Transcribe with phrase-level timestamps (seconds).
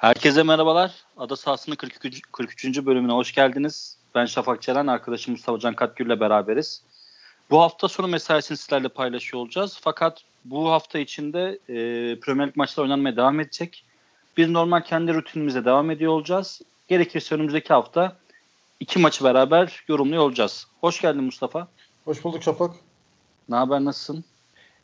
[0.00, 0.94] Herkese merhabalar.
[1.16, 2.22] Ada sahasının 43.
[2.32, 2.86] 43.
[2.86, 3.96] bölümüne hoş geldiniz.
[4.14, 6.82] Ben Şafak Çelen, arkadaşım Mustafa Can Katgül ile beraberiz.
[7.50, 9.78] Bu hafta sonu mesaisini sizlerle paylaşıyor olacağız.
[9.80, 11.74] Fakat bu hafta içinde e,
[12.20, 13.84] Premier Lig maçları oynanmaya devam edecek.
[14.36, 16.62] Biz normal kendi rutinimize devam ediyor olacağız.
[16.88, 18.16] Gerekirse önümüzdeki hafta
[18.80, 20.66] iki maçı beraber yorumluyor olacağız.
[20.80, 21.68] Hoş geldin Mustafa.
[22.04, 22.74] Hoş bulduk Şafak.
[23.48, 24.24] Ne haber, nasılsın?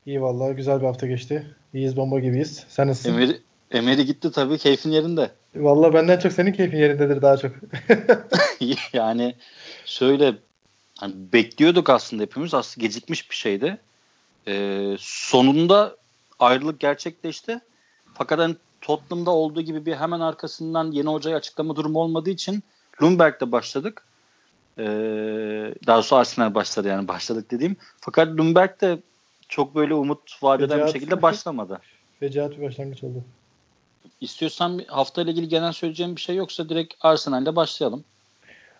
[0.06, 1.56] İyi vallahi güzel bir hafta geçti.
[1.74, 2.64] İyiyiz bomba gibiyiz.
[2.68, 3.14] Sen nasılsın?
[3.14, 3.40] Emir,
[3.70, 5.30] Emery gitti tabii keyfin yerinde.
[5.56, 7.52] Vallahi benden çok senin keyfin yerindedir daha çok.
[8.92, 9.34] yani
[9.84, 10.34] şöyle
[10.98, 12.54] hani bekliyorduk aslında hepimiz.
[12.54, 13.78] Aslında gecikmiş bir şeydi.
[14.48, 15.96] Ee, sonunda
[16.38, 17.60] ayrılık gerçekleşti.
[18.14, 22.62] Fakat hani Tottenham'da olduğu gibi bir hemen arkasından yeni hocayı açıklama durumu olmadığı için
[23.02, 24.02] Lundberg'de başladık.
[24.78, 24.84] Ee,
[25.86, 27.76] daha sonra Arsenal başladı yani başladık dediğim.
[28.00, 28.98] Fakat Lundberg de
[29.48, 31.80] çok böyle umut vaat eden bir şekilde başlamadı.
[32.20, 33.24] Fecaat bir başlangıç oldu.
[34.20, 38.04] İstiyorsan hafta ile ilgili genel söyleyeceğim bir şey yoksa direkt Arsenal'le başlayalım.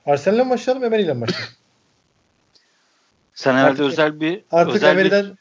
[0.07, 1.55] Arsenal'le mi başlayalım, Emery'le mi başlayalım?
[3.35, 5.37] Sen herhalde artık, özel bir artık özel Emery'den bir,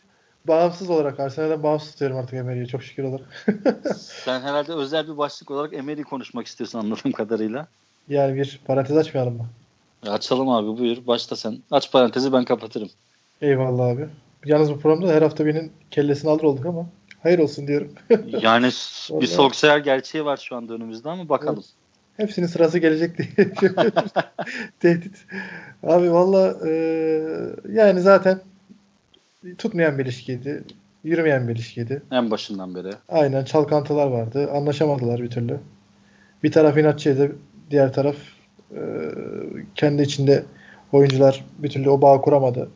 [0.47, 3.45] bağımsız olarak Arsenal'den bağımsız tutuyorum artık Emery'i çok şükür olarak.
[4.25, 7.67] sen herhalde özel bir başlık olarak Emery'i konuşmak istiyorsun anladığım kadarıyla.
[8.09, 9.45] Yani bir parantez açmayalım mı?
[10.07, 11.07] Açalım abi buyur.
[11.07, 11.57] Başla sen.
[11.71, 12.89] Aç parantezi ben kapatırım.
[13.41, 14.07] Eyvallah abi.
[14.45, 16.85] Yalnız bu programda her hafta birinin kellesini alır olduk ama
[17.25, 17.91] hayır olsun diyorum.
[18.41, 18.65] yani
[19.09, 21.63] bir Solskjaer gerçeği var şu anda önümüzde ama bakalım.
[21.63, 21.75] Evet.
[22.17, 23.27] Hepsinin sırası gelecek diye.
[24.79, 25.25] Tehdit.
[25.83, 26.71] Abi valla e,
[27.71, 28.39] yani zaten
[29.57, 30.63] tutmayan bir ilişkiydi.
[31.03, 32.01] Yürümeyen bir ilişkiydi.
[32.11, 32.89] En başından beri.
[33.09, 34.51] Aynen çalkantılar vardı.
[34.51, 35.59] Anlaşamadılar bir türlü.
[36.43, 37.35] Bir taraf inatçıydı.
[37.71, 38.15] Diğer taraf
[38.71, 38.81] e,
[39.75, 40.45] kendi içinde
[40.91, 42.69] oyuncular bir türlü o bağ kuramadı.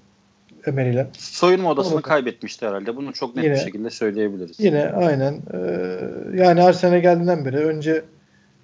[0.66, 1.08] Emery ile.
[1.18, 2.96] Soyunma odasını kaybetmişti herhalde.
[2.96, 4.60] Bunu çok net yine, bir şekilde söyleyebiliriz.
[4.60, 5.42] Yine aynen.
[5.54, 8.04] Ee, yani Arsenal'e geldiğinden beri önce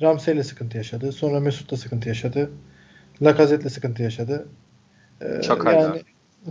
[0.02, 1.12] Ramsey ile sıkıntı yaşadı.
[1.12, 2.52] Sonra Mesut'la sıkıntı yaşadı.
[3.22, 4.48] Lacazette'le sıkıntı yaşadı.
[5.22, 5.82] Ee, Çakay'la.
[5.82, 6.02] Yani,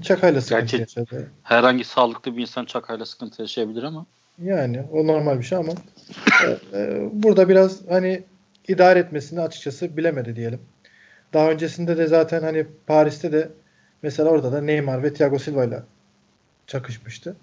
[0.02, 1.30] Çakay'la sıkıntı Gerçi yaşadı.
[1.42, 4.06] Herhangi sağlıklı bir insan Çakay'la sıkıntı yaşayabilir ama.
[4.42, 5.72] Yani o normal bir şey ama
[6.44, 8.22] e, e, burada biraz hani
[8.68, 10.60] idare etmesini açıkçası bilemedi diyelim.
[11.32, 13.48] Daha öncesinde de zaten hani Paris'te de
[14.04, 15.82] mesela orada da Neymar ve Thiago Silva ile
[16.66, 17.36] çakışmıştı.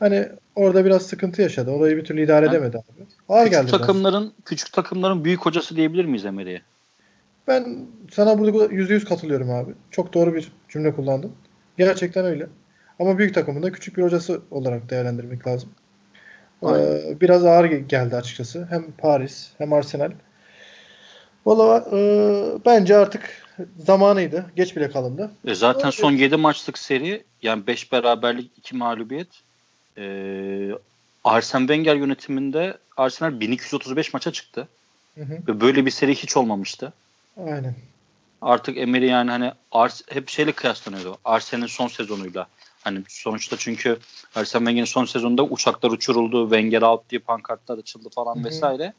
[0.00, 1.70] Hani orada biraz sıkıntı yaşadı.
[1.70, 3.06] Orayı bir türlü idare yani, edemedi abi.
[3.28, 4.44] Ağır küçük geldi takımların biraz.
[4.44, 6.62] küçük takımların büyük hocası diyebilir miyiz Emery'e?
[7.48, 7.78] Ben
[8.12, 9.72] sana burada yüzde yüz katılıyorum abi.
[9.90, 11.32] Çok doğru bir cümle kullandın.
[11.78, 12.46] Gerçekten öyle.
[12.98, 15.70] Ama büyük takımın da küçük bir hocası olarak değerlendirmek lazım.
[16.62, 18.66] Ee, biraz ağır geldi açıkçası.
[18.70, 20.10] Hem Paris hem Arsenal.
[21.46, 21.98] Valla e,
[22.66, 23.47] bence artık
[23.86, 24.46] zamanıydı.
[24.56, 25.30] Geç bile kalındı.
[25.46, 25.96] E zaten Öyle.
[25.96, 29.28] son 7 maçlık seri yani 5 beraberlik 2 mağlubiyet
[29.98, 30.04] e,
[31.24, 34.68] Arsene Wenger yönetiminde Arsenal 1235 maça çıktı.
[35.14, 35.38] Hı hı.
[35.48, 36.92] Ve böyle bir seri hiç olmamıştı.
[37.46, 37.74] Aynen.
[38.42, 41.18] Artık Emery yani hani Ars hep şeyle kıyaslanıyordu.
[41.24, 42.46] Arsenal'in son sezonuyla.
[42.84, 43.98] Hani sonuçta çünkü
[44.34, 48.44] Arsene Wenger'in son sezonunda uçaklar uçuruldu, Wenger out diye pankartlar açıldı falan Hı-hı.
[48.44, 48.92] vesaire.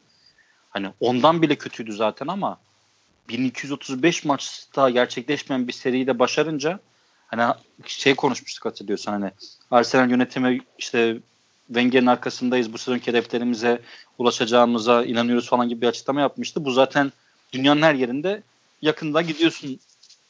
[0.70, 2.58] Hani ondan bile kötüydü zaten ama
[3.30, 6.80] 1235 maçta gerçekleşmeyen bir seriyi de başarınca
[7.26, 7.54] hani
[7.86, 9.30] şey konuşmuştuk hatırlıyorsan hani
[9.70, 11.18] Arsenal yönetimi işte
[11.66, 13.82] Wenger'in arkasındayız bu sezonki hedeflerimize
[14.18, 16.64] ulaşacağımıza inanıyoruz falan gibi bir açıklama yapmıştı.
[16.64, 17.12] Bu zaten
[17.52, 18.42] dünyanın her yerinde
[18.82, 19.80] yakında gidiyorsun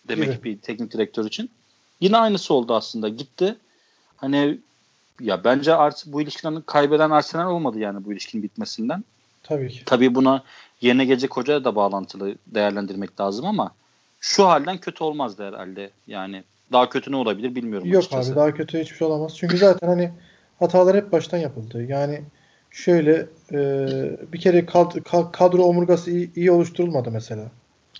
[0.08, 0.44] demek evet.
[0.44, 1.50] bir teknik direktör için.
[2.00, 3.08] Yine aynısı oldu aslında.
[3.08, 3.56] Gitti.
[4.16, 4.58] Hani
[5.20, 9.04] ya bence artık bu ilişkiden kaybeden Arsenal olmadı yani bu ilişkinin bitmesinden.
[9.42, 9.82] Tabii ki.
[9.86, 10.42] Tabii buna
[10.80, 13.74] yerine gelecek hocaya da bağlantılı değerlendirmek lazım ama
[14.20, 15.90] şu halden kötü olmazdı herhalde.
[16.06, 18.30] Yani daha kötü ne olabilir bilmiyorum Yok açıkçası.
[18.30, 19.36] abi daha kötü hiçbir şey olamaz.
[19.36, 20.10] Çünkü zaten hani
[20.58, 21.84] hatalar hep baştan yapıldı.
[21.84, 22.22] Yani
[22.70, 23.58] şöyle e,
[24.32, 24.92] bir kere kad,
[25.32, 27.50] kadro omurgası iyi, iyi oluşturulmadı mesela.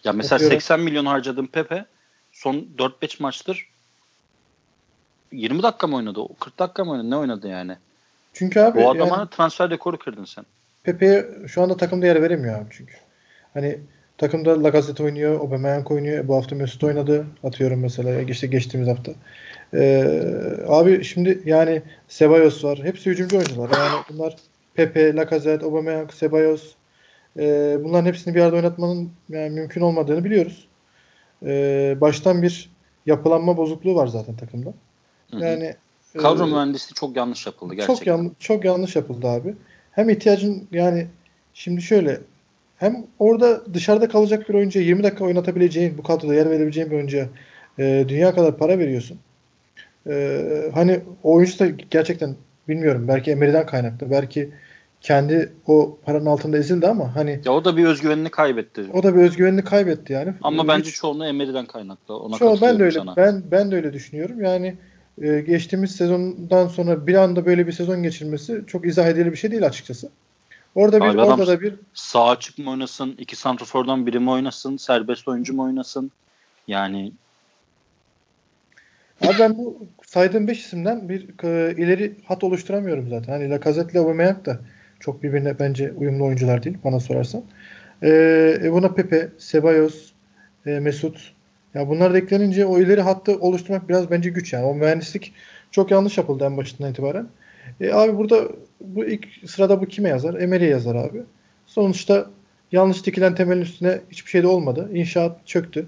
[0.04, 0.56] Ya mesela Atıyorum.
[0.56, 1.84] 80 milyon harcadım Pepe
[2.32, 3.70] son 4-5 maçtır
[5.32, 6.20] 20 dakika mı oynadı?
[6.40, 7.10] 40 dakika mı oynadı?
[7.10, 7.76] Ne oynadı yani?
[8.32, 10.44] Çünkü abi bu adama yani, transfer dekoru kırdın sen.
[10.82, 12.94] Pepe'ye şu anda takımda yer veremiyor abi çünkü.
[13.54, 13.78] Hani
[14.18, 16.28] takımda Lacazette oynuyor, Aubameyang oynuyor.
[16.28, 17.27] Bu hafta Mesut oynadı.
[17.44, 19.12] Atıyorum mesela işte geçtiğimiz hafta.
[19.74, 20.04] Ee,
[20.66, 22.80] abi şimdi yani Ceballos var.
[22.82, 23.71] Hepsi hücumcu oyuncular.
[23.78, 24.36] Yani bunlar
[24.74, 26.74] Pepe, Lacazette, Aubameyang, Ceballos.
[27.38, 30.68] Ee, bunların hepsini bir arada oynatmanın yani mümkün olmadığını biliyoruz.
[31.42, 32.71] Ee, baştan bir
[33.06, 34.72] yapılanma bozukluğu var zaten takımda.
[35.32, 35.74] Yani
[36.18, 37.94] kadro e, mühendisliği çok yanlış yapıldı gerçekten.
[37.94, 39.54] Çok yanlış çok yanlış yapıldı abi.
[40.00, 41.06] Hem ihtiyacın yani
[41.54, 42.20] şimdi şöyle
[42.76, 47.28] hem orada dışarıda kalacak bir oyuncuya 20 dakika oynatabileceğin, bu kadroda yer verebileceğin bir oyuncuya
[47.78, 49.18] e, dünya kadar para veriyorsun.
[50.06, 52.36] E, hani oyuncu da gerçekten
[52.68, 54.50] bilmiyorum belki Emery'den kaynaklı, belki
[55.00, 58.84] kendi o paranın altında ezildi ama hani ya o da bir özgüvenini kaybetti.
[58.92, 60.34] O da bir özgüvenini kaybetti yani.
[60.42, 62.18] Ama bence çoğunluğu Emery'den kaynaklı.
[62.18, 63.16] Ona çoğu ben de öyle sana.
[63.16, 64.44] ben ben de öyle düşünüyorum.
[64.44, 64.74] Yani
[65.22, 69.51] e, geçtiğimiz sezondan sonra bir anda böyle bir sezon geçirmesi çok izah edilir bir şey
[69.51, 70.10] değil açıkçası.
[70.74, 74.77] Orada bir Abi orada da bir sağ açık mı oynasın, iki santrafordan biri mi oynasın,
[74.77, 76.10] serbest oyuncu mu oynasın?
[76.68, 77.12] Yani
[79.24, 83.33] Abi ben bu saydığım 5 isimden bir e, ileri hat oluşturamıyorum zaten.
[83.33, 84.60] Hani Lacazette ile Aubameyang da
[85.01, 87.42] çok birbirine bence uyumlu oyuncular değil bana sorarsan.
[88.03, 90.10] E, buna Pepe, Ceballos,
[90.66, 91.33] e, Mesut
[91.74, 94.64] ya bunlar da eklenince o ileri hattı oluşturmak biraz bence güç yani.
[94.64, 95.34] O mühendislik
[95.70, 97.28] çok yanlış yapıldı en başından itibaren.
[97.80, 98.48] E, abi burada
[98.80, 100.34] bu ilk sırada bu kime yazar?
[100.34, 101.22] Emery yazar abi.
[101.66, 102.26] Sonuçta
[102.72, 104.90] yanlış dikilen temelin üstüne hiçbir şey de olmadı.
[104.92, 105.86] İnşaat çöktü.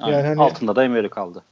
[0.00, 1.42] Yani hani, altında da Emery kaldı.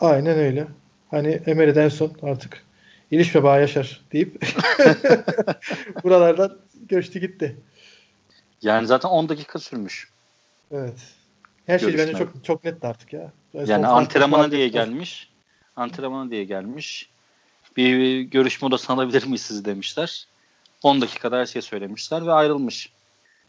[0.00, 0.66] Aynen öyle.
[1.10, 2.64] Hani Emery'den son artık
[3.10, 4.42] İliş ve bağ yaşar deyip
[6.04, 6.58] buralardan
[6.88, 7.56] göçtü gitti.
[8.62, 10.08] Yani zaten 10 dakika sürmüş.
[10.72, 10.94] Evet.
[11.66, 13.32] Her şey bence çok çok netti artık ya.
[13.54, 15.30] Yani, yani antrenmana diye gelmiş.
[15.76, 17.08] Antrenmana diye gelmiş.
[17.76, 20.26] Bir görüşme odasına alabilir miyiz siz demişler.
[20.82, 22.92] 10 dakikada her şey söylemişler ve ayrılmış.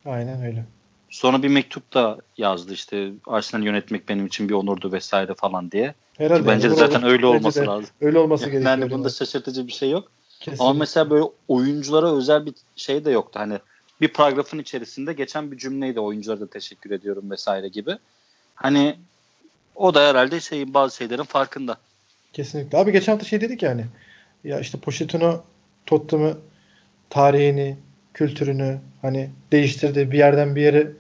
[0.06, 0.66] Aynen öyle.
[1.10, 5.94] Sonra bir mektup da yazdı işte Arsenal yönetmek benim için bir onurdu vesaire falan diye.
[6.18, 6.42] Herhalde.
[6.42, 7.12] Ki bence de zaten olur.
[7.12, 7.90] öyle olması bence lazım.
[8.02, 8.78] Öyle olması yani gerekiyor.
[8.78, 10.12] Yani bunda şaşırtıcı bir şey yok.
[10.40, 10.64] Kesinlikle.
[10.64, 13.40] Ama mesela böyle oyunculara özel bir şey de yoktu.
[13.40, 13.60] Hani
[14.02, 17.98] bir paragrafın içerisinde geçen bir cümleydi oyunculara da teşekkür ediyorum vesaire gibi.
[18.56, 18.96] Hani
[19.76, 21.78] o da herhalde şey bazı şeylerin farkında.
[22.34, 22.78] Kesinlikle.
[22.78, 23.86] Abi geçen hafta şey dedik yani.
[24.44, 25.44] Ya işte Pochettino
[25.86, 26.38] Tottenham'ı
[27.10, 27.78] tarihini,
[28.14, 30.92] kültürünü hani değiştirdi, bir yerden bir yere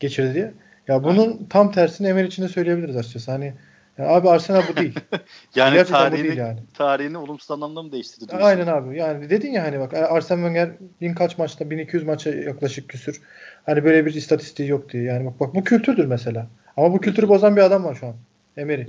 [0.00, 0.52] geçirdi diye.
[0.88, 3.30] Ya bunun tam tersini Emery için de söyleyebiliriz açıkçası.
[3.30, 3.54] Hani
[4.00, 4.94] yani abi Arsenal bu değil.
[5.54, 6.60] yani Gerçekten tarihini, bu değil yani.
[6.74, 8.36] Tarihini olumsuz anlamda mı değiştirdi?
[8.36, 8.98] Aynen abi.
[8.98, 10.70] Yani dedin ya hani bak Arsene Wenger
[11.00, 13.20] bin kaç maçta 1200 maça yaklaşık küsür.
[13.66, 15.02] Hani böyle bir istatistiği yok diye.
[15.02, 16.46] Yani bak bak bu kültürdür mesela.
[16.76, 18.14] Ama bu kültürü bozan bir adam var şu an.
[18.56, 18.84] Emery.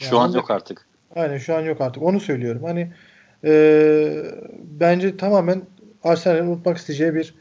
[0.00, 0.86] Şu yani an yok artık.
[1.16, 2.02] Aynen şu an yok artık.
[2.02, 2.64] Onu söylüyorum.
[2.64, 2.92] Hani
[3.44, 4.22] e,
[4.80, 5.62] bence tamamen
[6.04, 7.34] Arsenal'in unutmak isteyeceği bir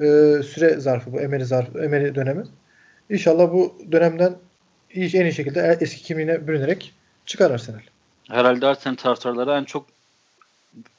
[0.00, 2.44] e, süre zarfı bu Emery zarfı, Emery dönemi.
[3.10, 4.32] İnşallah bu dönemden
[4.94, 6.94] iyi, en iyi şekilde eski kimliğine bürünerek
[7.26, 7.80] çıkar Arsenal.
[8.28, 9.86] Herhalde Arsenal taraftarları en çok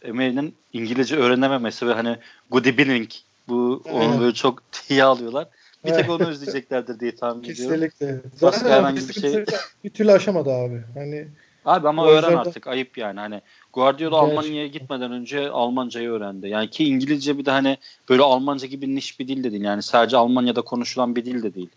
[0.01, 2.17] Emery'nin İngilizce öğrenememesi ve hani
[2.51, 3.09] good evening
[3.47, 5.47] bu onu böyle çok tiye alıyorlar.
[5.85, 7.89] Bir tek onu özleyeceklerdir diye tahmin ediyorum.
[7.89, 8.29] Kesinlikle.
[8.35, 9.45] Zaten herhangi bir şey
[9.83, 10.81] bir türlü aşamadı abi.
[10.93, 11.27] Hani
[11.65, 13.41] Abi ama öğren artık ayıp yani hani
[13.73, 14.37] Guardiola Gerçekten.
[14.37, 16.47] Almanya'ya gitmeden önce Almancayı öğrendi.
[16.47, 17.77] Yani ki İngilizce bir de hani
[18.09, 19.63] böyle Almanca gibi niş bir dil de değil.
[19.63, 21.69] Yani sadece Almanya'da konuşulan bir dil de değil.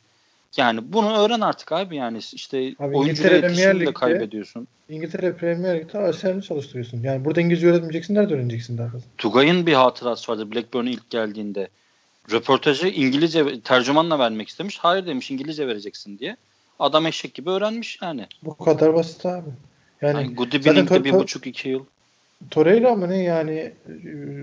[0.56, 4.68] Yani bunu öğren artık abi yani işte abi oyuncuya iletişimini de kaybediyorsun.
[4.88, 7.02] İngiltere Premier Lig'de Arsenal'i çalıştırıyorsun.
[7.02, 9.06] Yani burada İngilizce öğretmeyeceksin nerede öğreneceksin daha fazla?
[9.18, 11.68] Tugay'ın bir hatırası vardı Blackburn'a ilk geldiğinde.
[12.32, 14.78] Röportajı İngilizce tercümanla vermek istemiş.
[14.78, 16.36] Hayır demiş İngilizce vereceksin diye.
[16.78, 18.26] Adam eşek gibi öğrenmiş yani.
[18.42, 19.50] Bu kadar basit abi.
[20.02, 21.84] Yani, yani Good Evening'de bir buçuk iki yıl.
[22.50, 23.72] Torreira mı ne yani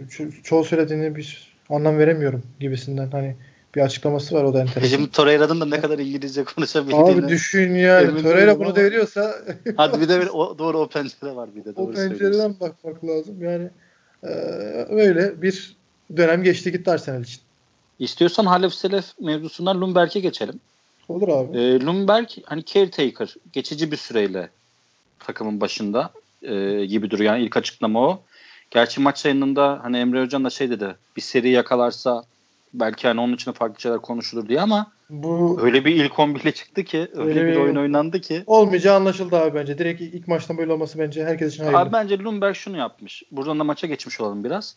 [0.09, 3.35] ço- çoğu söylediğini bir anlam veremiyorum gibisinden hani
[3.75, 4.97] bir açıklaması var o da enteresan.
[4.97, 7.11] Şimdi Torreira'nın da ne kadar İngilizce konuşabildiğini.
[7.11, 9.35] Abi düşün yani Torreira bunu da veriyorsa.
[9.77, 11.75] Hadi bir de bir, o, doğru o pencere var bir de.
[11.75, 13.69] Doğru o pencereden bakmak lazım yani.
[14.23, 14.27] E,
[14.89, 15.75] öyle bir
[16.17, 17.41] dönem geçti gitti Arsenal için.
[17.99, 20.59] İstiyorsan Halef Selef mevzusundan Lumberg'e geçelim.
[21.09, 21.57] Olur abi.
[21.57, 24.49] E, Lumberg hani caretaker geçici bir süreyle
[25.19, 27.33] takımın başında e, gibi duruyor.
[27.33, 28.21] Yani ilk açıklama o.
[28.71, 30.95] Gerçi maç yayınında hani Emre Hocam da şey dedi.
[31.15, 32.23] Bir seri yakalarsa
[32.73, 36.51] belki hani onun için farklı şeyler konuşulur diye ama bu öyle bir ilk 11 ile
[36.51, 38.43] çıktı ki öyle, öyle bir oyun oynandı ki.
[38.47, 39.77] Olmayacağı anlaşıldı abi bence.
[39.77, 41.79] Direkt ilk maçtan böyle olması bence herkes için hayırlı.
[41.79, 43.23] Abi bence Lumberg şunu yapmış.
[43.31, 44.75] Buradan da maça geçmiş olalım biraz.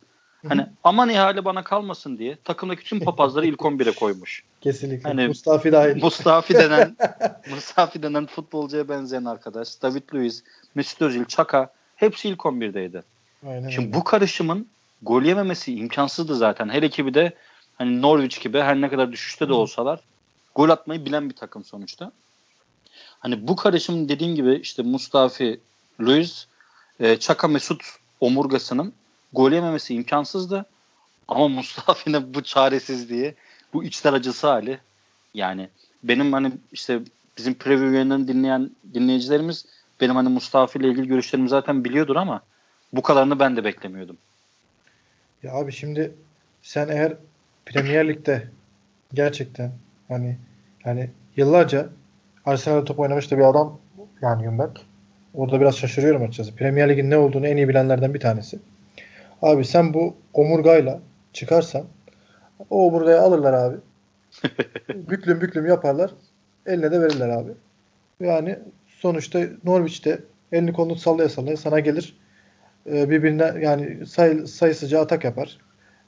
[0.48, 4.44] Hani aman ihale bana kalmasın diye takımdaki tüm papazları ilk 11'e koymuş.
[4.60, 5.08] Kesinlikle.
[5.08, 6.02] Hani, Mustafi dahil.
[6.02, 6.96] Mustafi denen
[7.50, 9.82] Mustafi denen futbolcuya benzeyen arkadaş.
[9.82, 13.02] David Luiz, Mesut Özil, Çaka hepsi ilk 11'deydi.
[13.46, 13.96] Aynen Şimdi öyle.
[13.96, 14.68] bu karışımın
[15.02, 16.68] gol yememesi imkansızdı zaten.
[16.68, 17.32] Her ekibi de
[17.78, 20.00] hani Norwich gibi her ne kadar düşüşte de olsalar
[20.54, 22.12] gol atmayı bilen bir takım sonuçta.
[23.20, 25.60] Hani bu karışım dediğim gibi işte Mustafi,
[26.00, 26.48] Luiz,
[27.00, 27.82] e, Çaka Mesut
[28.20, 28.92] omurgasının
[29.32, 30.66] gol yememesi imkansızdı.
[31.28, 33.34] Ama Mustafi'nin bu çaresizliği,
[33.72, 34.78] bu içler acısı hali
[35.34, 35.68] yani
[36.02, 37.00] benim hani işte
[37.38, 39.66] bizim preview yayınlarını dinleyen dinleyicilerimiz
[40.00, 42.42] benim hani Mustafa ile ilgili görüşlerimi zaten biliyordur ama
[42.92, 44.16] bu kadarını ben de beklemiyordum.
[45.42, 46.14] Ya abi şimdi
[46.62, 47.16] sen eğer
[47.66, 48.42] Premier Lig'de
[49.14, 49.72] gerçekten
[50.08, 50.36] hani
[50.84, 51.88] yani yıllarca
[52.44, 53.78] Arsenal'da top oynamış da bir adam
[54.22, 54.80] yani Yumberk.
[55.34, 56.54] Orada biraz şaşırıyorum açıkçası.
[56.54, 58.58] Premier Lig'in ne olduğunu en iyi bilenlerden bir tanesi.
[59.42, 61.00] Abi sen bu omurgayla
[61.32, 61.84] çıkarsan
[62.70, 63.76] o omurgayı alırlar abi.
[65.10, 66.10] büklüm büklüm yaparlar.
[66.66, 67.50] Eline de verirler abi.
[68.20, 70.18] Yani sonuçta Norwich'te
[70.52, 72.16] elini kolunu sallaya sallaya sana gelir.
[72.86, 75.58] Ee, birbirine yani say, sayısıca atak yapar.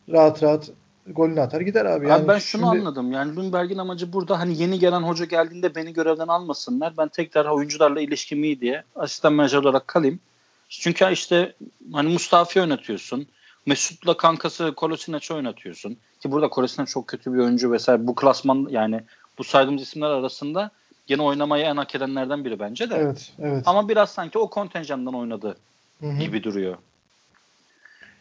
[0.09, 0.71] Rahat rahat
[1.07, 2.09] golünü atar gider abi.
[2.09, 2.81] Yani abi ben şunu şimdi...
[2.81, 3.13] anladım.
[3.13, 6.93] Yani Lundberg'in amacı burada hani yeni gelen hoca geldiğinde beni görevden almasınlar.
[6.99, 10.21] Ben tekrar oyuncularla ilişkim iyi diye asistan menajer olarak kalayım.
[10.69, 11.53] Çünkü işte
[11.93, 13.27] hani Mustafi oynatıyorsun.
[13.67, 15.97] Mesut'la kankası Kolasinac oynatıyorsun.
[16.21, 18.07] Ki burada Kolasinac çok kötü bir oyuncu vesaire.
[18.07, 19.01] Bu klasman yani
[19.39, 20.71] bu saydığımız isimler arasında
[21.07, 22.95] gene oynamayı en hak edenlerden biri bence de.
[22.95, 23.63] Evet, evet.
[23.67, 25.57] Ama biraz sanki o kontenjandan oynadı
[26.01, 26.19] Hı-hı.
[26.19, 26.77] gibi duruyor.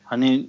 [0.04, 0.48] Hani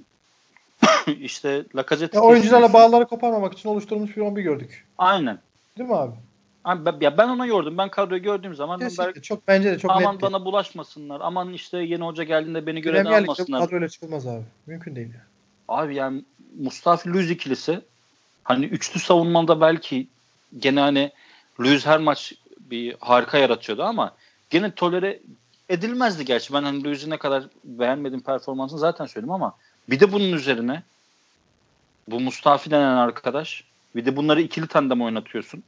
[1.21, 4.85] işte Lacazette oyuncularla bağları koparmamak için oluşturulmuş bir 11 gördük.
[4.99, 5.39] Aynen.
[5.79, 6.13] Değil mi abi?
[6.65, 7.79] Abi ben, ya ben ona yordum.
[7.79, 9.23] Ben kadroyu gördüğüm zaman Kesinlikle.
[9.23, 10.23] çok bence de çok aman netti.
[10.23, 11.21] bana bulaşmasınlar.
[11.21, 13.61] Aman işte yeni hoca geldiğinde beni görevden almasınlar.
[13.61, 14.43] kadroyla çıkılmaz abi.
[14.67, 15.09] Mümkün değil.
[15.69, 16.25] Abi yani
[16.59, 17.81] Mustafa Luiz ikilisi
[18.45, 20.07] hani üçlü savunmada belki
[20.59, 21.13] gene hani
[21.61, 24.15] Luiz her maç bir harika yaratıyordu ama
[24.51, 25.21] gene tolere
[25.69, 26.55] edilmezdi gerçi.
[26.55, 29.55] Ben hani Luiz'i ne kadar beğenmedim performansını zaten söyledim ama
[29.91, 30.83] bir de bunun üzerine
[32.09, 33.65] bu Mustafi denen arkadaş
[33.97, 35.63] bir de bunları ikili tandem oynatıyorsun.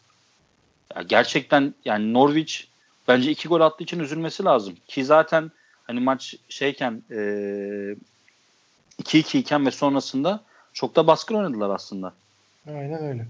[0.96, 2.64] Ya gerçekten yani Norwich
[3.08, 4.76] bence iki gol attığı için üzülmesi lazım.
[4.88, 5.50] Ki zaten
[5.87, 7.14] hani maç şeyken e,
[9.02, 10.40] 2-2 iken ve sonrasında
[10.72, 12.14] çok da baskın oynadılar aslında.
[12.68, 13.26] Aynen öyle.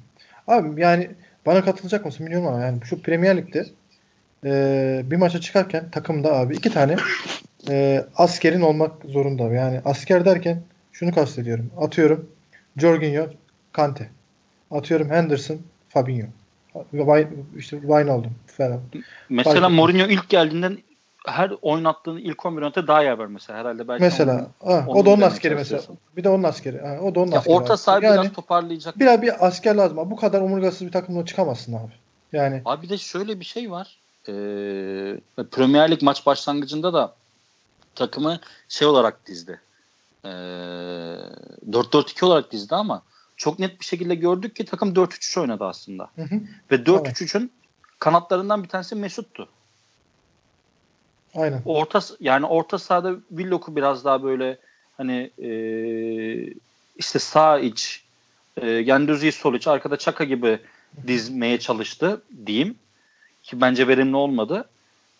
[0.47, 1.11] Abi yani
[1.47, 3.67] bana katılacak mısın bilmiyorum ama yani şu Premier Lig'de
[4.45, 6.97] e, bir maça çıkarken takımda abi iki tane
[7.69, 9.43] e, askerin olmak zorunda.
[9.43, 10.63] Yani asker derken
[10.99, 11.71] şunu kastediyorum.
[11.81, 12.31] Atıyorum
[12.77, 13.27] Jorginho,
[13.73, 14.11] Kante.
[14.71, 16.27] Atıyorum Henderson, Fabinho.
[17.57, 18.81] İşte Wijnaldum falan.
[19.29, 20.79] Mesela Fark Mourinho ilk geldiğinden
[21.27, 23.89] her oynattığın ilk 11 oynatıda daha yer var mesela herhalde.
[23.89, 25.83] Belki mesela onun, ha, o da onun askeri mesela.
[26.17, 26.81] Bir de onun askeri.
[26.81, 27.55] Ha, o da onun ya askeri.
[27.55, 28.99] Orta saha yani, biraz toparlayacak.
[28.99, 30.11] Biraz bir asker lazım.
[30.11, 31.93] Bu kadar omurgasız bir takımla çıkamazsın abi.
[32.33, 32.63] Yani.
[32.65, 33.97] Abi bir de şöyle bir şey var.
[34.29, 34.33] Ee,
[35.51, 37.13] Premier Lig maç başlangıcında da
[37.95, 39.61] takımı şey olarak dizdi.
[40.25, 43.03] Ee, 4-4-2 olarak dizdi ama
[43.37, 46.11] çok net bir şekilde gördük ki takım 4-3-3 oynadı aslında.
[46.17, 46.41] Hı hı.
[46.71, 47.51] Ve 4-3-3'ün evet.
[47.99, 49.49] kanatlarından bir tanesi Mesut'tu.
[51.35, 51.63] Aynen.
[51.65, 54.59] Orta yani orta sahada Willock'u biraz daha böyle
[54.97, 55.51] hani e,
[56.97, 58.05] işte sağ iç
[58.63, 60.61] e, Gendüzi'yi sol iç arkada Çaka gibi
[61.07, 62.77] dizmeye çalıştı diyeyim.
[63.43, 64.69] Ki bence verimli olmadı.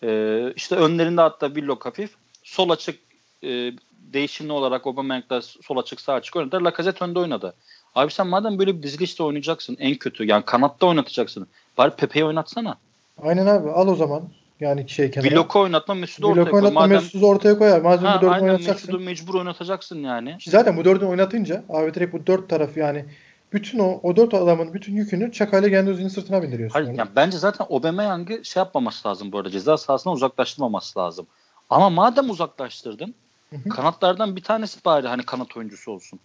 [0.03, 2.11] E, işte önlerinde hatta Willock hafif.
[2.43, 3.08] Sol açık
[3.43, 3.71] e,
[4.13, 6.63] değişimli olarak Aubameyang'da sol açık sağ açık oynadı.
[6.63, 7.53] Lacazette önde oynadı.
[7.95, 11.47] Abi sen madem böyle bir dizilişte oynayacaksın en kötü yani kanatta oynatacaksın.
[11.77, 12.77] Bari Pepe'yi oynatsana.
[13.23, 14.23] Aynen abi al o zaman.
[14.59, 15.35] Yani şey kenara.
[15.35, 16.59] Vlog'u oynatma Mesut'u ortaya koy.
[16.59, 16.95] oynatma Madem...
[16.95, 17.81] Mesut'u ortaya koyar.
[17.81, 18.91] Madem ha, bu dördünü oynatacaksın.
[18.91, 20.37] Mesut'u mecbur oynatacaksın yani.
[20.41, 23.05] Zaten bu dördünü oynatınca abi direkt bu dört taraf yani
[23.53, 26.73] bütün o, o dört adamın bütün yükünü Çakay'la Gendouzi'nin sırtına bindiriyorsun.
[26.73, 29.49] Hayır, yani bence zaten Aubameyang'ı şey yapmaması lazım bu arada.
[29.49, 31.27] Ceza sahasına uzaklaştırmaması lazım.
[31.69, 33.15] Ama madem uzaklaştırdın
[33.49, 33.69] Hı-hı.
[33.69, 36.19] kanatlardan bir tanesi bari hani kanat oyuncusu olsun.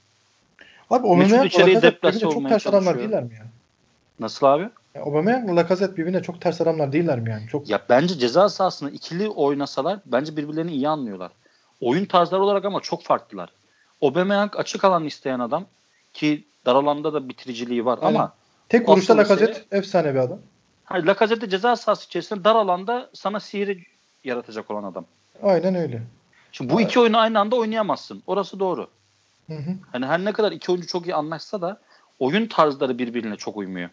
[0.90, 3.46] Abi Aubameyang içeriye deplase çok ters adamlar değiller mi ya?
[4.20, 4.68] Nasıl abi?
[4.94, 7.48] Ya Aubameyang'la Lacazette birbirine çok ters adamlar değiller mi yani?
[7.48, 7.68] Çok...
[7.68, 11.30] Ya bence ceza sahasında ikili oynasalar bence birbirlerini iyi anlıyorlar.
[11.80, 13.48] Oyun tarzları olarak ama çok farklılar.
[14.02, 15.66] Aubameyang açık alan isteyen adam
[16.12, 18.18] ki dar alanda da bitiriciliği var Aynen.
[18.18, 18.32] ama
[18.68, 20.38] tek vuruşta Lacazette mesele, efsane bir adam.
[20.84, 23.82] Hayır Lacazette ceza sahası içerisinde dar alanda sana sihiri
[24.24, 25.04] yaratacak olan adam.
[25.42, 26.02] Aynen öyle.
[26.54, 28.22] Şimdi bu iki oyunu aynı anda oynayamazsın.
[28.26, 28.88] Orası doğru.
[29.46, 29.70] Hı hı.
[29.92, 31.80] Hani her ne kadar iki oyuncu çok iyi anlaşsa da
[32.18, 33.90] oyun tarzları birbirine çok uymuyor.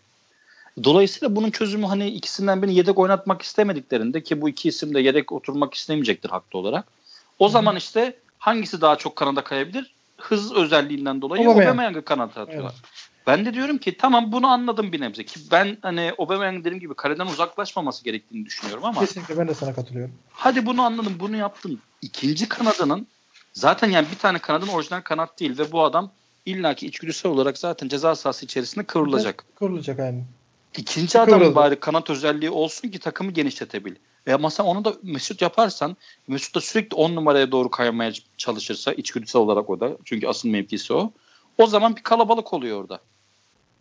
[0.83, 5.31] Dolayısıyla bunun çözümü hani ikisinden birini yedek oynatmak istemediklerinde ki bu iki isim de yedek
[5.31, 6.85] oturmak istemeyecektir haklı olarak.
[7.39, 7.51] O Hı.
[7.51, 9.93] zaman işte hangisi daha çok kanada kayabilir?
[10.17, 12.73] Hız özelliğinden dolayı Aubameyang'ı kanata atıyorlar.
[12.73, 13.10] Evet.
[13.27, 16.93] Ben de diyorum ki tamam bunu anladım bir nebze ki ben hani Aubameyang dediğim gibi
[16.93, 20.13] kaleden uzaklaşmaması gerektiğini düşünüyorum ama kesinlikle ben de sana katılıyorum.
[20.31, 21.79] Hadi bunu anladım bunu yaptın.
[22.01, 23.07] İkinci kanadının
[23.53, 26.11] zaten yani bir tane kanadın orijinal kanat değil ve bu adam
[26.45, 29.45] illaki içgüdüsel olarak zaten ceza sahası içerisinde kıvrılacak.
[29.55, 30.23] Kıvrılacak aynı.
[30.77, 33.95] İkinci adam bari kanat özelliği olsun ki takımı genişletebil.
[34.27, 35.97] Veya mesela onu da Mesut yaparsan
[36.27, 40.93] Mesut da sürekli 10 numaraya doğru kaymaya çalışırsa içgüdüsel olarak o da çünkü asıl mevkisi
[40.93, 41.11] o.
[41.57, 42.99] O zaman bir kalabalık oluyor orada.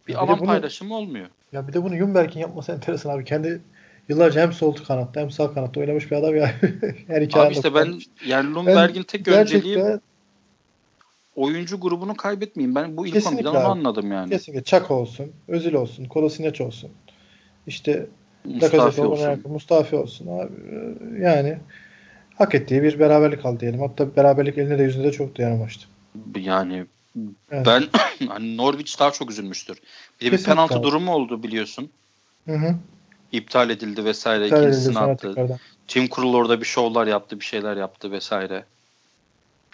[0.08, 1.28] Bir, bir alan bunu, paylaşımı olmuyor.
[1.52, 3.24] Ya bir de bunu Jumberg'in yapması enteresan abi.
[3.24, 3.62] Kendi
[4.08, 6.54] yıllarca hem sol kanatta hem sağ kanatta oynamış bir adam ya.
[7.06, 9.98] Her iki abi işte ben yani Lumberg'in tek önceliği
[11.36, 12.74] oyuncu grubunu kaybetmeyeyim.
[12.74, 14.30] Ben bu ilk Kesinlikle 11'den onu anladım yani.
[14.30, 14.64] Kesinlikle.
[14.64, 16.90] Çak olsun, Özil olsun, Kolasinac olsun.
[17.66, 18.06] İşte
[18.44, 19.42] Mustafi olsun.
[19.48, 20.52] Mustafi olsun abi.
[21.22, 21.58] Yani
[22.38, 23.80] hak ettiği bir beraberlik aldı diyelim.
[23.80, 25.86] Hatta beraberlik eline de yüzünde de çok dayanamamıştı.
[26.36, 26.86] Yani
[27.50, 27.66] evet.
[27.66, 27.84] ben
[28.28, 29.76] hani Norwich daha çok üzülmüştür.
[30.20, 31.90] Bir de bir Kesinlikle penaltı durumu oldu biliyorsun.
[32.46, 32.74] Hı hı.
[33.32, 34.44] İptal edildi vesaire.
[34.44, 35.58] İptal ikincisini attı.
[35.88, 38.64] Tim Kurul orada bir şovlar yaptı, bir şeyler yaptı vesaire.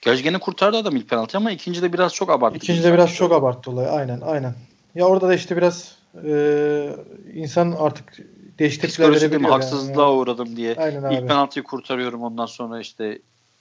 [0.03, 2.57] Gerçi gene kurtardı adam ilk penaltı ama ikinci de biraz çok abarttı.
[2.57, 3.89] İkinci de biraz çok abarttı olayı.
[3.89, 4.55] Aynen aynen.
[4.95, 6.97] Ya orada da işte biraz e,
[7.35, 8.19] insan artık
[8.59, 9.47] değişik tepkiler mi?
[9.47, 10.19] Haksızlığa yani.
[10.19, 10.75] uğradım diye.
[10.79, 11.15] Aynen abi.
[11.15, 13.19] İlk penaltıyı kurtarıyorum ondan sonra işte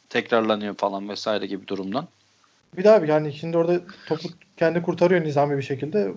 [0.09, 2.07] tekrarlanıyor falan vesaire gibi durumdan.
[2.77, 6.11] Bir daha abi yani şimdi orada topu kendi kurtarıyor nizami bir şekilde.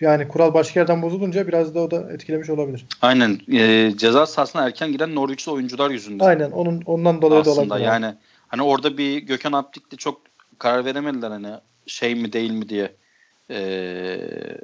[0.00, 2.86] Yani kural başka yerden bozulunca biraz da o da etkilemiş olabilir.
[3.02, 3.40] Aynen.
[3.52, 6.24] E, ceza sahasına erken giren Norwich'li oyuncular yüzünden.
[6.24, 6.50] Aynen.
[6.50, 7.86] Onun ondan dolayı Aslında da olabilir.
[7.86, 8.16] yani abi.
[8.48, 10.20] hani orada bir Gökhan Aptik'te çok
[10.58, 11.48] karar veremediler hani
[11.86, 12.92] şey mi değil mi diye.
[13.50, 14.58] Eee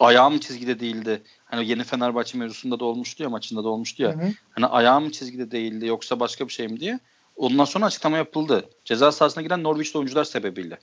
[0.00, 1.22] ayağım çizgide değildi.
[1.44, 4.12] Hani yeni Fenerbahçe mevzusunda da olmuştu ya maçında da olmuştu ya.
[4.12, 4.32] Hı hı.
[4.50, 6.98] Hani ayağım çizgide değildi yoksa başka bir şey mi diye.
[7.38, 8.64] Ondan sonra açıklama yapıldı.
[8.84, 10.78] Ceza sahasına giren Norwich'li oyuncular sebebiyle.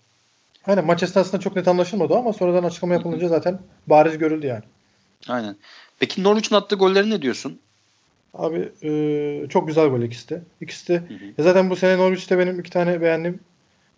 [0.67, 4.63] Aynen maç esnasında çok net anlaşılmadı ama sonradan açıklama yapılınca zaten bariz görüldü yani.
[5.27, 5.55] Aynen.
[5.99, 7.59] Peki Norwich'in attığı golleri ne diyorsun?
[8.33, 10.41] Abi e, çok güzel gol ikisi de.
[10.61, 10.97] İkisi de.
[10.97, 11.43] Hı hı.
[11.43, 13.39] zaten bu sene Norwich'te benim iki tane beğendim.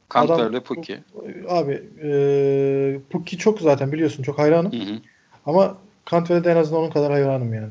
[0.09, 0.99] Kantler ve Pukki.
[1.47, 4.71] Abi e, Pukki çok zaten biliyorsun çok hayranım.
[4.71, 4.99] Hı hı.
[5.45, 5.77] Ama
[6.11, 7.69] Cantwell'de en azından onun kadar hayranım yani.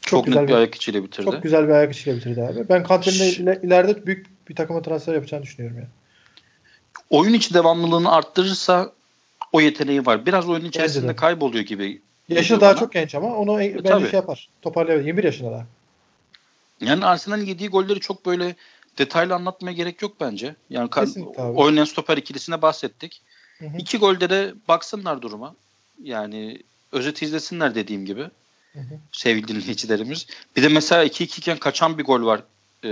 [0.00, 1.24] Çok, çok güzel net bir, ayak içiyle bitirdi.
[1.24, 2.68] Çok güzel bir ayak içiyle bitirdi abi.
[2.68, 5.88] Ben Cantwell'in ileride büyük bir takıma transfer yapacağını düşünüyorum yani.
[7.10, 8.92] Oyun içi devamlılığını arttırırsa
[9.52, 10.26] o yeteneği var.
[10.26, 12.00] Biraz oyun içerisinde kayboluyor gibi.
[12.28, 12.78] Yaşı daha bana.
[12.78, 14.48] çok genç ama onu e, bence şey yapar.
[14.62, 15.06] Toparlayabilir.
[15.06, 15.66] 21 yaşında daha.
[16.80, 18.56] Yani Arsenal'in yediği golleri çok böyle
[18.98, 20.54] detaylı anlatmaya gerek yok bence.
[20.70, 20.90] Yani
[21.36, 23.22] oynayan stoper ikilisine bahsettik.
[23.58, 23.76] Hı hı.
[23.78, 25.54] İki golde de baksınlar duruma.
[26.02, 26.62] Yani
[26.92, 28.24] özet izlesinler dediğim gibi.
[28.72, 28.98] Hı hı.
[29.12, 30.26] Sevgili dinleyicilerimiz.
[30.56, 32.42] Bir de mesela 2-2 iken kaçan bir gol var.
[32.84, 32.88] Ee,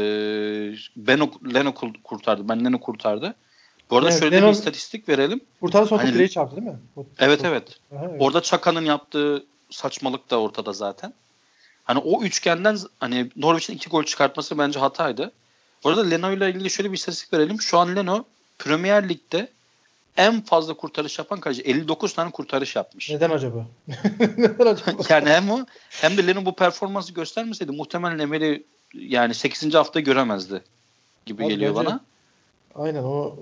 [0.96, 2.48] Beno, Leno kurtardı.
[2.48, 3.34] Ben Leno kurtardı.
[3.90, 5.40] Bu arada evet, şöyle Leno, bir istatistik verelim.
[5.60, 6.76] Kurtardı sonra hani, direği çarptı değil mi?
[6.96, 7.78] O, evet o, evet.
[7.96, 8.22] Aha, evet.
[8.22, 11.12] Orada Çaka'nın yaptığı saçmalık da ortada zaten.
[11.84, 15.32] Hani o üçgenden hani Norwich'in iki gol çıkartması bence hataydı.
[15.84, 17.60] Bu arada Leno ile ilgili şöyle bir istatistik verelim.
[17.60, 18.24] Şu an Leno
[18.58, 19.48] Premier Lig'de
[20.16, 21.62] en fazla kurtarış yapan kaleci.
[21.62, 23.10] 59 tane kurtarış yapmış.
[23.10, 23.66] Neden acaba?
[24.36, 25.02] Neden acaba?
[25.08, 28.62] yani hem o hem de Leno bu performansı göstermeseydi muhtemelen Emery
[28.94, 29.74] yani 8.
[29.74, 30.62] hafta göremezdi
[31.26, 32.00] gibi Abi geliyor bence, bana.
[32.74, 33.36] Aynen o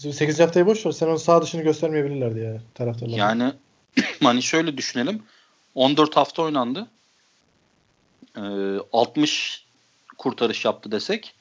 [0.00, 0.40] 8.
[0.40, 0.92] haftayı boş ver.
[0.92, 3.16] Sen onun sağ dışını göstermeyebilirlerdi yani taraftarlar.
[3.16, 3.52] Yani
[4.22, 5.22] hani şöyle düşünelim.
[5.74, 6.86] 14 hafta oynandı.
[8.36, 8.40] Ee,
[8.92, 9.64] 60
[10.18, 11.34] kurtarış yaptı desek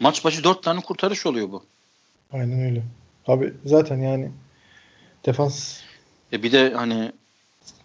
[0.00, 1.64] Maç başı 4 tane kurtarış oluyor bu.
[2.32, 2.82] Aynen öyle.
[3.26, 4.30] Abi zaten yani
[5.26, 5.80] defans
[6.32, 7.12] e bir de hani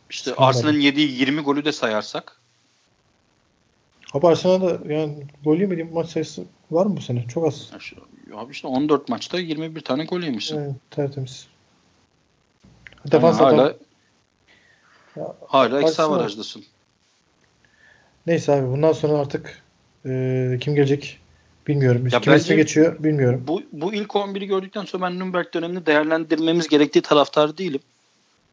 [0.10, 0.34] işte.
[0.36, 2.42] Arsenal'in yediği 20 golü de sayarsak
[4.14, 7.28] Abi Arsenal'da yani gol yemediğim maç sayısı var mı bu sene?
[7.28, 7.72] Çok az.
[8.36, 10.58] Abi işte 14 maçta 21 tane gol yemişsin.
[10.58, 11.48] Evet, tertemiz.
[13.12, 13.76] Defans yani hala
[15.16, 16.64] ya, hala eksi avarajlısın.
[18.28, 19.64] Neyse abi bundan sonra artık
[20.06, 21.20] e, kim gelecek
[21.68, 22.08] Bilmiyorum.
[22.12, 23.44] Ya Kim ismi geçiyor bilmiyorum.
[23.48, 27.80] Bu, bu ilk 11'i gördükten sonra ben Nürnberg dönemini değerlendirmemiz gerektiği taraftar değilim.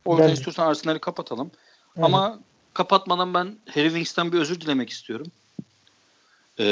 [0.04, 1.50] O yüzden istiyorsan Arsenal'i kapatalım.
[1.96, 2.04] Evet.
[2.04, 2.40] Ama
[2.74, 5.26] kapatmadan ben Harry Winks'ten bir özür dilemek istiyorum.
[6.58, 6.64] Ee,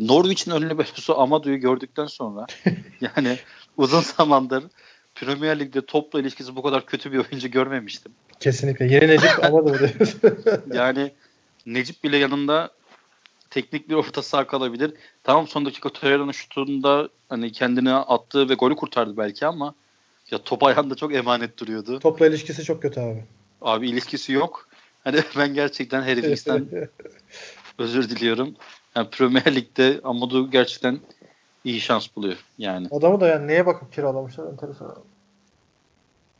[0.00, 2.46] Norwich'in önüne belosu Amadu'yu gördükten sonra
[3.00, 3.38] yani
[3.76, 4.64] uzun zamandır
[5.14, 8.12] Premier Lig'de topla ilişkisi bu kadar kötü bir oyuncu görmemiştim.
[8.40, 8.84] Kesinlikle.
[8.84, 9.76] Yeni Necip Amadu.
[10.74, 11.12] yani
[11.66, 12.70] Necip bile yanında
[13.50, 14.94] teknik bir orta saha kalabilir.
[15.24, 19.74] Tamam son dakika Torreira'nın şutunda hani kendini attığı ve golü kurtardı belki ama
[20.30, 21.98] ya top ayağında çok emanet duruyordu.
[21.98, 23.24] Topla ilişkisi çok kötü abi.
[23.62, 24.68] Abi ilişkisi yok.
[25.04, 26.68] Hani ben gerçekten Harry Winks'ten
[27.78, 28.54] özür diliyorum.
[28.96, 31.00] Yani Premier Lig'de Amadou gerçekten
[31.64, 32.88] iyi şans buluyor yani.
[32.90, 34.94] Adamı da yani neye bakıp kiralamışlar enteresan.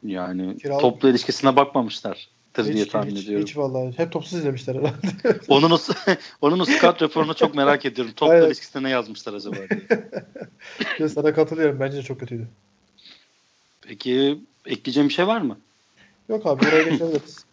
[0.02, 0.80] Yani Kiralık.
[0.80, 2.28] topla ilişkisine bakmamışlar
[2.66, 3.46] hiç, diye tahmin hiç, ediyorum.
[3.46, 3.98] Hiç vallahi.
[3.98, 5.40] Hep topsuz izlemişler herhalde.
[5.48, 5.78] onun o,
[6.40, 8.12] onun o scout raporunu çok merak ediyorum.
[8.16, 8.54] Topla Aynen.
[8.82, 11.08] ne yazmışlar acaba diye.
[11.08, 11.80] Sana katılıyorum.
[11.80, 12.48] Bence de çok kötüydü.
[13.82, 15.58] Peki ekleyeceğim bir şey var mı?
[16.28, 17.44] Yok abi buraya geçebiliriz.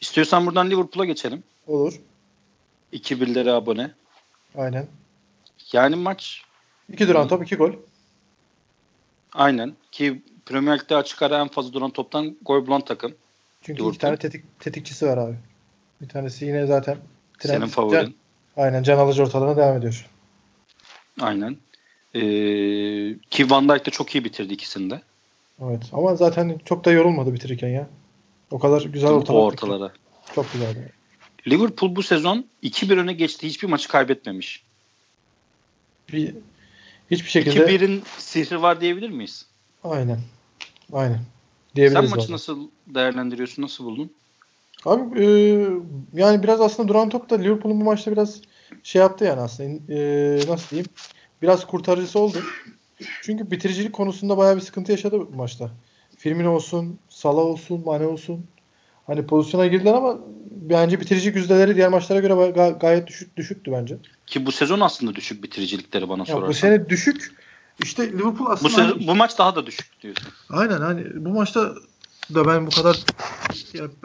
[0.00, 1.42] İstiyorsan buradan Liverpool'a geçelim.
[1.66, 2.00] Olur.
[2.92, 3.90] 2-1'lere abone.
[4.56, 4.86] Aynen.
[5.72, 6.42] Yani maç
[6.92, 7.72] 2 duran top 2 gol.
[9.32, 9.74] Aynen.
[9.92, 13.14] Ki Premier Lig'de açık ara en fazla duran toptan gol bulan takım.
[13.66, 13.94] Çünkü Liverpool.
[13.94, 15.34] iki tane tetik, tetikçisi var abi.
[16.00, 16.98] Bir tanesi yine zaten
[17.38, 18.02] Trent, Senin favorin.
[18.02, 18.14] Can,
[18.56, 20.06] aynen can alıcı ortalığına devam ediyor.
[21.20, 21.56] Aynen.
[22.14, 22.20] Ee,
[23.30, 25.02] ki Van Dijk de çok iyi bitirdi ikisinde.
[25.62, 27.88] Evet ama zaten çok da yorulmadı bitirirken ya.
[28.50, 29.38] O kadar güzel ortalar.
[29.38, 29.92] O ortalara.
[30.34, 30.92] Çok güzeldi.
[31.48, 33.46] Liverpool bu sezon 2-1 öne geçti.
[33.48, 34.62] Hiçbir maçı kaybetmemiş.
[36.12, 36.34] Bir
[37.10, 39.46] hiçbir şekilde 2-1'in sihri var diyebilir miyiz?
[39.84, 40.20] Aynen.
[40.92, 41.20] Aynen.
[41.76, 43.62] Sen maçı nasıl değerlendiriyorsun?
[43.62, 44.10] Nasıl buldun?
[44.84, 45.26] Abi e,
[46.14, 48.40] yani biraz aslında duran top da Liverpool'un bu maçta biraz
[48.82, 49.92] şey yaptı yani aslında.
[49.92, 49.98] E,
[50.48, 50.90] nasıl diyeyim?
[51.42, 52.38] Biraz kurtarıcısı oldu.
[53.22, 55.70] Çünkü bitiricilik konusunda bayağı bir sıkıntı yaşadı bu maçta.
[56.16, 58.46] Firmino olsun, Salah olsun, Mane olsun.
[59.06, 60.18] Hani pozisyona girdiler ama
[60.50, 63.96] bence bitirici yüzdeleri diğer maçlara göre ga- gayet düşük düşüktü bence.
[64.26, 66.48] Ki bu sezon aslında düşük bitiricilikleri bana ya sorarsan.
[66.48, 67.32] Bu sene düşük.
[67.82, 70.28] İşte Liverpool aslında bu, sezon, hani, bu maç daha da düşük diyorsun.
[70.50, 71.74] Aynen hani bu maçta
[72.34, 73.04] da ben bu kadar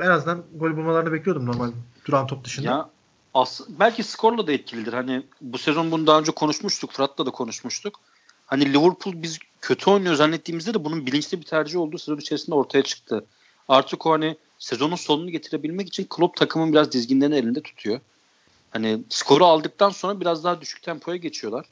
[0.01, 1.71] en azından gol bulmalarını bekliyordum normal
[2.05, 2.67] duran top dışında.
[2.67, 2.89] Ya
[3.33, 4.93] as belki skorla da etkilidir.
[4.93, 6.91] Hani bu sezon bunu daha önce konuşmuştuk.
[6.91, 7.99] Fırat'la da konuşmuştuk.
[8.45, 12.83] Hani Liverpool biz kötü oynuyor zannettiğimizde de bunun bilinçli bir tercih olduğu sezon içerisinde ortaya
[12.83, 13.25] çıktı.
[13.67, 17.99] Artık o hani sezonun sonunu getirebilmek için Klopp takımın biraz dizginlerini elinde tutuyor.
[18.71, 21.65] Hani skoru aldıktan sonra biraz daha düşük tempoya geçiyorlar.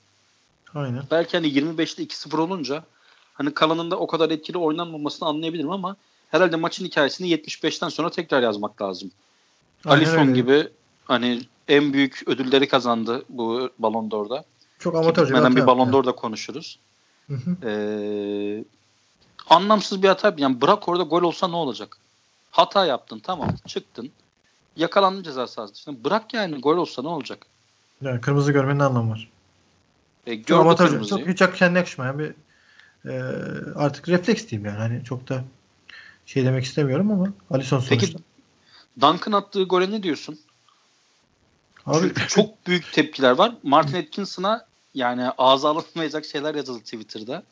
[0.76, 1.04] Aynen.
[1.12, 2.84] Belki hani 25'te 2-0 olunca
[3.34, 5.96] hani kalanında o kadar etkili oynanmamasını anlayabilirim ama
[6.32, 9.12] herhalde maçın hikayesini 75'ten sonra tekrar yazmak lazım.
[9.86, 10.68] Alisson gibi
[11.06, 14.44] hani en büyük ödülleri kazandı bu Ballon d'Or'da.
[14.80, 16.80] Çok amatörce bir, bir Ballon d'Or'da konuşuruz.
[17.28, 17.70] Hı hı.
[17.70, 18.64] Ee,
[19.50, 20.36] anlamsız bir hata.
[20.38, 21.98] Yani bırak orada gol olsa ne olacak?
[22.52, 24.12] Hata yaptın tamam çıktın.
[24.76, 26.04] Yakalandın ceza sahası dışında.
[26.04, 27.46] Bırak yani gol olsa ne olacak?
[28.02, 29.30] Yani kırmızı görmenin anlamı var?
[30.26, 32.34] E, gördü çok hiç kendine yakışmayan bir
[33.06, 33.14] e,
[33.76, 34.78] artık refleks diyeyim yani.
[34.78, 35.44] Hani çok da
[36.26, 38.08] şey demek istemiyorum ama Alisson sonuçta.
[38.08, 38.24] Peki
[39.02, 40.40] Duncan attığı gole ne diyorsun?
[41.86, 43.56] Abi Çünkü çok büyük tepkiler var.
[43.64, 47.44] Martin Atkinson'a yani ağza alınmayacak şeyler yazıldı Twitter'da.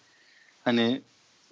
[0.63, 1.01] Hani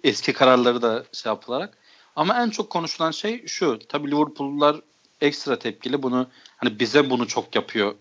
[0.04, 1.76] eski kararları da şey yapılarak.
[2.16, 3.78] Ama en çok konuşulan şey şu.
[3.88, 4.80] Tabii Liverpool'lular
[5.20, 6.02] ekstra tepkili.
[6.02, 7.94] Bunu hani bize bunu çok yapıyor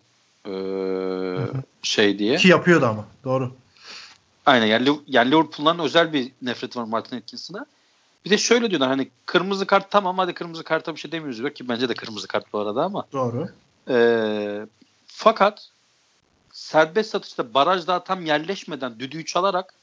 [0.48, 1.48] ee,
[1.82, 2.38] şey diye.
[2.38, 3.06] Ki yapıyordu ama.
[3.24, 3.52] Doğru.
[4.46, 7.66] Aynen yani, yani Liverpool'dan özel bir nefret var Martin Atkinson'a.
[8.26, 11.50] Bir de şöyle diyorlar hani kırmızı kart tamam hadi kırmızı karta bir şey demiyoruz diyor
[11.50, 13.06] ki bence de kırmızı kart bu arada ama.
[13.14, 13.50] Doğru.
[13.90, 14.66] Ee,
[15.08, 15.70] fakat
[16.54, 19.74] serbest atışta baraj daha tam yerleşmeden düdüğü çalarak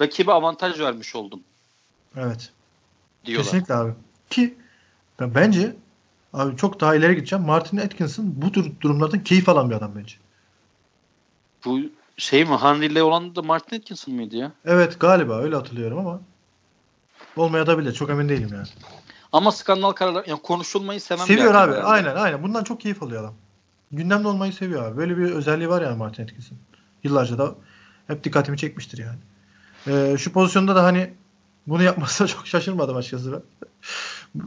[0.00, 1.40] rakibe avantaj vermiş oldum.
[2.16, 2.52] Evet.
[3.24, 3.44] Diyorlar.
[3.44, 3.92] Kesinlikle abi.
[4.30, 4.54] Ki
[5.20, 5.76] ben bence
[6.38, 7.44] abi çok daha ileri gideceğim.
[7.44, 10.14] Martin Atkinson bu tür durumlardan keyif alan bir adam bence.
[11.64, 11.80] Bu
[12.16, 14.52] şey mi Henry ile olan da Martin Atkinson mıydı ya?
[14.64, 16.20] Evet galiba öyle hatırlıyorum ama
[17.36, 18.66] olmaya da bile çok emin değilim yani.
[19.32, 21.72] Ama skandal kararlar yani konuşulmayı seven Seviyor abi.
[21.72, 21.82] Herhalde.
[21.82, 22.42] Aynen aynen.
[22.42, 23.34] Bundan çok keyif alıyor adam.
[23.92, 24.96] Gündemde olmayı seviyor abi.
[24.96, 26.58] Böyle bir özelliği var yani Martin Atkinson.
[27.04, 27.54] Yıllarca da
[28.06, 29.18] hep dikkatimi çekmiştir yani.
[29.86, 31.14] Ee, şu pozisyonda da hani
[31.68, 33.42] bunu yapmasına çok şaşırmadım açıkçası ben.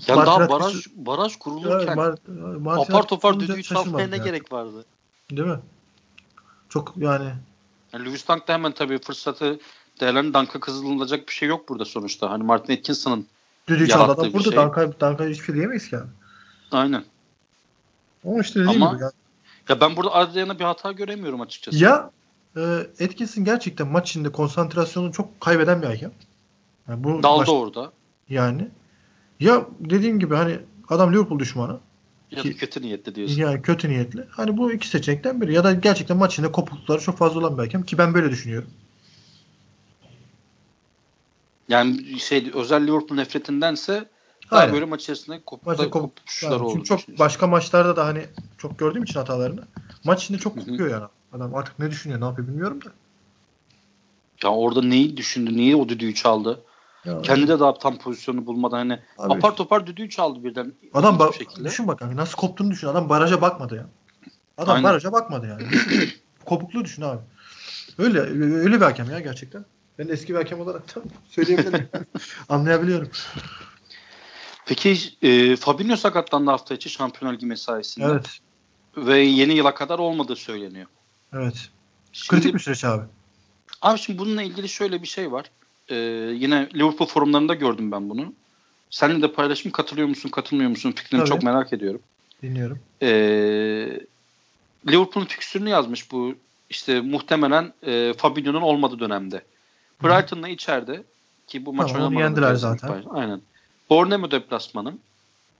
[0.08, 2.16] Ya Martin daha baraj Atkinson, baraj kurulurken Mar
[2.60, 4.26] Martin apar topar düdüğü çalmaya ne yani.
[4.26, 4.86] gerek vardı?
[5.32, 5.60] Değil mi?
[6.70, 7.30] Çok yani.
[7.94, 9.60] yani Louis Dunk da hemen tabii fırsatı
[10.00, 12.30] değerlerini Dunk'a kızılacak bir şey yok burada sonuçta.
[12.30, 13.28] Hani Martin Atkinson'ın
[13.68, 14.60] Düdüğü çaldı adam burada şey.
[14.60, 16.08] Dunk'a Dunk'a hiçbir şey diyemeyiz ki abi.
[16.72, 17.04] Aynen.
[18.26, 19.12] Ama işte dediğim Ama, gibi ya.
[19.70, 21.78] Ya ben burada Adrian'a bir hata göremiyorum açıkçası.
[21.78, 22.12] Ya
[22.58, 22.62] e,
[23.04, 26.12] Atkinson gerçekten maç içinde konsantrasyonunu çok kaybeden bir hakem.
[26.92, 27.92] Yani bu Daldı maç, orada.
[28.30, 28.68] Yani.
[29.40, 31.80] Ya dediğim gibi hani adam Liverpool düşmanı.
[32.32, 33.42] Ya ki, kötü niyetli diyorsun.
[33.42, 34.26] Yani kötü niyetli.
[34.32, 35.54] Hani bu iki seçenekten biri.
[35.54, 37.84] Ya da gerçekten maç içinde kopuklukları çok fazla olan bir hakem.
[37.84, 38.70] Ki ben böyle düşünüyorum.
[41.70, 44.10] Yani şey özel Liverpool nefretindense
[44.52, 44.74] daha Aynen.
[44.74, 46.84] böyle maç içerisinde kopta, kopuşlar yani, oldu.
[46.84, 48.26] çok başka maçlarda da hani
[48.58, 49.64] çok gördüğüm için hatalarını
[50.04, 51.06] maç içinde çok kopuyor yani.
[51.34, 52.92] Adam artık ne düşünüyor ne yapıyor bilmiyorum da.
[54.44, 55.58] Ya orada neyi düşündü?
[55.58, 56.64] Niye o düdüğü çaldı?
[57.06, 60.74] Ya Kendi de daha tam pozisyonu bulmadan hani abi, apar topar düdüğü çaldı birden.
[60.94, 61.70] Adam ba- şekilde.
[61.70, 62.88] düşün bak abi nasıl koptuğunu düşün.
[62.88, 63.86] Adam baraja bakmadı ya.
[64.58, 64.84] Adam Aynen.
[64.84, 65.64] baraja bakmadı yani.
[66.46, 67.20] Kopukluğu düşün abi.
[67.98, 68.20] Öyle
[68.56, 69.66] öyle bir hakem ya gerçekten.
[70.00, 71.90] Ben eski bir hakem olarak da söyleyebilirim.
[72.50, 73.10] Anlayabiliyorum.
[74.66, 78.06] Peki e, Fabinho sakatlandı hafta içi Şampiyonlar Ligi mesaisinde.
[78.06, 78.40] Evet.
[78.98, 80.88] Ve yeni yıla kadar olmadığı söyleniyor.
[81.34, 81.70] Evet.
[82.12, 83.04] Şimdi, Kritik bir süreç abi.
[83.82, 85.52] Abi şimdi bununla ilgili şöyle bir şey var.
[85.92, 85.96] Ee,
[86.36, 88.34] yine Liverpool forumlarında gördüm ben bunu.
[88.90, 91.30] Seninle de paylaşım katılıyor musun katılmıyor musun fikrini Tabii.
[91.30, 92.02] çok merak ediyorum.
[92.44, 92.80] Dinliyorum.
[93.02, 93.08] Ee,
[94.88, 96.36] Liverpool'un fikstürünü yazmış bu
[96.70, 99.42] işte muhtemelen e, Fabinho'nun olmadığı dönemde.
[100.04, 101.04] Brighton'la içeride
[101.48, 102.58] ki bu maç tamam, oynamadı.
[102.58, 103.04] zaten.
[103.10, 103.42] Aynen.
[103.90, 104.94] Bournemouth deplasmanı.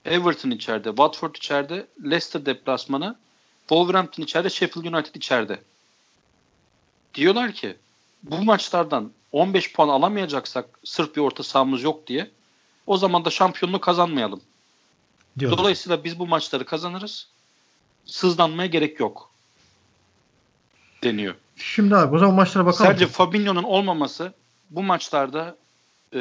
[0.06, 0.90] Everton içeride.
[0.90, 1.88] Watford içeride.
[2.04, 3.16] Leicester deplasmanı.
[3.60, 4.50] Wolverhampton içeride.
[4.50, 5.60] Sheffield United içeride.
[7.16, 7.76] Diyorlar ki
[8.24, 12.32] bu maçlardan 15 puan alamayacaksak sırf bir orta sahamız yok diye
[12.88, 14.42] o zaman da şampiyonluğu kazanmayalım.
[15.40, 15.60] Diyorlar.
[15.60, 17.28] Dolayısıyla biz bu maçları kazanırız.
[18.06, 19.32] Sızlanmaya gerek yok.
[21.04, 21.36] deniyor.
[21.56, 22.86] Şimdi abi o zaman maçlara bakalım.
[22.86, 24.34] Sadece Fabinho'nun olmaması
[24.70, 25.58] bu maçlarda
[26.14, 26.20] e,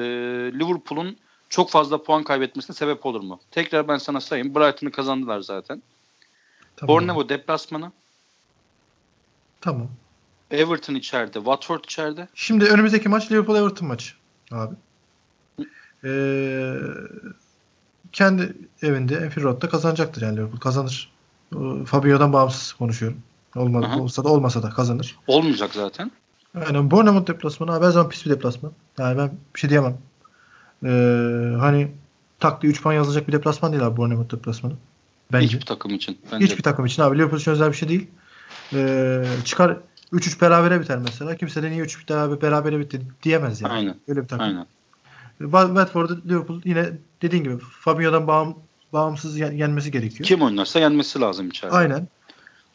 [0.52, 1.16] Liverpool'un
[1.48, 3.40] çok fazla puan kaybetmesine sebep olur mu?
[3.50, 4.54] Tekrar ben sana sayayım.
[4.54, 5.82] Brighton'ı kazandılar zaten.
[6.76, 6.96] Tamam.
[6.96, 7.92] Bournemouth deplasmanı.
[9.60, 9.88] Tamam.
[10.50, 11.38] Everton içeride.
[11.38, 12.28] Watford içeride.
[12.34, 14.14] Şimdi önümüzdeki maç Liverpool Everton maçı
[14.52, 14.74] abi.
[16.04, 16.74] Ee,
[18.12, 21.12] kendi evinde Enfield Road'da kazanacaktır yani Liverpool kazanır.
[21.86, 23.18] Fabinho'dan bağımsız konuşuyorum.
[23.56, 24.00] Olmadı, Aha.
[24.00, 25.16] olsa da olmasa da kazanır.
[25.26, 26.10] Olmayacak zaten.
[26.54, 28.72] Yani Bournemouth deplasmanı abi her zaman pis bir deplasman.
[28.98, 29.98] Yani ben bir şey diyemem.
[30.84, 31.92] Ee, hani
[32.40, 34.72] taktiği 3 puan yazılacak bir deplasman değil abi Bournemouth deplasmanı.
[35.32, 35.46] Bence.
[35.46, 36.18] Hiçbir takım için.
[36.32, 36.44] Bence.
[36.44, 37.18] Hiçbir takım için abi.
[37.18, 38.06] Liverpool için özel bir şey değil.
[38.72, 39.76] Ee, çıkar
[40.12, 41.36] 3-3 berabere biter mesela.
[41.36, 43.72] Kimse de niye 3 beraber berabere bitti diyemez yani.
[43.72, 43.94] Aynen.
[44.08, 44.46] Öyle bir takım.
[44.46, 44.66] Aynen.
[45.40, 46.90] Wa- Watford'u Liverpool yine
[47.22, 48.56] dediğin gibi Fabinho'dan bağım,
[48.92, 50.24] bağımsız yen- yenmesi gerekiyor.
[50.26, 51.74] Kim oynarsa yenmesi lazım içeride.
[51.76, 52.08] Aynen.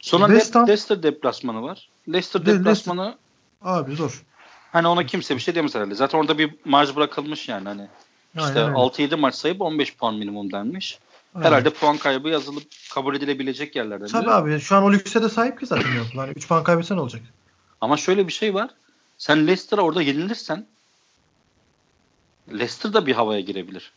[0.00, 1.88] Sonra West Ham- Leicester deplasmanı var.
[2.08, 3.14] Leicester De- deplasmanı
[3.62, 4.24] Abi zor.
[4.72, 5.94] hani ona kimse bir şey demez herhalde.
[5.94, 7.68] Zaten orada bir marj bırakılmış yani.
[7.68, 7.88] Hani
[8.36, 8.76] işte Aynen öyle.
[8.76, 10.98] 6-7 maç sayıp 15 puan minimum denmiş.
[11.42, 12.62] Herhalde puan kaybı yazılıp
[12.94, 14.06] kabul edilebilecek yerlerden.
[14.06, 16.20] Tabii abi şu an o lükse de sahip ki zaten Liverpool.
[16.20, 17.22] Hani 3 puan kaybetsen olacak.
[17.80, 18.70] Ama şöyle bir şey var.
[19.18, 20.66] Sen Leicester'a orada yenilirsen
[22.52, 23.92] Leicester da bir havaya girebilir.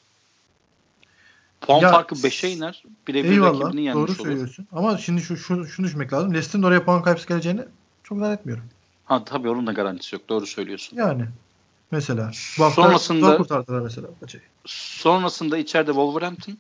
[1.62, 2.84] Puan Ya, farkı 5'e iner.
[3.08, 4.24] Birebir rakibini yenmiş Doğru olur.
[4.30, 4.68] söylüyorsun.
[4.72, 6.30] Ama şimdi şu, şu şunu düşünmek lazım.
[6.34, 7.62] Leicester'ın oraya puan kaybısı geleceğini
[8.04, 8.64] çok zannetmiyorum.
[9.06, 10.30] Ha tabii onun da garantisi yok.
[10.30, 10.98] Doğru söylüyorsun.
[10.98, 11.26] Yani
[11.92, 14.42] mesela bu hafta Sonrasında- kurtardılar mesela maçı.
[14.66, 16.58] Sonrasında içeride Wolverhampton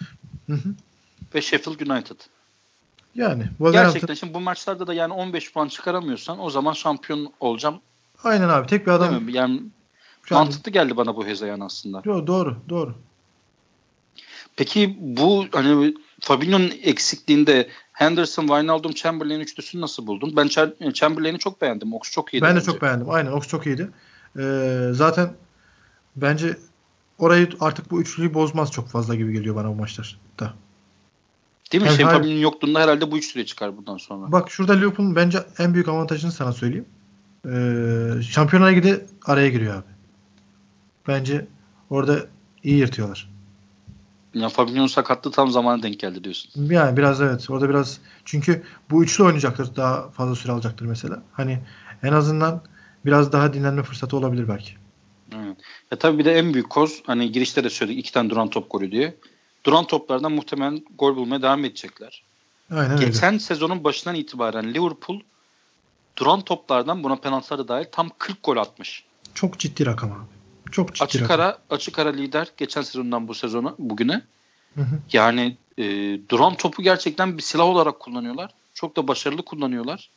[0.50, 0.70] Hı hı.
[1.36, 2.16] ve Sheffield United.
[3.16, 7.82] Yani Wolverhampton Gerçekten şimdi bu maçlarda da yani 15 puan çıkaramıyorsan o zaman şampiyon olacağım.
[8.24, 9.34] aynen abi tek bir adam Değil mi?
[9.34, 9.62] Yani
[10.24, 12.02] şu an- mantıklı geldi bana bu hezeyan aslında.
[12.06, 12.96] Yo, doğru doğru.
[14.56, 20.34] Peki bu hani Fabinho'nun eksikliğinde Henderson, Wijnaldum, Chamberlain üçlüsünü nasıl buldun?
[20.36, 21.94] Ben Ch- Chamberlain'i çok beğendim.
[21.94, 22.46] Ox çok iyiydi.
[22.46, 22.66] ben de bence.
[22.66, 23.10] çok beğendim.
[23.10, 23.90] Aynen Ox çok iyiydi.
[24.40, 25.34] Ee, zaten
[26.16, 26.58] bence
[27.20, 30.54] orayı artık bu üçlüyü bozmaz çok fazla gibi geliyor bana bu maçlarda.
[31.72, 31.90] Değil mi?
[31.90, 32.04] Yani.
[32.04, 34.32] Fabinho'nun yokluğunda herhalde bu üçlüye çıkar bundan sonra.
[34.32, 36.86] Bak şurada Liverpool'un bence en büyük avantajını sana söyleyeyim.
[37.46, 39.90] Ee, Şampiyonlar Ligi araya giriyor abi.
[41.08, 41.48] Bence
[41.90, 42.26] orada
[42.64, 43.30] iyi yırtıyorlar.
[44.34, 46.66] Yani Fabinho'nun sakatlığı tam zamana denk geldi diyorsun.
[46.72, 47.50] Yani biraz evet.
[47.50, 49.76] Orada biraz çünkü bu üçlü oynayacaktır.
[49.76, 51.24] Daha fazla süre alacaktır mesela.
[51.32, 51.60] Hani
[52.04, 52.62] en azından
[53.06, 54.79] biraz daha dinlenme fırsatı olabilir belki.
[55.36, 55.58] Evet.
[55.92, 58.72] Ya tabii bir de en büyük koz hani girişte de söyledik iki tane duran top
[58.72, 59.15] golü diye.
[59.63, 62.24] Duran toplardan muhtemelen gol bulmaya devam edecekler.
[62.72, 63.06] Aynen öyle.
[63.06, 65.20] Geçen sezonun başından itibaren Liverpool
[66.18, 69.04] duran toplardan buna penaltıları dahil tam 40 gol atmış.
[69.34, 70.72] Çok ciddi rakam abi.
[70.72, 71.39] Çok ciddi Açık rakam.
[71.39, 74.22] ara açık ara lider geçen sezondan bu sezona bugüne.
[74.76, 75.00] Hı hı.
[75.13, 75.84] Yani e,
[76.30, 78.52] duran topu gerçekten bir silah olarak kullanıyorlar.
[78.74, 80.10] Çok da başarılı kullanıyorlar.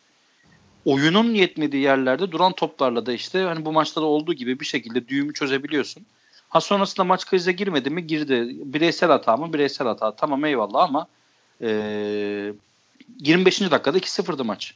[0.85, 5.09] Oyunun yetmediği yerlerde duran toplarla da işte hani bu maçta da olduğu gibi bir şekilde
[5.09, 6.07] düğümü çözebiliyorsun.
[6.49, 8.07] Ha sonrasında maç krize girmedi mi?
[8.07, 8.57] Girdi.
[8.64, 9.53] Bireysel hata mı?
[9.53, 10.16] Bireysel hata.
[10.16, 11.07] Tamam eyvallah ama
[11.61, 11.68] e,
[13.18, 13.61] 25.
[13.61, 14.75] dakikada 2-0'dı maç.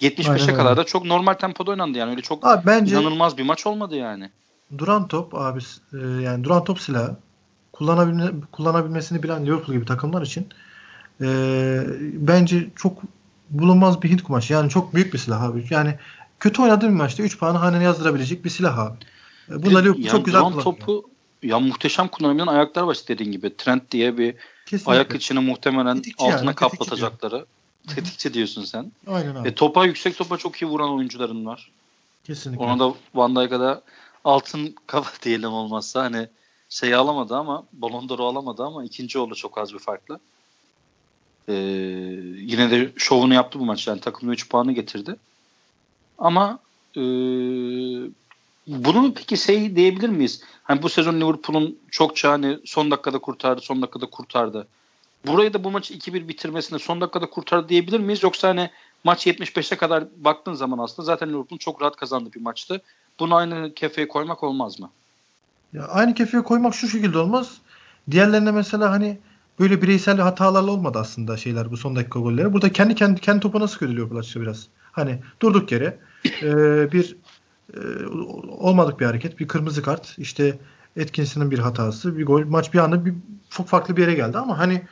[0.00, 2.10] 75'e Aynen kadar da çok normal tempoda oynandı yani.
[2.10, 4.30] Öyle çok Abi bence inanılmaz bir maç olmadı yani.
[4.78, 5.60] duran top abi
[5.92, 7.16] e, yani duran top silahı
[7.72, 10.48] kullanabilme, kullanabilmesini bilen Liverpool gibi takımlar için
[11.20, 11.26] e,
[12.12, 13.02] bence çok
[13.50, 14.52] bulunmaz bir Hint kumaşı.
[14.52, 15.64] Yani çok büyük bir silah abi.
[15.70, 15.94] Yani
[16.40, 18.96] kötü oynadığı bir maçta 3 puanı hanene yazdırabilecek bir silah abi.
[19.50, 20.62] E, Bunu da Yani çok güzel kullanıyor.
[20.62, 21.10] topu
[21.42, 23.56] ya muhteşem kullanabilen ayaklar var dediğin gibi.
[23.56, 24.34] Trent diye bir
[24.66, 24.92] Kesinlikle.
[24.92, 27.46] ayak içini muhtemelen Tetikçi altına yani, tetikçi kaplatacakları.
[27.94, 28.92] Tetikçi diyorsun sen.
[29.06, 29.48] Aynen abi.
[29.48, 31.70] E, topa yüksek topa çok iyi vuran oyuncuların var.
[32.24, 32.64] Kesinlikle.
[32.64, 33.82] Ona da Van Dijk'a da
[34.24, 36.28] altın kafa diyelim olmazsa hani
[36.68, 40.20] şey alamadı ama Ballon d'Or'u alamadı ama ikinci oldu çok az bir farkla.
[41.48, 41.52] Ee,
[42.36, 45.16] yine de şovunu yaptı bu maç yani takımda 3 puanı getirdi.
[46.18, 46.58] Ama
[46.96, 47.00] e,
[48.66, 50.42] bunu peki şey diyebilir miyiz?
[50.62, 54.66] Hani bu sezon Liverpool'un çokça hani son dakikada kurtardı, son dakikada kurtardı.
[55.26, 58.22] Burayı da bu maçı 2-1 bitirmesine son dakikada kurtardı diyebilir miyiz?
[58.22, 58.70] Yoksa hani
[59.04, 62.82] maç 75'e kadar baktığın zaman aslında zaten Liverpool çok rahat kazandı bir maçtı.
[63.20, 64.90] Bunu aynı kefeye koymak olmaz mı?
[65.72, 67.56] Ya aynı kefeye koymak şu şekilde olmaz.
[68.10, 69.18] Diğerlerinde mesela hani
[69.60, 72.52] böyle bireysel hatalarla olmadı aslında şeyler bu son dakika golleri.
[72.52, 74.66] Burada kendi kendi kendi topuna sıkıyor Liverpool açıkçası biraz.
[74.92, 75.98] Hani durduk yere
[76.42, 76.52] e,
[76.92, 77.16] bir
[77.74, 78.06] e,
[78.48, 80.58] olmadık bir hareket, bir kırmızı kart, işte
[81.02, 82.44] Atkinson'ın bir hatası, bir gol.
[82.44, 83.14] Maç bir anda bir
[83.50, 84.82] çok farklı bir yere geldi ama hani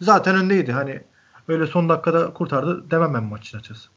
[0.00, 0.72] zaten öndeydi.
[0.72, 1.02] Hani
[1.48, 3.88] öyle son dakikada kurtardı demem ben maçın açıkçası.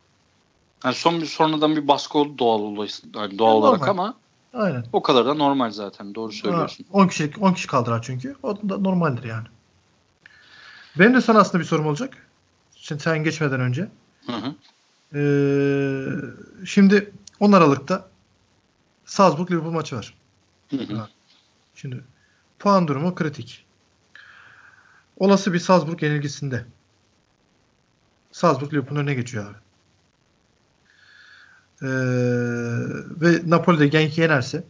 [0.85, 3.91] Yani son bir sonradan bir baskı oldu doğal, yani doğal Yani olarak normal.
[3.91, 4.13] ama
[4.53, 4.85] Aynen.
[4.93, 6.15] o kadar da normal zaten.
[6.15, 6.85] Doğru söylüyorsun.
[6.91, 8.35] Ha, 10 kişilik 10 kişi kaldırar çünkü.
[8.43, 9.47] O da normaldir yani.
[10.99, 12.27] Benim de sana aslında bir sorum olacak.
[12.75, 13.89] Şimdi sen geçmeden önce.
[14.25, 14.55] Hı hı.
[15.15, 18.09] Ee, şimdi 10 Aralık'ta
[19.05, 20.13] Salzburg Liverpool maçı var.
[20.69, 21.07] Hı hı.
[21.75, 22.03] Şimdi
[22.59, 23.65] puan durumu kritik.
[25.17, 26.65] Olası bir Salzburg yenilgisinde
[28.31, 29.57] Salzburg Liverpool'un önüne geçiyor abi.
[31.81, 31.87] Ee,
[33.21, 34.63] ve Napoli de Genk'i yenerse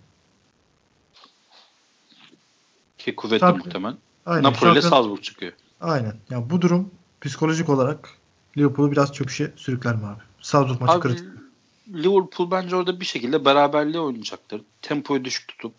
[2.97, 3.57] Ki kuvvetli Tabii.
[3.57, 3.97] muhtemelen.
[4.25, 5.53] aynen, Napoli ile Salzburg çıkıyor.
[5.83, 6.13] Aynen.
[6.29, 6.91] Yani bu durum
[7.21, 8.09] psikolojik olarak
[8.57, 10.21] Liverpool'u biraz çöküşe sürükler mi abi?
[10.41, 11.25] Salzburg maçı kritik.
[11.93, 14.61] Liverpool bence orada bir şekilde beraberliğe oynayacaktır.
[14.81, 15.73] Tempoyu düşük tutup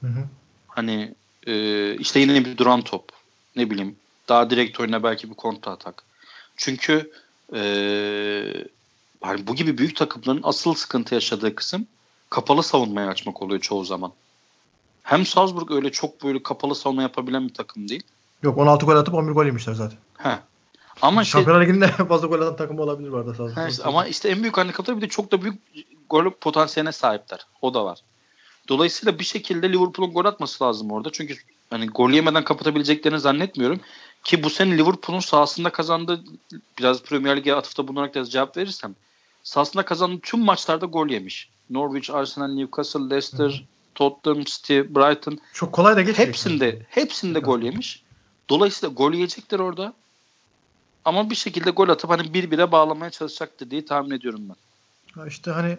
[0.00, 0.24] Hı hı.
[0.68, 1.14] hani
[1.46, 3.12] e, işte yine bir duran top.
[3.56, 3.96] Ne bileyim
[4.28, 6.02] daha direkt oyuna belki bir kontra atak.
[6.56, 7.10] Çünkü
[7.54, 7.62] e,
[9.20, 11.86] hani bu gibi büyük takımların asıl sıkıntı yaşadığı kısım
[12.30, 14.12] kapalı savunmaya açmak oluyor çoğu zaman.
[15.02, 18.02] Hem Salzburg öyle çok böyle kapalı savunma yapabilen bir takım değil.
[18.42, 19.98] Yok 16 gol atıp 11 gol yemişler zaten.
[20.18, 20.38] He.
[21.02, 23.60] Ama şey, Şampiyonlar Ligi'nde en fazla gol atan takım olabilir bu arada.
[23.60, 25.58] Ha işte ama işte en büyük handikapları bir de çok da büyük
[26.10, 27.46] gol potansiyeline sahipler.
[27.62, 27.98] O da var.
[28.68, 31.12] Dolayısıyla bir şekilde Liverpool'un gol atması lazım orada.
[31.12, 31.34] Çünkü
[31.70, 33.80] hani gol yemeden kapatabileceklerini zannetmiyorum.
[34.24, 36.24] Ki bu sene Liverpool'un sahasında kazandığı
[36.78, 38.94] biraz Premier Lig'e atıfta bulunarak da cevap verirsem
[39.42, 41.50] sahasında kazandığı tüm maçlarda gol yemiş.
[41.70, 46.28] Norwich, Arsenal, Newcastle, Leicester, Tottenham, City, Brighton Çok kolay da geçmiyor.
[46.28, 48.02] hepsinde hepsinde gol yemiş.
[48.48, 49.92] Dolayısıyla gol yiyecektir orada.
[51.04, 54.56] Ama bir şekilde gol atıp hani bir bire bağlamaya çalışacaktır diye tahmin ediyorum ben.
[55.20, 55.78] Ha İşte hani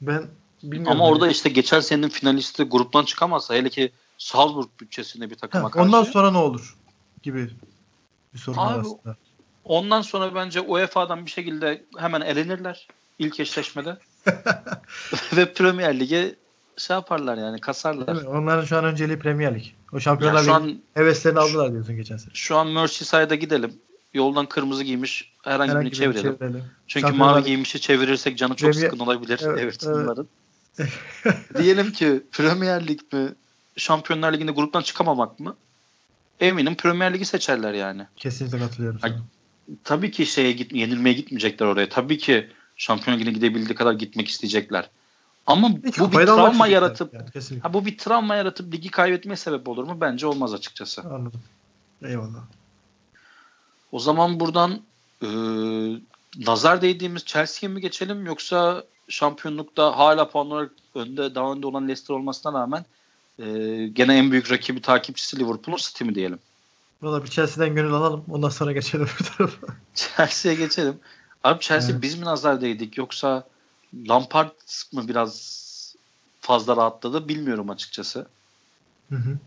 [0.00, 0.22] ben
[0.62, 0.92] bilmiyorum.
[0.92, 5.64] Ama hani- orada işte geçen senenin finalisti gruptan çıkamazsa hele ki Salzburg bütçesinde bir takıma
[5.64, 5.86] Ha, karşı.
[5.86, 6.76] ondan sonra ne olur
[7.22, 7.50] gibi
[8.34, 9.16] bir sorun Abi, aslında.
[9.64, 13.98] Ondan sonra bence UEFA'dan bir şekilde hemen elenirler ilk eşleşmede.
[15.36, 16.34] Ve Premier Lig'e
[16.76, 18.06] şey yaparlar yani kasarlar.
[18.06, 18.28] Değil mi?
[18.28, 19.64] Onların şu an önceliği Premier Lig.
[19.92, 22.30] O Şampiyonlar şu Ligi an heveslerini aldılar diyorsun geçen sene.
[22.34, 23.72] şu an Merseyside'a gidelim.
[24.14, 26.36] Yoldan kırmızı giymiş herhangi, Herhangi birini çevirelim.
[26.38, 26.64] çevirelim.
[26.86, 30.28] Çünkü mavi giymişi çevirirsek canı çok Premier- sıkın olabilir Evet, Everton'ların.
[31.58, 33.28] Diyelim ki Premier Lig mi
[33.76, 35.56] Şampiyonlar Ligi'nde gruptan çıkamamak mı?
[36.40, 38.02] Eminim Premier Ligi seçerler yani.
[38.16, 39.14] Kesinlikle katılıyorum sana.
[39.84, 41.88] Tabii ki şeye git, yenilmeye gitmeyecekler oraya.
[41.88, 44.90] Tabii ki Şampiyonlar Ligi'ne gidebildiği kadar gitmek isteyecekler.
[45.46, 47.68] Ama Hiç bu bir travma yaratıp yani, kesinlikle.
[47.68, 50.00] ha bu bir travma yaratıp ligi kaybetmeye sebep olur mu?
[50.00, 51.02] Bence olmaz açıkçası.
[51.02, 51.40] Anladım.
[52.02, 52.42] Eyvallah.
[53.92, 54.80] O zaman buradan
[55.22, 55.28] e,
[56.46, 62.14] nazar değdiğimiz Chelsea'ye mi geçelim yoksa şampiyonlukta hala puan olarak önde daha önde olan Leicester
[62.14, 62.84] olmasına rağmen
[63.38, 63.44] e,
[63.86, 66.38] gene en büyük rakibi takipçisi Liverpool'un City mi diyelim?
[67.02, 68.24] Valla bir Chelsea'den gönül alalım.
[68.30, 69.66] Ondan sonra geçelim bir tarafa.
[69.94, 70.94] Chelsea'ye geçelim.
[71.44, 72.02] Abi Chelsea Evet.
[72.02, 73.44] biz mi nazar değdik yoksa
[74.08, 74.50] Lampard
[74.92, 75.64] mı biraz
[76.40, 78.26] fazla rahatladı bilmiyorum açıkçası.
[79.08, 79.38] Hı hı.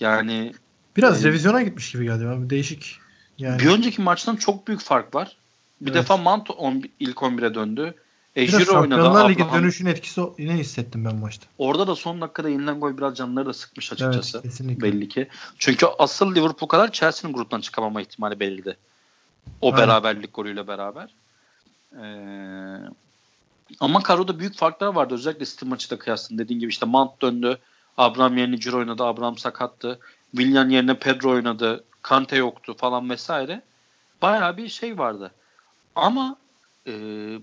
[0.00, 0.52] Yani
[0.96, 2.26] Biraz Ee, revizyona gitmiş gibi geldi.
[2.26, 2.50] Abi.
[2.50, 2.98] Değişik.
[3.38, 5.36] Yani bir önceki maçtan çok büyük fark var.
[5.80, 6.02] Bir Evet.
[6.02, 7.94] defa Mount on, ilk 11'e döndü.
[8.36, 9.02] Ejiro oynadı.
[9.02, 11.46] Şampiyonlar Ligi dönüşün etkisi yine hissettim ben maçta.
[11.58, 14.38] Orada da son dakikada yenilen gol biraz canları da sıkmış açıkçası.
[14.38, 14.82] Evet, kesinlikle.
[14.82, 15.28] belli ki.
[15.58, 18.76] Çünkü asıl Liverpool kadar Chelsea'nin gruptan çıkamama ihtimali belirdi.
[19.60, 19.88] O Aynen.
[19.88, 21.14] beraberlik golüyle beraber.
[21.92, 22.78] Ee,
[23.80, 25.14] ama kadroda büyük farklar vardı.
[25.14, 26.38] Özellikle City maçı da kıyasladın.
[26.38, 27.58] Dediğin gibi işte Mount döndü.
[27.98, 29.04] Abraham yerine Ciro oynadı.
[29.04, 29.98] Abraham sakattı.
[30.36, 31.84] Willian yerine Pedro oynadı.
[32.02, 33.62] Kante yoktu falan vesaire.
[34.22, 35.30] Bayağı bir şey vardı.
[35.96, 36.36] Ama
[36.86, 36.92] e,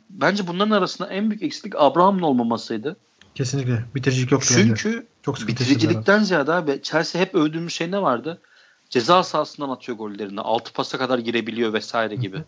[0.09, 2.95] bence bunların arasında en büyük eksiklik Abraham'ın olmamasıydı.
[3.35, 3.85] Kesinlikle.
[3.95, 4.63] Bitiricilik yoktu bence.
[4.77, 5.79] Çünkü Çok sıkıntı yaşadılar.
[5.81, 8.41] bitiricilikten ziyade abi Chelsea hep övdüğümüz şey ne vardı?
[8.89, 10.41] Ceza sahasından atıyor gollerini.
[10.41, 12.43] Altı pasa kadar girebiliyor vesaire gibi.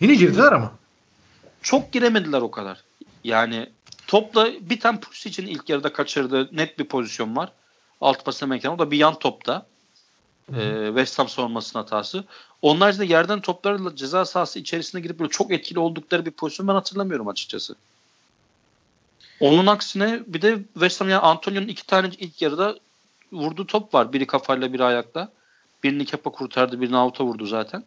[0.00, 0.72] Yine girdiler ama.
[1.62, 2.84] Çok giremediler o kadar.
[3.26, 3.68] Yani
[4.06, 7.52] topla bir tane için ilk yarıda kaçırdığı net bir pozisyon var.
[8.00, 9.66] Altı pas hemen o da bir yan topta.
[10.54, 12.24] Ee, West Ham savunmasının hatası.
[12.62, 16.74] Onun haricinde yerden toplarla ceza sahası içerisine girip böyle çok etkili oldukları bir pozisyon ben
[16.74, 17.74] hatırlamıyorum açıkçası.
[19.40, 22.78] Onun aksine bir de West Ham yani Antonio'nun iki tane ilk yarıda
[23.32, 24.12] vurduğu top var.
[24.12, 25.32] Biri kafayla biri ayakla.
[25.84, 27.84] Birini Kepa kurtardı birini out'a vurdu zaten.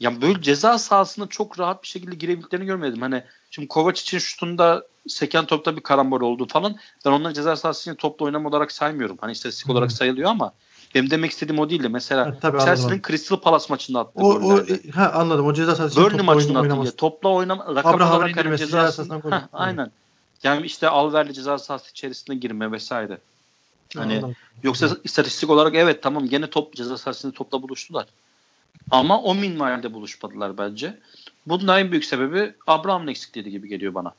[0.00, 3.00] Yani böyle ceza sahasında çok rahat bir şekilde girebildiklerini görmedim.
[3.00, 6.76] Hani şimdi Kovac için şutunda seken topta bir karambol oldu falan.
[7.04, 9.16] Ben onları ceza sahası için topla oynama olarak saymıyorum.
[9.20, 10.52] Hani istatistik olarak sayılıyor ama
[10.94, 11.88] benim demek istediğim o değildi.
[11.88, 13.02] Mesela Chelsea'nin.
[13.06, 14.90] Crystal Palace maçında attığı O, o gollerde.
[14.90, 15.46] ha anladım.
[15.46, 19.06] O ceza sahası Burnley maçında attığı topla oynama rakam Abraham'ın olarak hani ceza attı.
[19.52, 19.90] aynen.
[20.42, 23.18] Yani işte Alver'li ceza sahası içerisine girme vesaire.
[23.96, 24.36] Hani Anladım.
[24.62, 28.06] Yoksa istatistik olarak evet tamam gene top ceza sahasında topla buluştular.
[28.90, 30.98] Ama o minvalde buluşmadılar bence.
[31.46, 34.14] Bunun en büyük sebebi Abraham'ın eksikliği gibi geliyor bana.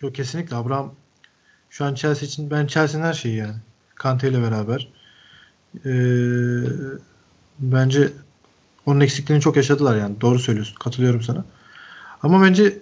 [0.00, 0.94] Yok kesinlikle Abraham
[1.70, 3.56] şu an Chelsea için ben Chelsea'nin her şeyi yani.
[3.94, 4.88] Kante ile beraber.
[5.86, 5.90] Ee,
[7.58, 8.12] bence
[8.86, 10.20] onun eksikliğini çok yaşadılar yani.
[10.20, 10.74] Doğru söylüyorsun.
[10.74, 11.44] Katılıyorum sana.
[12.22, 12.78] Ama bence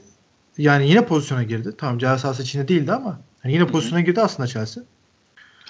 [0.59, 1.75] Yani yine pozisyona girdi.
[1.79, 4.85] Tamam ceza sahası içinde değildi ama yani yine pozisyona girdi aslında Chelsea.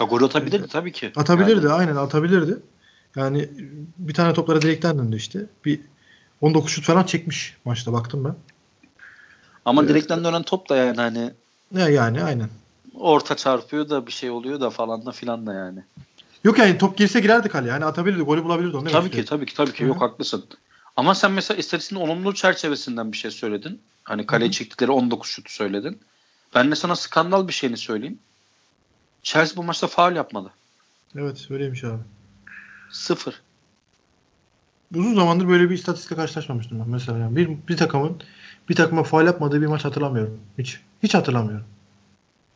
[0.00, 1.12] Ya gol atabilirdi tabii ki.
[1.16, 1.74] Atabilirdi yani.
[1.74, 2.58] aynen atabilirdi.
[3.16, 3.48] Yani
[3.98, 5.46] bir tane toplara direkten döndü işte.
[5.64, 5.80] Bir
[6.40, 8.34] 19 şut falan çekmiş maçta baktım ben.
[9.64, 9.90] Ama evet.
[9.90, 11.30] direkten dönen top da yani hani
[11.74, 12.48] ya yani aynen.
[12.94, 15.78] Orta çarpıyor da bir şey oluyor da falan da filan da yani.
[16.44, 17.72] Yok yani top girse girerdi kaleye.
[17.72, 18.88] Hani atabilirdi, golü bulabilirdi onu.
[18.90, 19.80] Tabii ki, tabii ki, tabii ki.
[19.80, 19.88] Hı-hı.
[19.88, 20.44] Yok haklısın.
[20.96, 23.80] Ama sen mesela istatistiğin olumlu çerçevesinden bir şey söyledin.
[24.04, 24.52] Hani kaleye Hı-hı.
[24.52, 26.00] çektikleri 19 şutu söyledin.
[26.54, 28.18] Ben de sana skandal bir şeyini söyleyeyim.
[29.22, 30.50] Chelsea bu maçta faul yapmadı.
[31.16, 32.02] Evet öyleymiş abi.
[32.90, 33.42] Sıfır.
[34.94, 37.18] Uzun zamandır böyle bir istatistikle karşılaşmamıştım ben mesela.
[37.18, 38.22] Yani bir, bir takımın
[38.68, 40.40] bir takıma faal yapmadığı bir maç hatırlamıyorum.
[40.58, 40.80] Hiç.
[41.02, 41.66] Hiç hatırlamıyorum.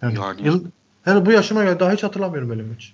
[0.02, 0.46] Yani, yani.
[0.46, 0.64] Yıl,
[1.04, 2.92] her bu yaşıma geldi daha hiç hatırlamıyorum böyle maç.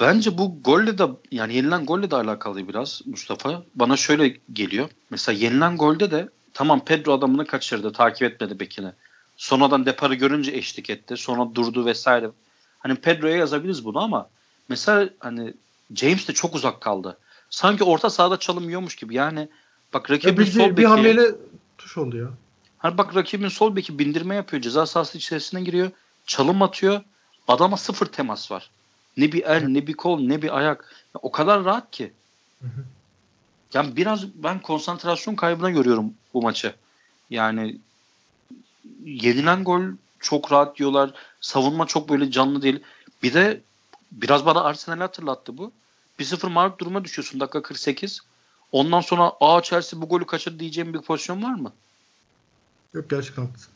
[0.00, 3.62] Bence bu golle de yani yenilen golle de alakalı biraz Mustafa.
[3.74, 4.88] Bana şöyle geliyor.
[5.10, 7.92] Mesela yenilen golde de tamam Pedro adamını kaçırdı.
[7.92, 8.92] Takip etmedi bekine.
[9.36, 11.16] Sonradan Depar'ı görünce eşlik etti.
[11.16, 12.30] Sonra durdu vesaire.
[12.78, 14.28] Hani Pedro'ya yazabiliriz bunu ama
[14.68, 15.54] mesela hani
[15.94, 17.18] James de çok uzak kaldı.
[17.50, 19.14] Sanki orta sahada çalım yiyormuş gibi.
[19.14, 19.48] Yani
[19.94, 20.76] bak rakibin bir, sol beki...
[20.76, 21.30] Bir hamleyle
[21.78, 22.30] tuş oldu ya.
[22.78, 24.62] Hani bak rakibin sol beki bindirme yapıyor.
[24.62, 25.90] Ceza sahası içerisine giriyor.
[26.26, 27.00] Çalım atıyor.
[27.48, 28.70] Adama sıfır temas var.
[29.16, 30.94] Ne bir el, ne bir kol, ne bir ayak.
[31.14, 32.12] Ya, o kadar rahat ki.
[32.60, 32.84] Hı hı.
[33.74, 36.74] Yani biraz ben konsantrasyon kaybına görüyorum bu maçı.
[37.30, 37.78] Yani
[39.04, 39.82] yenilen gol
[40.20, 41.10] çok rahat diyorlar.
[41.40, 42.80] Savunma çok böyle canlı değil.
[43.22, 43.60] Bir de
[44.22, 45.72] biraz bana Arsenal'i hatırlattı bu.
[46.18, 48.20] 1-0 mağlup duruma düşüyorsun dakika 48.
[48.72, 51.72] Ondan sonra aa Chelsea bu golü kaçırdı diyeceğim bir pozisyon var mı?
[52.94, 53.72] Yok gerçekten haklısın.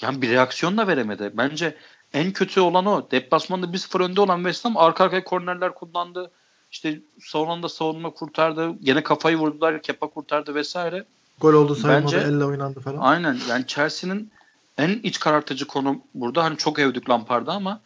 [0.00, 1.30] Yani bir reaksiyon da veremedi.
[1.34, 1.76] Bence
[2.12, 3.10] en kötü olan o.
[3.10, 6.30] Deplasmanda 1-0 önde olan West Ham arka arkaya kornerler kullandı.
[6.72, 8.74] İşte son savunma kurtardı.
[8.82, 9.82] Gene kafayı vurdular.
[9.82, 11.04] Kepa kurtardı vesaire.
[11.40, 12.16] Gol oldu sayılmadı.
[12.16, 12.98] Bence, elle oynandı falan.
[12.98, 13.38] Aynen.
[13.48, 14.30] Yani Chelsea'nin
[14.78, 16.44] en iç karartıcı konu burada.
[16.44, 17.80] Hani çok övdük Lampard'ı ama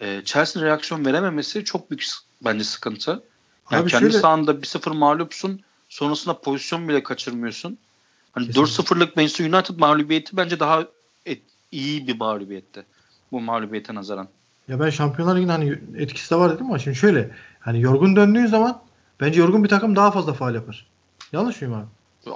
[0.00, 2.04] e, Chelsea'nin reaksiyon verememesi çok büyük
[2.44, 3.22] bence sıkıntı.
[3.70, 4.18] Yani Abi kendi şöyle...
[4.18, 5.60] sahanda 1-0 mağlupsun.
[5.88, 7.78] Sonrasında pozisyon bile kaçırmıyorsun.
[8.32, 10.84] Hani 4-0'lık Manchester United mağlubiyeti bence daha
[11.26, 11.42] et,
[11.72, 12.84] iyi bir mağlubiyetti.
[13.32, 14.28] Bu mağlubiyete nazaran.
[14.68, 17.30] Ya ben Şampiyonlar Ligi'nin hani etkisi de var dedim ama şimdi şöyle.
[17.60, 18.80] Hani yorgun döndüğün zaman
[19.20, 20.86] bence yorgun bir takım daha fazla faal yapar.
[21.32, 21.86] Yanlış mıyım abi?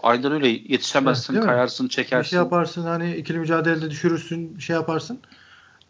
[0.03, 0.49] Aynen öyle.
[0.49, 2.25] Yetişemezsin, evet, kayarsın, çekersin.
[2.25, 5.21] Bir şey yaparsın hani ikili mücadelede düşürürsün, bir şey yaparsın.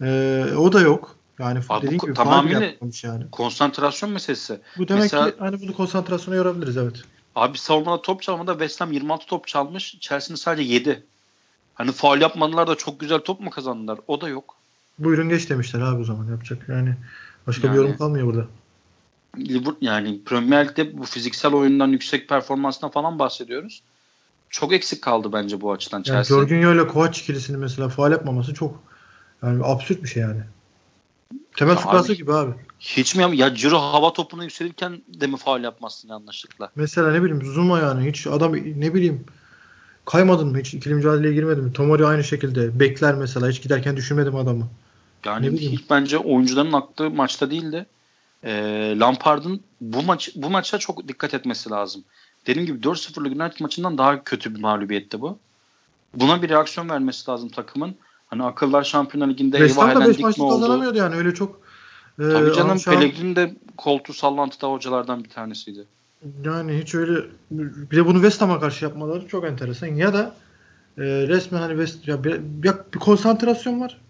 [0.02, 1.17] Ee, o da yok.
[1.38, 2.72] Yani Abi dediğin bu, gibi tamamıyla
[3.02, 3.30] yani.
[3.32, 4.60] konsantrasyon meselesi.
[4.78, 7.02] Bu demek Mesela, ki hani bunu konsantrasyona yorabiliriz evet.
[7.34, 9.96] Abi savunmada top çalmada West Ham 26 top çalmış.
[10.00, 11.02] Chelsea'nin sadece 7.
[11.74, 13.98] Hani faal yapmadılar da çok güzel top mu kazandılar?
[14.06, 14.54] O da yok.
[14.98, 16.68] Buyurun geç demişler abi o zaman yapacak.
[16.68, 16.94] Yani
[17.46, 18.46] başka yani, bir yorum kalmıyor burada.
[19.38, 23.82] Liverpool yani Premier Lig'de bu fiziksel oyundan yüksek performansına falan bahsediyoruz.
[24.50, 26.36] Çok eksik kaldı bence bu açıdan Chelsea.
[26.36, 28.82] Yani Jorginho ile Kovac ikilisini mesela faal yapmaması çok
[29.42, 30.40] yani absürt bir şey yani.
[31.56, 32.54] Temel fıkrası gibi abi.
[32.80, 36.70] Hiç mi ya Ciro hava topuna yükselirken de mi faal yapmazsın yanlışlıkla?
[36.76, 39.24] Mesela ne bileyim Zuma yani hiç adam ne bileyim
[40.04, 41.72] kaymadın mı hiç ikili mücadeleye girmedin mi?
[41.72, 44.68] Tomori aynı şekilde bekler mesela hiç giderken düşürmedim adamı.
[45.24, 47.86] Yani ilk bence oyuncuların aklı maçta değildi.
[48.44, 48.52] E,
[48.98, 52.04] Lampard'ın bu maç bu maça çok dikkat etmesi lazım.
[52.46, 55.38] Dediğim gibi 4-0'lık United maçından daha kötü bir mağlubiyetti bu.
[56.14, 57.96] Buna bir reaksiyon vermesi lazım takımın.
[58.28, 60.60] Hani akıllar Şampiyonlar Ligi'nde eyvah elendik mi oldu?
[60.60, 61.60] kazanamıyordu yani öyle çok.
[62.18, 62.78] E, Tabii canım.
[62.78, 65.84] Pellegrini de koltuğu sallantıda hocalardan bir tanesiydi.
[66.44, 67.20] Yani hiç öyle
[67.50, 69.86] bir de bunu West Ham'a karşı yapmaları çok enteresan.
[69.86, 70.34] Ya da
[70.98, 74.00] e, resmen hani West ya bir, bir, konsantrasyon var.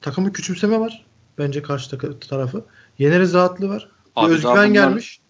[0.00, 1.04] Takımı küçümseme var.
[1.38, 1.98] Bence karşı
[2.28, 2.64] tarafı.
[2.98, 3.88] Yeneriz rahatlığı var.
[4.16, 5.20] Abi bir özgüven gelmiş.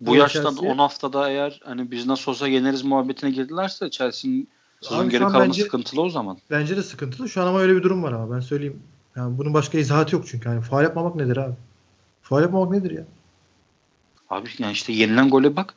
[0.00, 4.48] Bu yaşta 10 haftada eğer hani biz nasıl olsa yeneriz muhabbetine girdilerse Chelsea'nin
[4.80, 6.38] sezon geri kalanı bence, sıkıntılı o zaman.
[6.50, 7.28] Bence de sıkıntılı.
[7.28, 8.82] Şu an ama öyle bir durum var ama ben söyleyeyim.
[9.16, 10.48] Yani bunun başka izahatı yok çünkü.
[10.48, 11.54] Yani faal yapmamak nedir abi?
[12.22, 13.04] Faal yapmamak nedir ya?
[14.30, 15.74] Abi yani işte yenilen gole bak.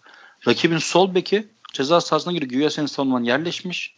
[0.48, 2.50] Rakibin sol beki ceza sahasına giriyor.
[2.50, 3.96] Güya senin savunman yerleşmiş.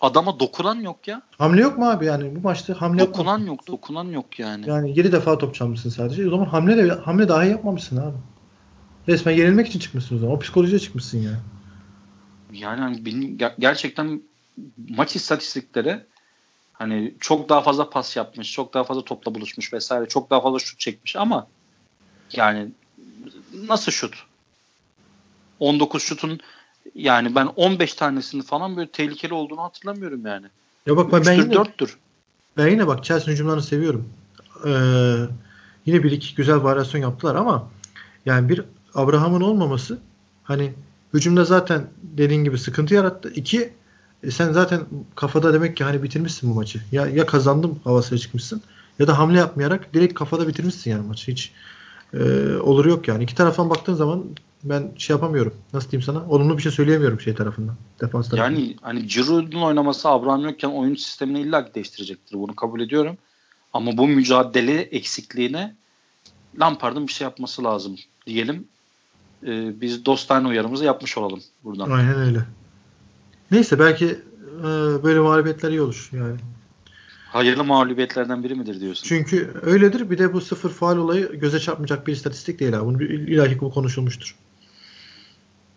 [0.00, 1.22] Adama dokunan yok ya.
[1.38, 3.46] Hamle yok mu abi yani bu maçta hamle Dokunan yapmamışsın.
[3.46, 4.68] yok, dokunan yok yani.
[4.68, 6.26] Yani 7 defa top çalmışsın sadece.
[6.26, 8.16] O zaman hamle de hamle dahi yapmamışsın abi.
[9.08, 10.34] Resmen yenilmek için çıkmışsın o zaman.
[10.34, 11.30] O psikolojiye çıkmışsın ya.
[12.52, 14.22] Yani hani benim gerçekten
[14.88, 16.00] maç istatistikleri
[16.72, 20.58] hani çok daha fazla pas yapmış, çok daha fazla topla buluşmuş vesaire, çok daha fazla
[20.58, 21.46] şut çekmiş ama
[22.32, 22.68] yani
[23.68, 24.14] nasıl şut?
[25.60, 26.40] 19 şutun
[26.94, 30.46] yani ben 15 tanesini falan böyle tehlikeli olduğunu hatırlamıyorum yani.
[30.86, 31.94] Ya bak ben yine 4'tür.
[32.56, 34.08] Ben yine bak Chelsea hücumlarını seviyorum.
[34.66, 34.70] Ee,
[35.86, 37.70] yine bir iki güzel varyasyon yaptılar ama
[38.26, 39.98] yani bir Abraham'ın olmaması
[40.44, 40.72] hani
[41.14, 43.32] hücumda zaten dediğin gibi sıkıntı yarattı.
[43.34, 43.72] İki
[44.22, 44.80] E sen zaten
[45.14, 46.80] kafada demek ki hani bitirmişsin bu maçı.
[46.92, 48.62] Ya ya kazandım havasına çıkmışsın
[48.98, 51.32] ya da hamle yapmayarak direkt kafada bitirmişsin yani maçı.
[51.32, 51.52] Hiç
[52.14, 52.18] e,
[52.56, 53.24] olur yok yani.
[53.24, 54.24] İki taraftan baktığın zaman
[54.64, 55.54] ben şey yapamıyorum.
[55.72, 56.28] Nasıl diyeyim sana?
[56.28, 57.74] Olumlu bir şey söyleyemiyorum şey tarafından.
[58.00, 58.60] Defans tarafından.
[58.60, 62.38] Yani hani Giroud'un oynaması Abraham yokken oyun sistemini illa değiştirecektir.
[62.38, 63.16] Bunu kabul ediyorum.
[63.72, 65.74] Ama bu mücadele eksikliğine
[66.60, 67.96] Lampard'ın bir şey yapması lazım
[68.26, 68.68] diyelim.
[69.46, 71.90] Ee, biz dostane uyarımızı yapmış olalım buradan.
[71.90, 72.40] Aynen öyle.
[73.50, 74.06] Neyse belki
[74.58, 74.64] e,
[75.04, 76.36] böyle mağlubiyetler iyi olur yani.
[77.26, 79.08] Hayırlı mağlubiyetlerden biri midir diyorsun?
[79.08, 80.10] Çünkü öyledir.
[80.10, 82.86] Bir de bu sıfır faal olayı göze çarpmayacak bir istatistik değil abi.
[82.86, 84.36] Bunu ilaki bu konuşulmuştur.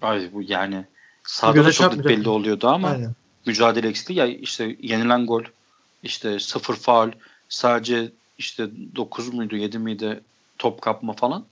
[0.01, 0.85] Ay bu yani
[1.23, 3.15] sahada da çok belli oluyordu ama Aynen.
[3.45, 5.43] mücadele eksikliği ya işte yenilen gol
[6.03, 7.11] işte sıfır faal
[7.49, 10.21] sadece işte 9 muydu 7 miydi
[10.57, 11.45] top kapma falan.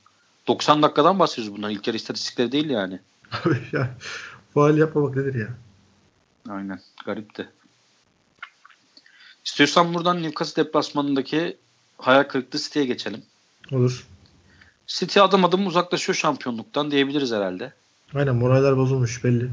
[0.48, 1.70] 90 dakikadan bahsediyoruz bunlar.
[1.70, 3.00] İlk yarı istatistikleri değil yani.
[3.72, 3.96] ya,
[4.54, 5.48] faal yapmamak nedir ya?
[6.50, 6.80] Aynen.
[7.06, 7.50] Garipti.
[9.46, 11.58] İstiyorsan buradan Newcastle deplasmanındaki
[11.98, 13.24] hayal kırıklığı City'ye geçelim.
[13.72, 14.08] Olur.
[14.88, 17.74] City adım adım uzaklaşıyor şampiyonluktan diyebiliriz herhalde.
[18.14, 19.50] Aynen moraller bozulmuş belli.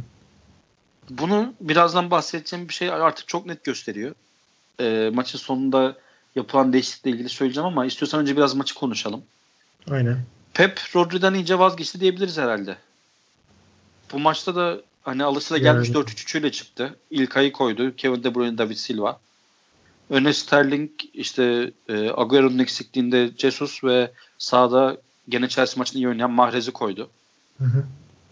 [1.11, 4.15] Bunu birazdan bahsedeceğim bir şey artık çok net gösteriyor.
[4.81, 5.97] E, maçın sonunda
[6.35, 9.23] yapılan değişiklikle ilgili söyleyeceğim ama istiyorsan önce biraz maçı konuşalım.
[9.91, 10.19] Aynen.
[10.55, 12.77] Pep Rodri'den iyice vazgeçti diyebiliriz herhalde.
[14.13, 15.99] Bu maçta da hani alışıla gelmiş yani.
[15.99, 16.97] 4-3-3 ile çıktı.
[17.11, 17.97] İlk ayı koydu.
[17.97, 19.21] Kevin De Bruyne, David Silva.
[20.11, 24.97] Öne Sterling, işte e, Agüero'nun eksikliğinde Jesus ve sağda
[25.29, 27.11] gene Chelsea maçını iyi oynayan Mahrez'i koydu.
[27.59, 27.85] Hı hı.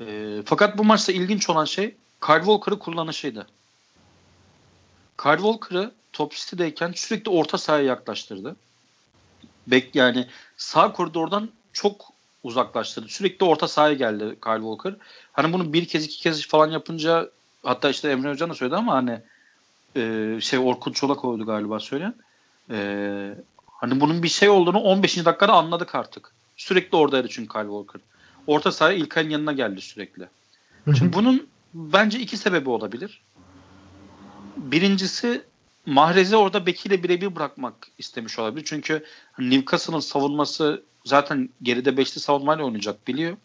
[0.04, 1.94] E, fakat bu maçta ilginç olan şey
[2.26, 3.46] Kyle Walker'ı kullanışıydı.
[5.22, 8.56] Kyle Walker'ı top City'deyken sürekli orta sahaya yaklaştırdı.
[9.66, 12.12] Bek yani sağ koridordan çok
[12.42, 13.08] uzaklaştırdı.
[13.08, 14.94] Sürekli orta sahaya geldi Kyle Walker.
[15.32, 17.30] Hani bunu bir kez iki kez falan yapınca
[17.62, 19.20] hatta işte Emre Hocam da söyledi ama hani
[19.96, 22.14] e, şey Orkun Çolak oldu galiba söyleyen.
[22.70, 23.34] E,
[23.66, 25.24] hani bunun bir şey olduğunu 15.
[25.24, 26.32] dakikada anladık artık.
[26.56, 28.00] Sürekli oradaydı çünkü Kyle Walker.
[28.46, 30.28] Orta sahaya İlkay'ın yanına geldi sürekli.
[30.98, 33.22] Şimdi bunun bence iki sebebi olabilir.
[34.56, 35.42] Birincisi
[35.86, 38.64] Mahrez'i orada Beki'yle birebir bırakmak istemiş olabilir.
[38.64, 39.04] Çünkü
[39.38, 43.36] Newcastle'ın savunması zaten geride beşli savunmayla oynayacak biliyor.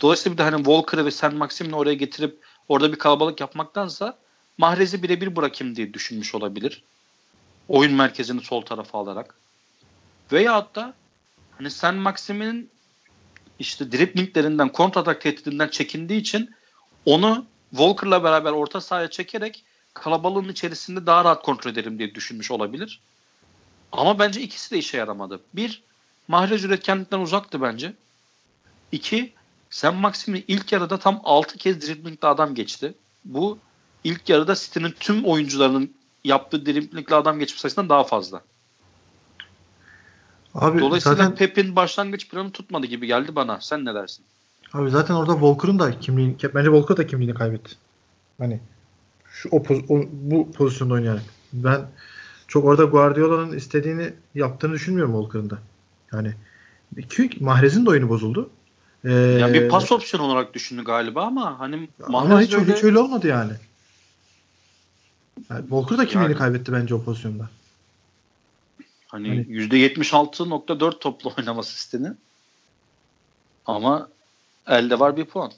[0.00, 2.38] Dolayısıyla bir de hani Walker'ı ve Sen Maxim'le oraya getirip
[2.68, 4.18] orada bir kalabalık yapmaktansa
[4.58, 6.82] Mahrez'i birebir bırakayım diye düşünmüş olabilir.
[7.68, 9.34] Oyun merkezini sol tarafa alarak.
[10.32, 10.94] Veyahut da
[11.58, 12.70] hani Sen Maxim'in
[13.58, 16.54] işte driplinglerinden, kontratak tehdidinden çekindiği için
[17.04, 23.00] onu Walker'la beraber orta sahaya çekerek kalabalığın içerisinde daha rahat kontrol ederim diye düşünmüş olabilir.
[23.92, 25.40] Ama bence ikisi de işe yaramadı.
[25.54, 25.82] Bir,
[26.28, 27.94] Mahrez üretkenlikten uzaktı bence.
[28.92, 29.32] İki,
[29.70, 32.94] Sam Maxim'in ilk yarıda tam 6 kez dribblingli adam geçti.
[33.24, 33.58] Bu
[34.04, 38.42] ilk yarıda City'nin tüm oyuncularının yaptığı dribblingli adam geçme sayısından daha fazla.
[40.54, 43.60] Abi Dolayısıyla zaten, Pep'in başlangıç planı tutmadı gibi geldi bana.
[43.60, 44.24] Sen ne dersin?
[44.72, 47.76] Abi zaten orada Walker'ın da kimliğini, bence Walker da kimliğini kaybetti.
[48.38, 48.60] Hani
[49.34, 51.22] şu o, o bu pozisyonda oynayarak.
[51.52, 51.86] Ben
[52.48, 55.58] çok orada Guardiola'nın istediğini yaptığını düşünmüyorum Walker'ın da.
[56.12, 56.34] Yani
[57.08, 58.50] çünkü Mahrez'in de oyunu bozuldu.
[59.04, 62.74] Ee, ya bir pas opsiyonu olarak düşündü galiba ama hani Mahrez ama hiç, öyle...
[62.74, 63.52] hiç öyle olmadı yani.
[65.50, 67.48] yani Walker da kimliğini yani, kaybetti bence o pozisyonda.
[69.08, 72.14] Hani, hani %76.4 toplu oynama sistemi.
[73.66, 74.08] Ama
[74.66, 75.52] elde var bir puan.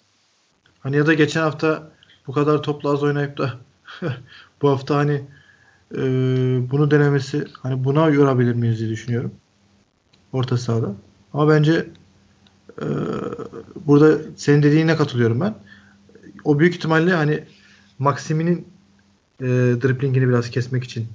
[0.81, 1.91] Hani ya da geçen hafta
[2.27, 3.66] bu kadar toplu az oynayıp da
[4.63, 5.23] bu hafta hani
[5.95, 6.01] e,
[6.71, 9.33] bunu denemesi hani buna yorabilir miyiz diye düşünüyorum.
[10.33, 10.95] Orta sahada.
[11.33, 11.87] Ama bence
[12.83, 12.87] e,
[13.87, 15.55] burada senin dediğine katılıyorum ben.
[16.45, 17.45] O büyük ihtimalle hani
[17.99, 18.69] Maximi'nin
[19.41, 19.47] e,
[19.83, 21.07] driplingini biraz kesmek için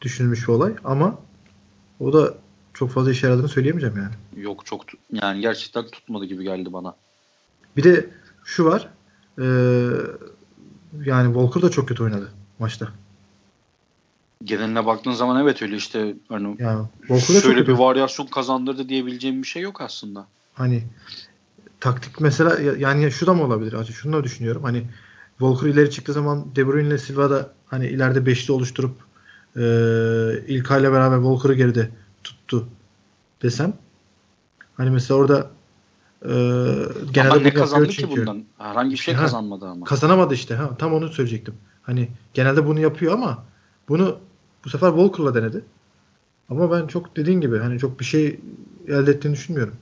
[0.00, 1.18] düşünülmüş bir olay ama
[2.00, 2.34] o da
[2.74, 4.44] çok fazla işe yaradığını söyleyemeyeceğim yani.
[4.44, 6.96] Yok çok yani gerçekten tutmadı gibi geldi bana.
[7.76, 8.10] Bir de
[8.44, 8.88] şu var.
[9.38, 9.44] E,
[11.04, 12.88] yani Walker da çok kötü oynadı maçta.
[14.44, 16.86] Geneline baktığın zaman evet öyle işte hani yani,
[17.42, 20.26] şöyle bir varyasyon kazandırdı diyebileceğim bir şey yok aslında.
[20.54, 20.84] Hani
[21.80, 23.72] taktik mesela yani şu da mı olabilir?
[23.72, 24.62] Acı şunu da düşünüyorum.
[24.62, 24.84] Hani
[25.38, 28.96] Walker ileri çıktığı zaman De Bruyne ile Silva da hani ileride beşli oluşturup
[29.56, 29.62] e,
[30.46, 31.90] İlkay'la beraber Walker'ı geride
[32.24, 32.68] tuttu
[33.42, 33.72] desem
[34.76, 35.50] hani mesela orada
[36.24, 36.28] e,
[37.12, 38.14] genelde ama ne kazandı çünkü.
[38.14, 38.44] ki bundan?
[38.58, 39.86] Herhangi bir şey ha, kazanmadı ama.
[39.86, 40.54] Kazanamadı işte.
[40.54, 41.54] Ha, tam onu söyleyecektim.
[41.82, 43.44] Hani genelde bunu yapıyor ama
[43.88, 44.18] bunu
[44.64, 45.64] bu sefer Walker'la denedi.
[46.50, 48.40] Ama ben çok dediğin gibi hani çok bir şey
[48.88, 49.76] elde ettiğini düşünmüyorum.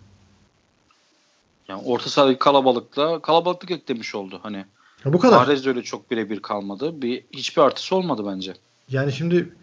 [1.68, 4.40] Yani orta sahadaki kalabalıkla kalabalıklık eklemiş oldu.
[4.42, 4.64] Hani
[5.04, 5.36] Ya bu kadar.
[5.36, 7.02] Mahrez de öyle çok birebir kalmadı.
[7.02, 8.54] Bir hiçbir artısı olmadı bence.
[8.88, 9.54] Yani şimdi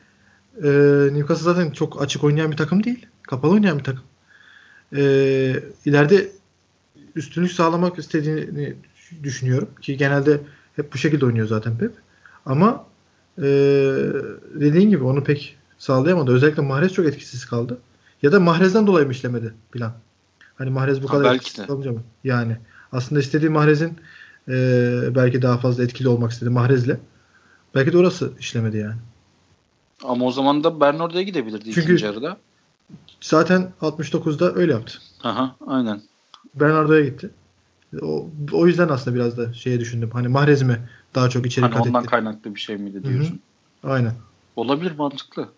[0.63, 0.69] e,
[1.11, 3.05] Newcastle zaten çok açık oynayan bir takım değil.
[3.21, 4.03] Kapalı oynayan bir takım.
[4.95, 5.01] E,
[5.85, 6.31] ileride
[7.15, 8.75] üstünlük sağlamak istediğini
[9.23, 9.69] düşünüyorum.
[9.81, 10.41] Ki genelde
[10.75, 11.91] hep bu şekilde oynuyor zaten Pep.
[12.45, 12.85] Ama
[13.37, 13.43] e,
[14.55, 16.31] dediğin gibi onu pek sağlayamadı.
[16.31, 17.77] Özellikle Mahrez çok etkisiz kaldı.
[18.21, 19.93] Ya da Mahrez'den dolayı mı işlemedi plan?
[20.55, 22.03] Hani Mahrez bu Ha, kadar belki etkisiz kalınca mı?
[22.23, 22.57] Yani
[22.91, 23.97] aslında istediği Mahrez'in
[24.47, 24.53] e,
[25.15, 26.97] belki daha fazla etkili olmak istedi Mahrez'le.
[27.75, 28.95] Belki de orası işlemedi yani.
[30.03, 32.37] Ama o zaman da Bernardo'ya gidebilirdi Çünkü- ikinci yarıda.
[33.21, 34.97] Zaten 69'da öyle yaptı.
[35.23, 36.01] Aha, aynen.
[36.55, 37.29] Bernardo'ya gitti.
[38.01, 40.09] O, o yüzden aslında biraz da şeye düşündüm.
[40.13, 40.79] Hani Mahrez mi
[41.15, 42.09] daha çok içeri Hani kat ondan etti?
[42.11, 43.39] kaynaklı bir şey miydi diyorsun.
[43.83, 44.13] Aynen.
[44.55, 45.49] Olabilir mantıklı.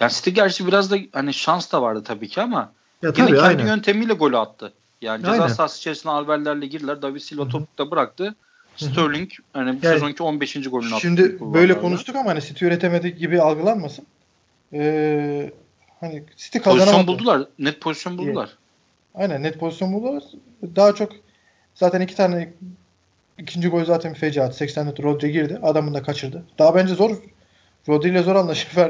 [0.00, 2.72] Yani City gerçi biraz da hani şans da vardı tabii ki ama
[3.02, 3.66] Ya yine tabii kendi aynen.
[3.66, 4.72] yöntemiyle golü attı.
[5.02, 5.46] Yani ceza Aynen.
[5.54, 7.02] sahası içerisine Alverlerle girdiler.
[7.02, 8.34] David Silva topu da bıraktı.
[8.76, 10.54] Sterling hani Yani sezonki 15.
[10.70, 11.00] golünü attı.
[11.00, 14.06] Şimdi bu böyle konuştuk ama hani City üretemedi gibi algılanmasın.
[14.72, 15.52] Ee,
[16.00, 17.06] hani City Pozisyon kazanamadı.
[17.06, 17.46] buldular.
[17.58, 18.50] Net pozisyon buldular.
[19.14, 20.22] Aynen net pozisyon buldular.
[20.76, 21.12] Daha çok
[21.74, 22.52] zaten iki tane
[23.38, 24.56] ikinci gol zaten fecaat.
[24.56, 25.58] 80 metre Rodri girdi.
[25.62, 26.44] Adamını da kaçırdı.
[26.58, 27.16] Daha bence zor
[27.88, 28.68] Rodri ile zor anlaşır.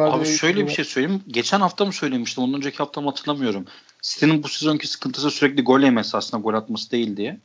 [0.00, 1.22] Abi şöyle bir şey söyleyeyim.
[1.28, 2.44] Geçen hafta mı söylemiştim?
[2.44, 3.64] Ondan önceki hafta mı hatırlamıyorum.
[4.02, 7.36] City'nin bu sezonki sıkıntısı sürekli gol yemesi aslında gol atması değil diye.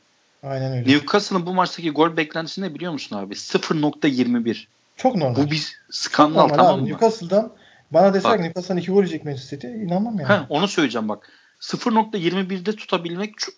[0.44, 0.94] Aynen öyle.
[0.94, 3.34] Newcastle'ın bu maçtaki gol beklentisi ne biliyor musun abi?
[3.34, 4.66] 0.21.
[4.96, 5.36] Çok normal.
[5.36, 6.82] Bu bir Çok skandal tamam abi.
[6.82, 6.88] mı?
[6.88, 7.52] Newcastle'dan
[7.92, 8.42] bana deseler.
[8.42, 10.30] Newcastle'dan iki gol yiyecek Manchester City inanmam yani.
[10.30, 11.32] Heh, onu söyleyeceğim bak.
[11.62, 13.56] 0.21'de tutabilmek çok,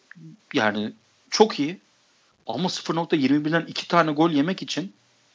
[0.54, 0.92] yani
[1.30, 1.80] çok iyi.
[2.48, 4.94] Ama 0.21'den iki tane gol yemek için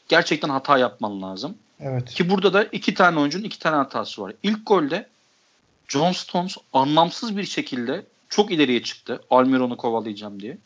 [0.08, 1.54] gerçekten hata yapman lazım.
[1.80, 2.10] Evet.
[2.14, 4.32] Ki burada da iki tane oyuncunun iki tane hatası var.
[4.42, 5.08] İlk golde
[5.88, 9.22] John Stones anlamsız bir şekilde çok ileriye çıktı.
[9.30, 10.58] Almiron'u kovalayacağım diye.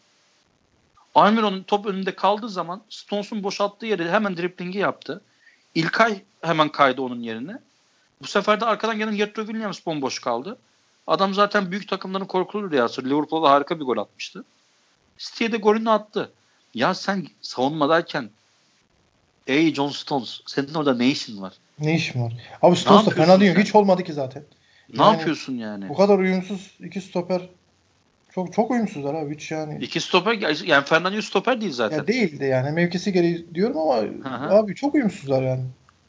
[1.14, 5.20] Almiron'un top önünde kaldığı zaman Stones'un boşalttığı yere hemen driplingi yaptı.
[5.74, 7.58] İlkay hemen kaydı onun yerine.
[8.22, 10.58] Bu sefer de arkadan gelen Jetro Williams bomboş kaldı.
[11.06, 13.04] Adam zaten büyük takımların korkulu rüyası.
[13.04, 14.44] Liverpool'a harika bir gol atmıştı.
[15.18, 16.32] City'ye de golünü attı.
[16.74, 18.30] Ya sen savunmadayken
[19.46, 21.52] Ey John Stones senin orada ne işin var?
[21.78, 22.32] Ne işim var?
[22.62, 23.56] Abi Stones da fena değil.
[23.56, 24.44] Hiç olmadı ki zaten.
[24.94, 25.88] Ne Yani yapıyorsun yani?
[25.88, 27.42] Bu kadar uyumsuz iki stoper
[28.34, 29.84] çok çok uyumsuzlar abi hiç yani.
[29.84, 31.96] İki stoper yani Fernando stoper değil zaten.
[31.96, 34.54] Ya değil de yani mevkisi gereği diyorum ama hı.
[34.54, 35.64] abi çok uyumsuzlar yani.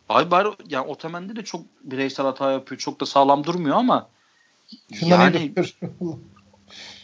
[0.10, 2.80] Ay bari yani Otamendi de çok bireysel hata yapıyor.
[2.80, 4.10] Çok da sağlam durmuyor ama
[4.94, 5.54] Şundan yani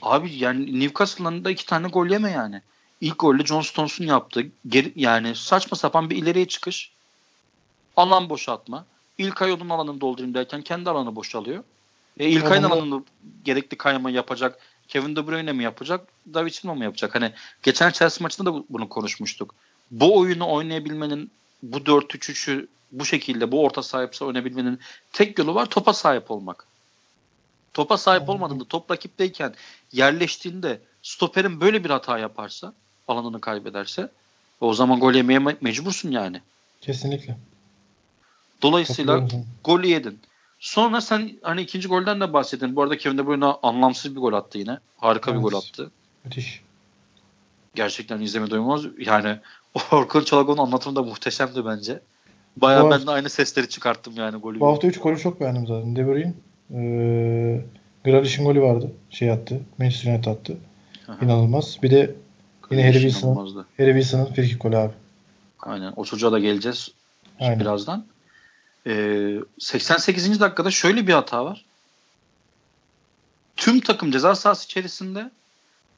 [0.01, 2.61] abi yani Newcastle'ın da iki tane gol yeme yani.
[3.01, 6.91] İlk golü John Stones'un yaptığı geri, yani saçma sapan bir ileriye çıkış.
[7.97, 8.86] Alan boşaltma.
[9.18, 11.64] İlkay onun alanını doldurayım derken kendi alanı boşalıyor.
[12.20, 13.03] E, İlkay'ın Adamlar- alanını
[13.45, 14.59] gerekli kayma yapacak.
[14.88, 16.07] Kevin De Bruyne mi yapacak?
[16.34, 17.16] David Silva mı yapacak?
[17.16, 17.32] Hani
[17.64, 19.55] geçen Chelsea maçında da bu- bunu konuşmuştuk.
[19.91, 21.32] Bu oyunu oynayabilmenin
[21.64, 24.80] bu 4-3-3'ü bu şekilde bu orta sahipse oynayabilmenin
[25.14, 26.68] tek yolu var topa sahip olmak.
[27.74, 29.53] Topa sahip olmadığında top rakipteyken
[29.91, 32.74] yerleştiğinde stoperin böyle bir hata yaparsa
[33.07, 34.11] alanını kaybederse
[34.61, 36.41] o zaman gol yemeye me- mecbursun yani.
[36.82, 37.38] Kesinlikle.
[38.61, 39.28] Dolayısıyla
[39.63, 40.19] golü yedin.
[40.59, 42.76] Sonra sen hani ikinci golden de bahsettin.
[42.76, 44.78] Bu arada Kevin De Bruyne anlamsız bir gol attı yine.
[44.97, 45.51] Harika bir Evet.
[45.51, 45.91] gol attı.
[46.26, 46.61] Müthiş.
[47.76, 48.84] Gerçekten izleme doymaz.
[48.99, 49.38] Yani
[49.91, 52.01] Orkun Çolago'nun anlatımı da muhteşemdi bence.
[52.57, 54.59] Bayağı ben de aynı sesleri çıkarttım yani golü.
[54.59, 55.95] Bu hafta 3 golü çok beğendim zaten.
[55.95, 56.34] De Bruyne
[56.74, 57.65] eee
[58.05, 58.91] Grealish'in golü vardı.
[59.09, 59.59] Şey attı.
[59.78, 60.57] Manchester United attı.
[61.07, 61.26] Aha.
[61.26, 61.78] İnanılmaz.
[61.84, 62.15] Bir de
[62.71, 63.65] yine Harry Wilson'ın.
[63.78, 64.93] Harry Wilson'ın frikik golü abi.
[65.59, 65.93] Aynen.
[65.95, 66.91] O çocuğa da geleceğiz
[67.39, 67.59] Aynen.
[67.59, 68.05] birazdan.
[68.88, 70.39] Ee, 88.
[70.39, 71.65] dakikada şöyle bir hata var.
[73.55, 75.32] Tüm takım ceza sahası içerisinde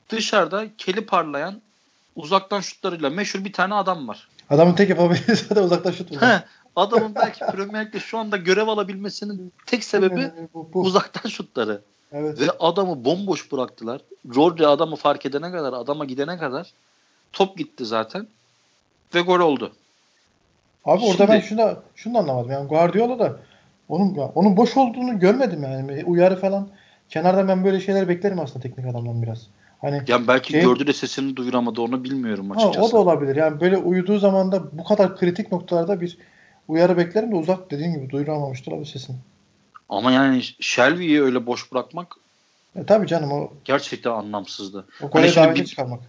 [0.09, 1.61] dışarıda keli parlayan
[2.15, 4.27] uzaktan şutlarıyla meşhur bir tane adam var.
[4.49, 6.49] Adamın tek yapabildiği zaten uzaktan şut vurmak.
[6.75, 10.81] Adamın belki Premier Lig'de şu anda görev alabilmesinin tek sebebi bu, bu.
[10.81, 11.81] uzaktan şutları.
[12.11, 12.39] Evet.
[12.41, 14.01] Ve adamı bomboş bıraktılar.
[14.35, 16.73] Rodri adamı fark edene kadar, adama gidene kadar
[17.33, 18.27] top gitti zaten.
[19.15, 19.71] Ve gol oldu.
[20.85, 22.51] Abi orada Şimdi- ben şunu şunu da anlamadım.
[22.51, 23.37] Yani Guardiola da
[23.89, 26.03] onun onun boş olduğunu görmedim yani.
[26.05, 26.67] Uyarı falan.
[27.09, 29.47] Kenardan ben böyle şeyler beklerim aslında teknik adamdan biraz.
[29.81, 32.85] Hani Yani belki Şey- gördü de sesini duyuramadı onu bilmiyorum ha, açıkçası.
[32.87, 33.35] o da olabilir.
[33.35, 36.17] Yani böyle uyuduğu zaman da bu kadar kritik noktalarda bir
[36.67, 39.15] uyarı beklerim de uzak dediğim gibi duyuramamıştır abi sesini.
[39.89, 42.15] Ama yani Shelby'yi öyle boş bırakmak
[42.75, 44.85] E, tabii canım o gerçekten anlamsızdı.
[45.01, 45.99] o Hani şimdi daveti bir- çıkarmak.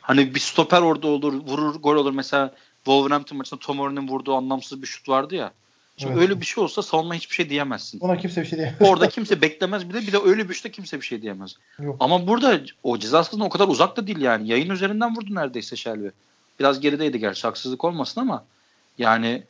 [0.00, 2.12] Hani bir stoper orada olur, vurur, gol olur.
[2.12, 2.54] Mesela
[2.84, 5.52] Wolverhampton maçında Tomori'nin vurduğu anlamsız bir şut vardı ya.
[5.96, 6.22] Şimdi evet.
[6.22, 8.00] öyle bir şey olsa savunma hiçbir şey diyemezsin.
[8.00, 8.76] Ona kimse bir şey diyemez.
[8.80, 10.00] Orada kimse beklemez bile.
[10.00, 11.54] Bir de öyle bir işte kimse bir şey diyemez.
[11.78, 11.96] Yok.
[12.00, 14.48] Ama burada o ceza sahasında o kadar uzak da değil yani.
[14.48, 16.06] Yayın üzerinden vurdu neredeyse Shelby.
[16.60, 18.44] Biraz gerideydi gerçi haksızlık olmasın ama
[18.98, 19.42] yani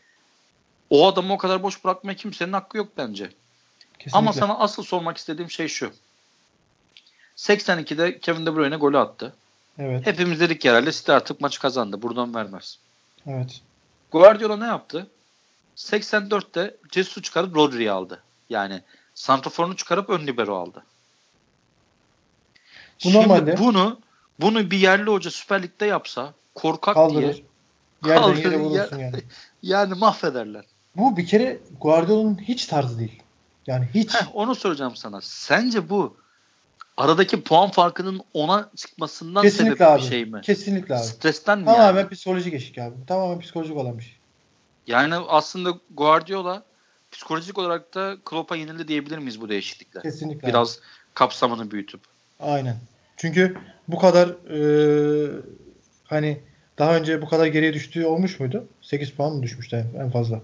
[0.92, 3.30] o adamı o kadar boş bırakmaya kimsenin hakkı yok bence.
[3.98, 4.18] Kesinlikle.
[4.18, 5.92] Ama sana asıl sormak istediğim şey şu.
[7.36, 9.34] 82'de Kevin De Bruyne golü attı.
[9.78, 10.06] Evet.
[10.06, 12.02] Hepimiz dedik herhalde City artık maçı kazandı.
[12.02, 12.78] Buradan vermez.
[13.26, 13.60] Evet.
[14.10, 15.06] Guardiola ne yaptı?
[15.76, 18.22] 84'te Jesus'u çıkarıp Rodri'yi aldı.
[18.50, 18.82] Yani
[19.14, 20.84] Santrafor'unu çıkarıp ön libero aldı.
[23.04, 23.58] Bu Şimdi normalde.
[23.58, 24.00] bunu
[24.40, 27.42] bunu bir yerli hoca Süper Lig'de yapsa korkak Kaldırır.
[28.02, 28.70] diye kaldırır.
[28.70, 29.22] Yer, yani.
[29.62, 30.64] yani mahvederler.
[30.96, 33.22] Bu bir kere Guardiola'nın hiç tarzı değil.
[33.66, 34.14] Yani hiç.
[34.14, 35.20] Heh, onu soracağım sana.
[35.20, 36.16] Sence bu
[36.96, 40.02] aradaki puan farkının ona çıkmasından Kesinlikle sebep abi.
[40.02, 40.40] bir şey mi?
[40.42, 41.02] Kesinlikle abi.
[41.04, 42.08] Stresten mi Tamamen yani?
[42.08, 42.94] psikolojik eşik abi.
[43.06, 44.16] Tamamen psikolojik olan bir şey.
[44.86, 46.62] Yani aslında Guardiola
[47.10, 50.00] psikolojik olarak da Klopp'a yenildi diyebilir miyiz bu değişiklikle?
[50.00, 50.48] Kesinlikle.
[50.48, 50.84] Biraz abi.
[51.14, 52.00] kapsamını büyütüp.
[52.40, 52.76] Aynen.
[53.16, 53.56] Çünkü
[53.88, 54.60] bu kadar e,
[56.04, 56.40] hani
[56.78, 58.68] daha önce bu kadar geriye düştüğü olmuş muydu?
[58.82, 60.40] 8 puan mı düşmüştü en fazla?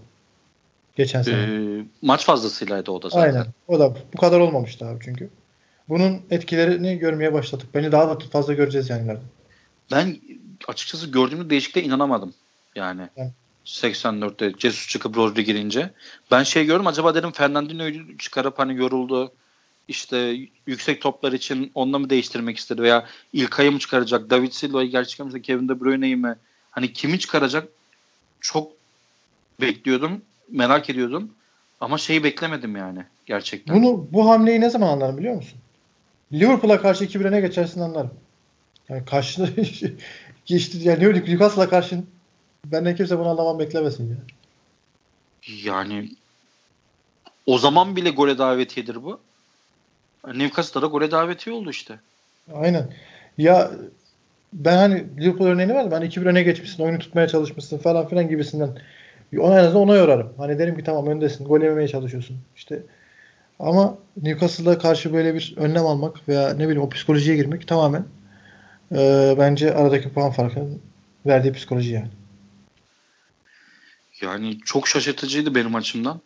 [0.99, 1.37] Geçen sene.
[1.37, 3.35] Ee, maç fazlasıylaydı o da zaten.
[3.35, 3.47] Aynen.
[3.69, 5.31] O da bu kadar olmamıştı abi çünkü.
[5.89, 7.67] Bunun etkilerini görmeye başladık.
[7.75, 9.23] Beni daha da fazla göreceğiz yani ileride.
[9.93, 10.17] Ben
[10.69, 12.35] açıkçası gördüğümde değişikliğe inanamadım.
[12.75, 13.09] Yani.
[13.17, 13.31] yani
[13.67, 15.91] 84'te Jesus çıkıp Rodri girince.
[16.31, 19.33] Ben şey gördüm acaba dedim Fernandinho'yu çıkarıp hani yoruldu.
[19.89, 20.37] İşte
[20.67, 24.31] yüksek toplar için onunla mı değiştirmek istedi veya İlkay'ı mı çıkaracak?
[24.31, 26.37] David Silva'yı gerçekten Kevin De Bruyne'yi mi?
[26.71, 27.69] Hani kimi çıkaracak?
[28.41, 28.73] Çok
[29.61, 30.23] bekliyordum.
[30.51, 31.31] Merak ediyordum.
[31.81, 33.77] Ama şeyi beklemedim yani gerçekten.
[33.77, 35.59] Bunu bu hamleyi ne zaman anlarım biliyor musun?
[36.33, 38.11] Liverpool'a karşı 2-1 öne geçersin anlarım.
[38.89, 39.49] Yani karşında
[40.47, 42.03] geçti yani Newcastle'a karşı
[42.73, 44.17] Benden kimse bunu anlamam beklemesin ya.
[45.65, 46.11] Yani
[47.47, 49.21] o zaman bile gole davetiyedir bu.
[50.35, 51.99] Newcastle'da da gole davetiye oldu işte.
[52.55, 52.95] Aynen.
[53.39, 53.71] Ya
[54.53, 58.79] ben hani Liverpool örneğini var ben 2-1 öne geçmişsin, oyunu tutmaya çalışmışsın falan filan gibisinden.
[59.37, 60.33] Ona en azından ona yorarım.
[60.37, 62.37] Hani derim ki tamam öndesin, gol yememeye çalışıyorsun.
[62.57, 62.83] İşte
[63.59, 68.05] ama Newcastle'a karşı böyle bir önlem almak veya ne bileyim o psikolojiye girmek tamamen
[68.93, 70.81] e, bence aradaki puan farkının
[71.27, 72.09] verdiği psikoloji yani.
[74.23, 76.21] Yani çok şaşırtıcıydı benim açımdan.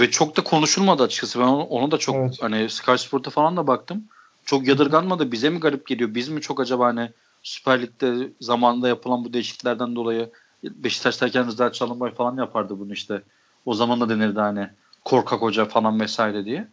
[0.00, 1.40] Ve çok da konuşulmadı açıkçası.
[1.40, 2.36] Ben ona da çok evet.
[2.40, 4.04] hani Sky Sport'a falan da baktım.
[4.44, 5.32] Çok yadırganmadı.
[5.32, 6.14] Bize mi garip geliyor?
[6.14, 7.10] Biz mi çok acaba hani
[7.42, 10.30] Süper Lig'de zamanında yapılan bu değişikliklerden dolayı
[10.64, 13.22] Beşiktaş'tayken Rıza Çalınbay falan yapardı bunu işte.
[13.66, 14.68] O zaman da denirdi hani
[15.04, 16.68] korkak hoca falan vesaire diye.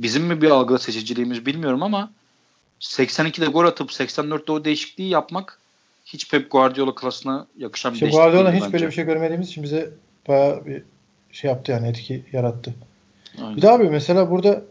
[0.00, 2.10] Bizim mi bir algı seçiciliğimiz bilmiyorum ama
[2.80, 5.58] 82'de gol atıp 84'te o değişikliği yapmak
[6.04, 8.72] hiç Pep Guardiola klasına yakışan bir işte Guardiola hiç bence.
[8.72, 9.90] böyle bir şey görmediğimiz için bize
[10.28, 10.82] bayağı bir
[11.32, 12.74] şey yaptı yani etki yarattı.
[13.38, 13.56] Aynen.
[13.56, 14.62] Bir daha abi mesela burada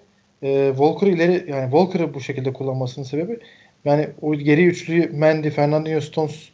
[0.43, 3.39] e, Walker ileri yani Walker'ı bu şekilde kullanmasının sebebi
[3.85, 6.49] yani o geri üçlüyü Mendy, Fernandinho, Stones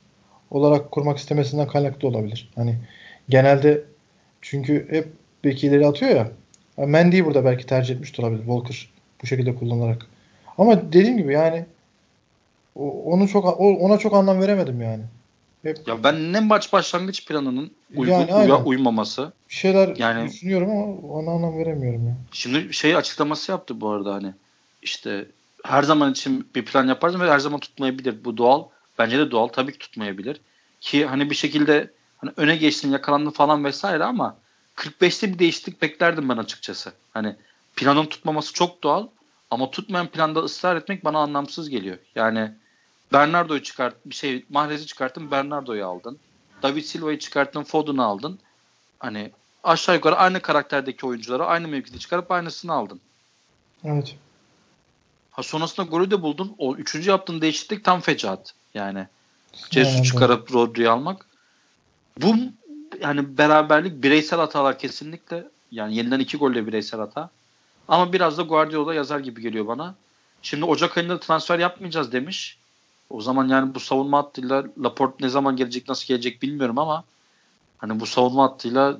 [0.52, 2.49] olarak kurmak istemesinden kaynaklı olabilir.
[2.56, 2.78] Hani
[3.30, 3.84] genelde
[4.41, 5.08] çünkü hep
[5.43, 6.32] beki ileri atıyor ya.
[6.78, 8.89] Yani Mendy'yi burada belki tercih etmiş olabilir Walker
[9.24, 10.06] bu şekilde kullanarak.
[10.58, 11.66] Ama dediğim gibi yani
[12.76, 15.04] onu çok ona çok anlam veremedim yani.
[15.64, 19.34] Hep, ya ben ne maç başlangıç planının uygun yani uya, uymaması.
[19.49, 22.16] Bir şeyler yani, düşünüyorum ama ona anlam veremiyorum ya.
[22.32, 24.34] Şimdi şey açıklaması yaptı bu arada hani
[24.82, 25.26] işte
[25.66, 28.26] her zaman için bir plan yaparız ve her zaman tutmayabilir.
[28.26, 28.64] Bu doğal.
[29.02, 29.47] Bence de doğal.
[29.47, 30.41] Tabii ki tutmayabilir.
[30.82, 34.38] Ki hani bir şekilde hani öne geçtin yakalandın falan vesaire ama
[34.76, 36.93] 45'te bir değişiklik beklerdim ben açıkçası.
[37.12, 37.36] Hani
[37.76, 39.08] planın tutmaması çok doğal
[39.52, 41.97] ama tutmayan planda ısrar etmek bana anlamsız geliyor.
[42.16, 42.52] Yani
[43.14, 46.20] Bernardo'yu çıkart, bir şey Mahrez'i çıkarttın Bernardo'yu aldın.
[46.64, 48.39] David Silva'yı çıkarttın Foden'ı aldın.
[48.99, 49.32] Hani
[49.64, 53.02] aşağı yukarı aynı karakterdeki oyuncuları aynı mevkide çıkarıp aynısını aldın.
[53.84, 54.16] Evet.
[55.32, 56.56] Ha sonrasında golü de buldun.
[56.58, 58.54] O üçüncü yaptığın değişiklik tam fecaat.
[58.74, 59.08] Yani
[59.70, 61.26] Cesu çıkarıp Rodri'yi almak.
[62.22, 62.36] Bu
[63.02, 65.48] yani beraberlik bireysel hatalar kesinlikle.
[65.72, 67.30] Yani yeniden iki golle bireysel hata.
[67.88, 69.96] Ama biraz da Guardiola yazar gibi geliyor bana.
[70.42, 72.58] Şimdi Ocak ayında transfer yapmayacağız demiş.
[73.10, 77.04] O zaman yani bu savunma hattıyla Laporte ne zaman gelecek nasıl gelecek bilmiyorum ama
[77.78, 78.98] hani bu savunma hattıyla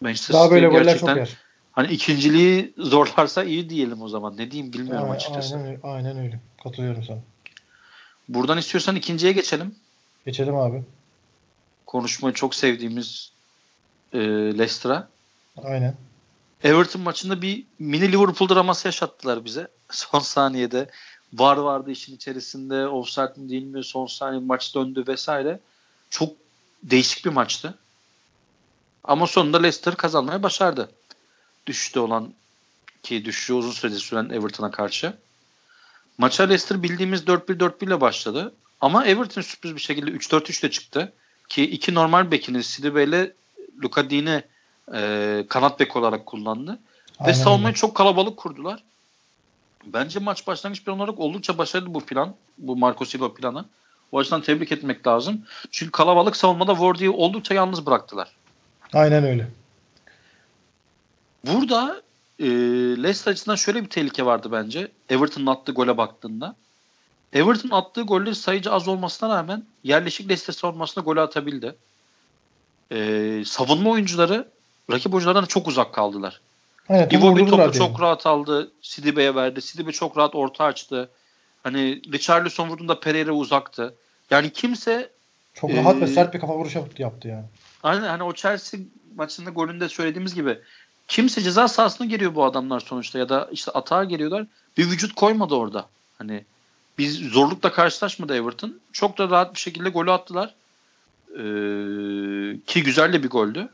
[0.00, 1.36] Manchester Daha böyle gerçekten çok yer.
[1.78, 4.36] Hani ikinciliği zorlarsa iyi diyelim o zaman.
[4.36, 5.56] Ne diyeyim bilmiyorum aynen, açıkçası.
[5.56, 6.40] Aynen, aynen öyle.
[6.62, 7.18] Katılıyorum sana.
[8.28, 9.74] Buradan istiyorsan ikinciye geçelim.
[10.26, 10.82] Geçelim abi.
[11.86, 13.32] Konuşmayı çok sevdiğimiz
[14.12, 14.18] e,
[14.58, 15.08] Leicester'a.
[15.64, 15.94] Aynen.
[16.64, 19.68] Everton maçında bir mini Liverpool draması yaşattılar bize.
[19.90, 20.90] Son saniyede
[21.32, 22.86] var vardı işin içerisinde.
[22.86, 23.84] Offside mi değil mi?
[23.84, 25.60] Son saniye maç döndü vesaire.
[26.10, 26.32] Çok
[26.82, 27.78] değişik bir maçtı.
[29.04, 30.88] Ama sonunda Leicester kazanmaya başardı.
[31.68, 32.32] Düşüşte olan
[33.02, 35.12] ki düşüşü uzun süredir süren Everton'a karşı.
[36.18, 38.54] Maça Leicester bildiğimiz 4-1-4-1 ile başladı.
[38.80, 41.12] Ama Everton sürpriz bir şekilde 3-4-3 ile çıktı.
[41.48, 43.32] Ki iki normal bekini Sidibe ile
[43.82, 44.42] Luka Dini
[44.94, 46.78] e, kanat bek olarak kullandı.
[47.18, 48.82] Aynen Ve savunmayı çok kalabalık kurdular.
[49.86, 52.34] Bence maç başlangıç plan olarak oldukça başarılı bu plan.
[52.58, 53.64] Bu Marco Silva planı.
[54.12, 55.42] O açıdan tebrik etmek lazım.
[55.70, 58.28] Çünkü kalabalık savunmada Wardy'yi oldukça yalnız bıraktılar.
[58.92, 59.48] Aynen öyle.
[61.46, 62.02] Burada
[62.38, 62.46] e,
[63.02, 64.88] Leicester açısından şöyle bir tehlike vardı bence.
[65.08, 66.56] Everton'ın attığı gole baktığında.
[67.32, 71.74] Everton attığı golleri sayıcı az olmasına rağmen yerleşik Leicester savunmasına gol atabildi.
[72.92, 74.48] E, savunma oyuncuları
[74.90, 76.40] rakip oyunculardan çok uzak kaldılar.
[76.88, 77.72] Evet, Iwobi topu yani.
[77.72, 78.70] çok rahat aldı.
[78.82, 79.62] Sidibe'ye verdi.
[79.62, 81.10] Sidibe çok rahat orta açtı.
[81.62, 83.94] Hani Richarlison vurduğunda Pereira uzaktı.
[84.30, 85.10] Yani kimse
[85.54, 87.44] çok rahat e, ve sert bir kafa vuruşu yaptı yani.
[87.82, 88.80] Aynen hani o Chelsea
[89.16, 90.58] maçında golünde söylediğimiz gibi
[91.08, 94.46] kimse ceza sahasına geliyor bu adamlar sonuçta ya da işte atağa geliyorlar.
[94.76, 95.86] Bir vücut koymadı orada.
[96.18, 96.44] Hani
[96.98, 98.80] biz zorlukla karşılaşmadı Everton.
[98.92, 100.54] Çok da rahat bir şekilde golü attılar.
[101.32, 101.40] Ee,
[102.66, 103.68] ki güzel de bir goldü.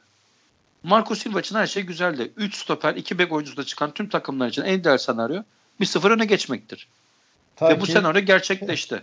[0.83, 2.33] Marco Silva için her şey güzeldi.
[2.37, 5.43] 3 stoper, 2 bek oyuncusu çıkan tüm takımlar için en ideal senaryo
[5.81, 6.89] 1-0 öne geçmektir.
[7.57, 9.03] Ta Ve ki, bu senaryo gerçekleşti.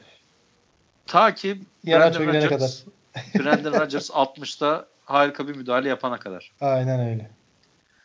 [1.07, 2.71] Ta ki Brandon Rodgers, kadar.
[3.35, 6.51] Brandon Rodgers 60'ta harika bir müdahale yapana kadar.
[6.61, 7.29] Aynen öyle.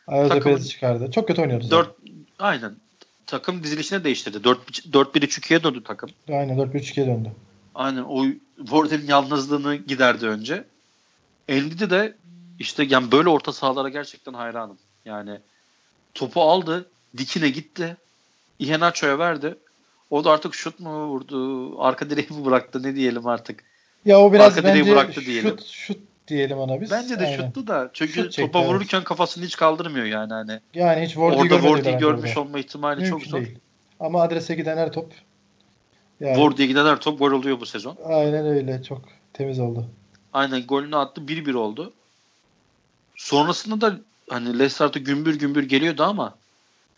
[0.07, 1.11] Ayaz Perez'i çıkardı.
[1.11, 1.71] Çok kötü oynuyordu.
[1.71, 1.95] 4,
[2.39, 2.75] aynen.
[3.25, 4.37] Takım dizilişini değiştirdi.
[4.37, 6.09] 4-1-3-2'ye döndü takım.
[6.29, 7.31] Aynen 4-1-3-2'ye döndü.
[7.75, 8.03] Aynen.
[8.03, 8.25] O
[8.57, 10.63] Warden'in yalnızlığını giderdi önce.
[11.47, 12.15] Endidi de
[12.59, 14.77] işte yani böyle orta sahalara gerçekten hayranım.
[15.05, 15.39] Yani
[16.13, 17.97] topu aldı, dikine gitti.
[18.59, 19.55] Iheanacho'ya verdi.
[20.09, 23.63] O da artık şut mu vurdu, arka direği mi bıraktı ne diyelim artık.
[24.05, 25.49] Ya o biraz arka bence bıraktı diyelim.
[25.49, 25.97] şut, şut
[26.27, 26.91] diyelim ona biz.
[26.91, 27.37] Bence de Aynen.
[27.37, 27.89] şuttu da.
[27.93, 29.07] Çünkü Şut çekti, topa vururken evet.
[29.07, 30.33] kafasını hiç kaldırmıyor yani.
[30.33, 32.41] Hani yani hiç Wardy'yi Orada Wardy'yi görmüş orada.
[32.41, 33.37] olma ihtimali Mümkün çok zor.
[33.37, 33.59] Değil.
[33.99, 35.11] Ama adrese giden her top
[36.19, 37.97] yani, Wardy'ye giden her top gol oluyor bu sezon.
[38.05, 38.83] Aynen öyle.
[38.83, 39.01] Çok
[39.33, 39.85] temiz oldu.
[40.33, 41.21] Aynen golünü attı.
[41.21, 41.93] 1-1 oldu.
[43.15, 43.99] Sonrasında da
[44.29, 46.35] hani Leicester artık gümbür gümbür geliyordu ama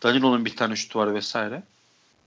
[0.03, 1.63] Danilo'nun bir tane şutu var vesaire.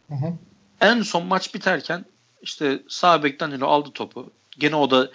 [0.08, 0.32] Hı hı.
[0.80, 2.04] En son maç biterken
[2.42, 4.30] işte sağ bek Danilo aldı topu.
[4.58, 5.10] Gene o da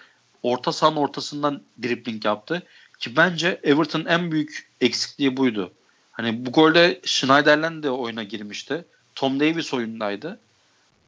[0.52, 2.64] orta sahanın ortasından dribling yaptı.
[3.00, 5.72] Ki bence Everton en büyük eksikliği buydu.
[6.12, 8.86] Hani bu golde Schneiderlin de oyuna girmişti.
[9.16, 10.39] Tom Davis oyundaydı.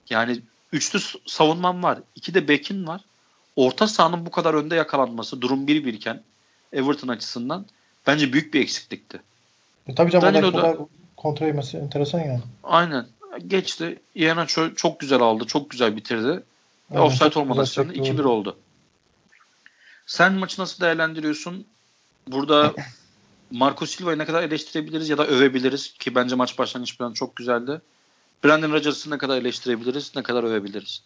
[0.09, 0.39] Yani
[0.73, 1.99] üçlü savunman var.
[2.15, 3.01] iki de bekin var.
[3.55, 6.21] Orta sahanın bu kadar önde yakalanması durum 1-1 iken
[6.73, 7.65] Everton açısından
[8.07, 9.21] bence büyük bir eksiklikti.
[9.87, 10.77] E, tabii canım Danilo da
[11.17, 12.39] kontrol etmesi enteresan yani.
[12.63, 13.05] Aynen.
[13.47, 13.99] Geçti.
[14.15, 15.45] Iheanacho çok güzel aldı.
[15.45, 16.43] Çok güzel bitirdi.
[16.91, 18.57] Ve offside olmadan 2-1 oldu.
[20.09, 21.65] Sen maçı nasıl değerlendiriyorsun?
[22.27, 22.73] Burada
[23.51, 27.81] Marco Silva'yı ne kadar eleştirebiliriz ya da övebiliriz ki bence maç başlangıç planı çok güzeldi.
[28.43, 31.03] Brandon Rodgers'ı ne kadar eleştirebiliriz, ne kadar övebiliriz?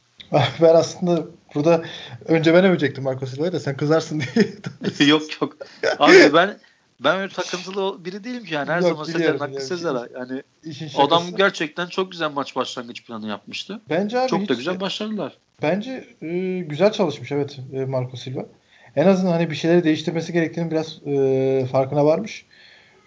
[0.62, 1.26] Ben aslında
[1.56, 1.84] burada
[2.26, 5.08] önce ben övecektim Marco Silva'yı da sen kızarsın diye.
[5.10, 5.58] yok yok.
[6.00, 6.58] Abi ben
[7.00, 10.08] ben öyle takıntılı biri değilim ki yani her yok, zaman Sezer'in hakkı Sezer'a.
[10.14, 10.44] Yani
[10.98, 13.82] adam gerçekten çok güzel maç başlangıç planı yapmıştı.
[13.90, 15.38] Bence abi çok da güzel başarılar.
[15.62, 18.46] Bence e, güzel çalışmış evet e, Marco Silva
[18.96, 22.46] en azından hani bir şeyleri değiştirmesi gerektiğini biraz e, farkına varmış.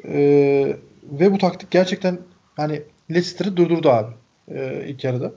[0.05, 0.18] E,
[1.03, 2.18] ve bu taktik gerçekten
[2.57, 4.12] hani Leicester'ı durdurdu abi
[4.49, 5.32] e, ilk yarıda.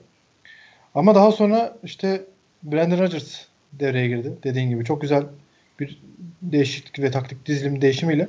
[0.95, 2.21] Ama daha sonra işte
[2.63, 4.33] Brandon Rodgers devreye girdi.
[4.43, 5.23] Dediğin gibi çok güzel
[5.79, 6.01] bir
[6.41, 8.27] değişiklik ve taktik dizilim değişimiyle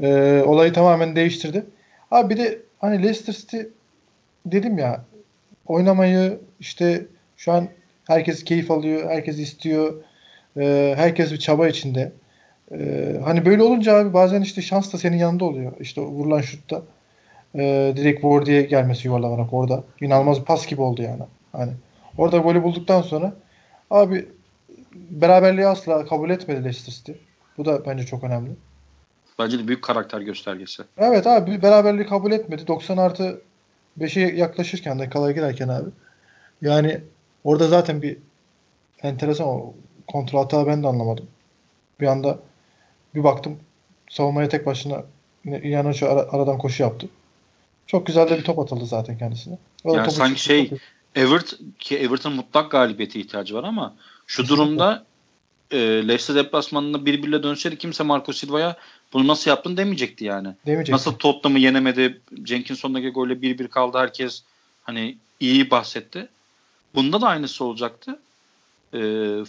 [0.00, 1.64] e, olayı tamamen değiştirdi.
[2.10, 3.60] Abi bir de hani Leicester City
[4.46, 5.04] dedim ya
[5.66, 7.68] oynamayı işte şu an
[8.06, 9.94] herkes keyif alıyor, herkes istiyor.
[10.56, 12.12] E, herkes bir çaba içinde.
[12.72, 15.72] E, hani böyle olunca abi bazen işte şans da senin yanında oluyor.
[15.80, 16.82] İşte vurulan şutta
[17.54, 19.84] e, direkt Wardy'ye gelmesi yuvarlanarak orada.
[20.00, 21.22] İnanılmaz bir pas gibi oldu yani.
[21.52, 21.72] Hani
[22.18, 23.32] orada golü bulduktan sonra
[23.90, 24.28] abi
[24.94, 27.12] beraberliği asla kabul etmedi Leicester City.
[27.58, 28.50] Bu da bence çok önemli.
[29.38, 30.82] Bence de büyük karakter göstergesi.
[30.98, 32.66] Evet abi beraberliği kabul etmedi.
[32.66, 33.42] 90 artı
[34.00, 35.90] 5'e yaklaşırken de kalaya girerken abi.
[36.62, 37.00] Yani
[37.44, 38.16] orada zaten bir
[39.02, 39.74] enteresan o
[40.12, 41.26] kontrol hata ben de anlamadım.
[42.00, 42.38] Bir anda
[43.14, 43.58] bir baktım
[44.10, 45.04] savunmaya tek başına
[45.94, 47.08] şu ara, aradan koşu yaptı.
[47.86, 49.58] Çok güzel de bir top atıldı zaten kendisine.
[49.84, 50.70] O yani sanki şey
[51.14, 53.94] Everton ki Everton mutlak galibiyete ihtiyacı var ama
[54.26, 55.04] şu durumda
[55.70, 58.76] e, Leicester deplasmanında birbirle dönseydi kimse Marco Silva'ya
[59.12, 60.48] bunu nasıl yaptın demeyecekti yani.
[60.66, 60.92] Demeyecekti.
[60.92, 64.42] Nasıl Tottenham'ı yenemedi, Jenkinson'daki golle 1-1 kaldı herkes
[64.82, 66.28] hani iyi bahsetti.
[66.94, 68.18] Bunda da aynısı olacaktı.
[68.94, 69.00] E,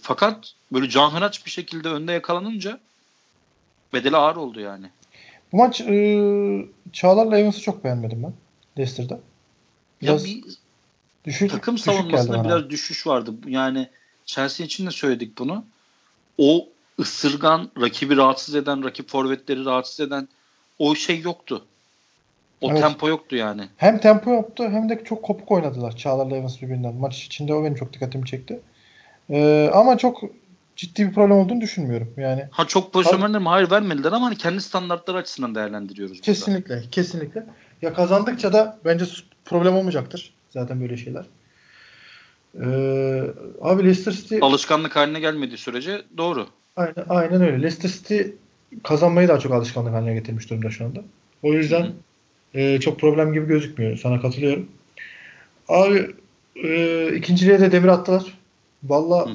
[0.02, 2.80] fakat böyle canhıraç bir şekilde önde yakalanınca
[3.94, 4.86] bedeli ağır oldu yani.
[5.52, 8.34] Bu maç e, Çağlar'la Evans'ı çok beğenmedim ben
[8.78, 9.20] Leicester'da.
[10.02, 10.44] Biraz ya bir
[11.26, 13.34] düşük, takım düşük savunmasında biraz düşüş vardı.
[13.48, 13.90] Yani
[14.26, 15.66] Chelsea için de söyledik bunu.
[16.38, 16.70] O
[17.00, 20.28] ısırgan, rakibi rahatsız eden, rakip forvetleri rahatsız eden
[20.80, 21.66] o şey yoktu.
[22.62, 22.82] O evet.
[22.82, 23.68] tempo yoktu yani.
[23.78, 26.96] Hem tempo yoktu hem de çok kopuk oynadılar Çağlar'la Evans birbirinden.
[26.96, 28.60] Maç içinde o benim çok dikkatimi çekti.
[29.30, 30.22] Ee, ama çok
[30.76, 32.14] ciddi bir problem olduğunu düşünmüyorum.
[32.18, 33.48] Yani Ha çok pozisyon verdiler mi?
[33.48, 36.22] Hayır vermediler ama hani kendi standartları açısından değerlendiriyoruz.
[36.22, 36.76] Kesinlikle.
[36.76, 36.90] Burada.
[36.92, 37.46] Kesinlikle.
[37.82, 39.06] Ya kazandıkça da bence
[39.46, 40.34] problem olmayacaktır.
[40.50, 41.26] Zaten böyle şeyler.
[42.62, 43.24] Ee,
[43.62, 46.48] abi Leicester City alışkanlık haline gelmediği sürece doğru.
[46.76, 47.58] Aynen, aynen öyle.
[47.62, 48.22] Leicester City
[48.84, 51.04] kazanmayı daha çok alışkanlık haline getirmiş durumda şu anda.
[51.44, 51.92] O yüzden
[52.54, 53.98] e, çok problem gibi gözükmüyor.
[53.98, 54.68] Sana katılıyorum.
[55.70, 56.16] Abi
[56.56, 58.24] e, ikinciliğe de demir attılar.
[58.84, 59.28] Valla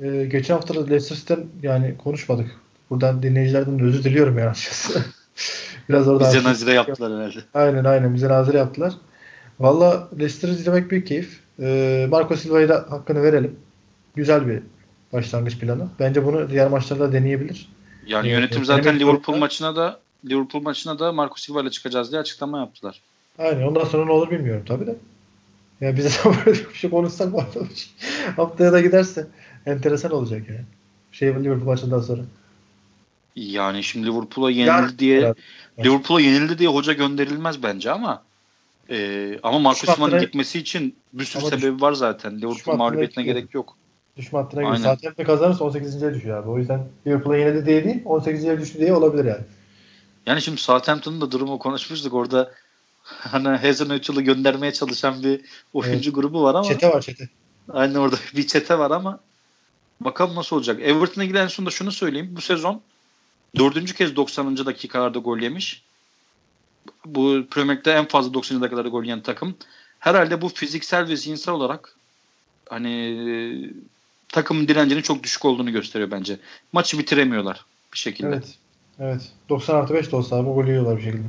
[0.00, 2.50] e, geçen hafta da Leicester City'den yani konuşmadık.
[2.90, 5.04] Buradan dinleyicilerden de özür diliyorum yani açıkçası.
[5.88, 7.44] Biraz orada bize nazire yaptılar herhalde.
[7.54, 8.94] Aynen aynen bize nazire yaptılar.
[9.60, 11.40] Valla Leicester'ı izlemek bir keyif.
[11.60, 13.56] E, Marco Silva'yı da hakkını verelim.
[14.14, 14.62] Güzel bir
[15.12, 15.88] başlangıç planı.
[16.00, 17.68] Bence bunu diğer maçlarda deneyebilir.
[18.06, 22.20] Yani yönetim ee, zaten Liverpool maçına da Liverpool maçına da Marco Silva ile çıkacağız diye
[22.20, 23.00] açıklama yaptılar.
[23.38, 23.62] Aynen.
[23.62, 24.96] Ondan sonra ne olur bilmiyorum tabii de.
[25.80, 26.10] Ya bize
[26.46, 27.44] böyle bir şey konuşsak mı
[28.36, 29.26] haftaya da giderse
[29.66, 30.64] enteresan olacak yani.
[31.12, 32.22] Şey Liverpool maçından sonra.
[33.36, 35.34] Yani şimdi Liverpool'a yenildi yani, diye
[35.84, 38.22] Liverpool'a yenildi diye hoca gönderilmez bence ama
[38.90, 42.40] e, ama Marco Silva'nın gitmesi için bir sürü sebebi var zaten.
[42.40, 43.76] Liverpool mağlubiyetine gerek yok.
[44.16, 44.76] Düşme hattına göre.
[44.76, 46.50] Southampton kazanırsa 18.ye düşüyor abi.
[46.50, 49.42] O yüzden Liverpool'a yenildi diye değil 18.ye düştü diye olabilir yani.
[50.26, 52.14] Yani şimdi Southampton'ın da durumu konuşmuştuk.
[52.14, 52.50] Orada
[53.30, 55.40] hani Hazelnutt'u göndermeye çalışan bir
[55.74, 56.14] oyuncu evet.
[56.14, 56.64] grubu var ama.
[56.64, 57.28] Çete var çete.
[57.68, 59.20] Aynen orada bir çete var ama
[60.00, 60.80] bakalım nasıl olacak.
[60.82, 62.30] Everton'a giden sonunda şunu söyleyeyim.
[62.36, 62.80] Bu sezon
[63.58, 64.56] dördüncü kez 90.
[64.56, 65.82] dakikalarda gol yemiş.
[67.06, 68.62] Bu Premier Lig'de en fazla 90.
[68.62, 69.54] dakikalarda gol yiyen takım.
[69.98, 71.96] Herhalde bu fiziksel ve zihinsel olarak
[72.68, 73.72] hani
[74.28, 76.38] takımın direncinin çok düşük olduğunu gösteriyor bence.
[76.72, 78.28] Maçı bitiremiyorlar bir şekilde.
[78.28, 78.58] Evet.
[79.00, 79.32] Evet.
[79.48, 81.26] 90 artı 5 de olsa abi gol yiyorlar bir şekilde.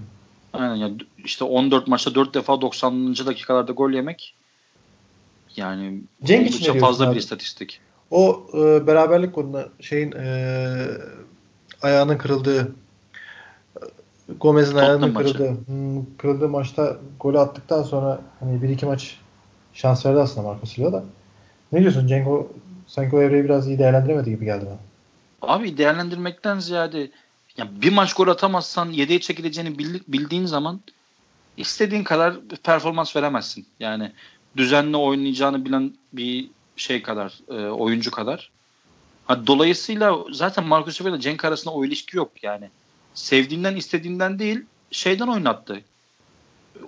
[0.56, 3.16] Aynen yani işte 14 maçta 4 defa 90.
[3.16, 4.36] dakikalarda gol yemek
[5.56, 7.16] yani Cenk oldukça fazla abi?
[7.16, 7.80] bir istatistik.
[8.12, 10.28] O e, beraberlik konusunda şeyin e,
[11.82, 12.76] ayağının kırıldığı
[14.40, 19.18] Gomez'in ayağının kırıldığı, hmm, kırıldığı maçta golü attıktan sonra hani bir iki maç
[19.74, 21.04] şans verdi aslında Marco Silva da.
[21.72, 22.52] Ne diyorsun Cenko
[22.88, 24.78] sanki o evreyi biraz iyi değerlendiremedi gibi geldi bana.
[25.54, 27.12] Abi değerlendirmekten ziyade
[27.58, 30.82] ya bir maç gol atamazsan 7'ye çekileceğini bildiğin zaman
[31.58, 33.66] istediğin kadar performans veremezsin.
[33.80, 34.12] Yani
[34.58, 38.52] düzenli oynayacağını bilen bir şey kadar, e, oyuncu kadar.
[39.26, 42.70] Ha, dolayısıyla zaten Marcus Silva ile Cenk arasında o ilişki yok yani.
[43.14, 45.82] Sevdiğinden, istediğinden değil, şeyden oynattı.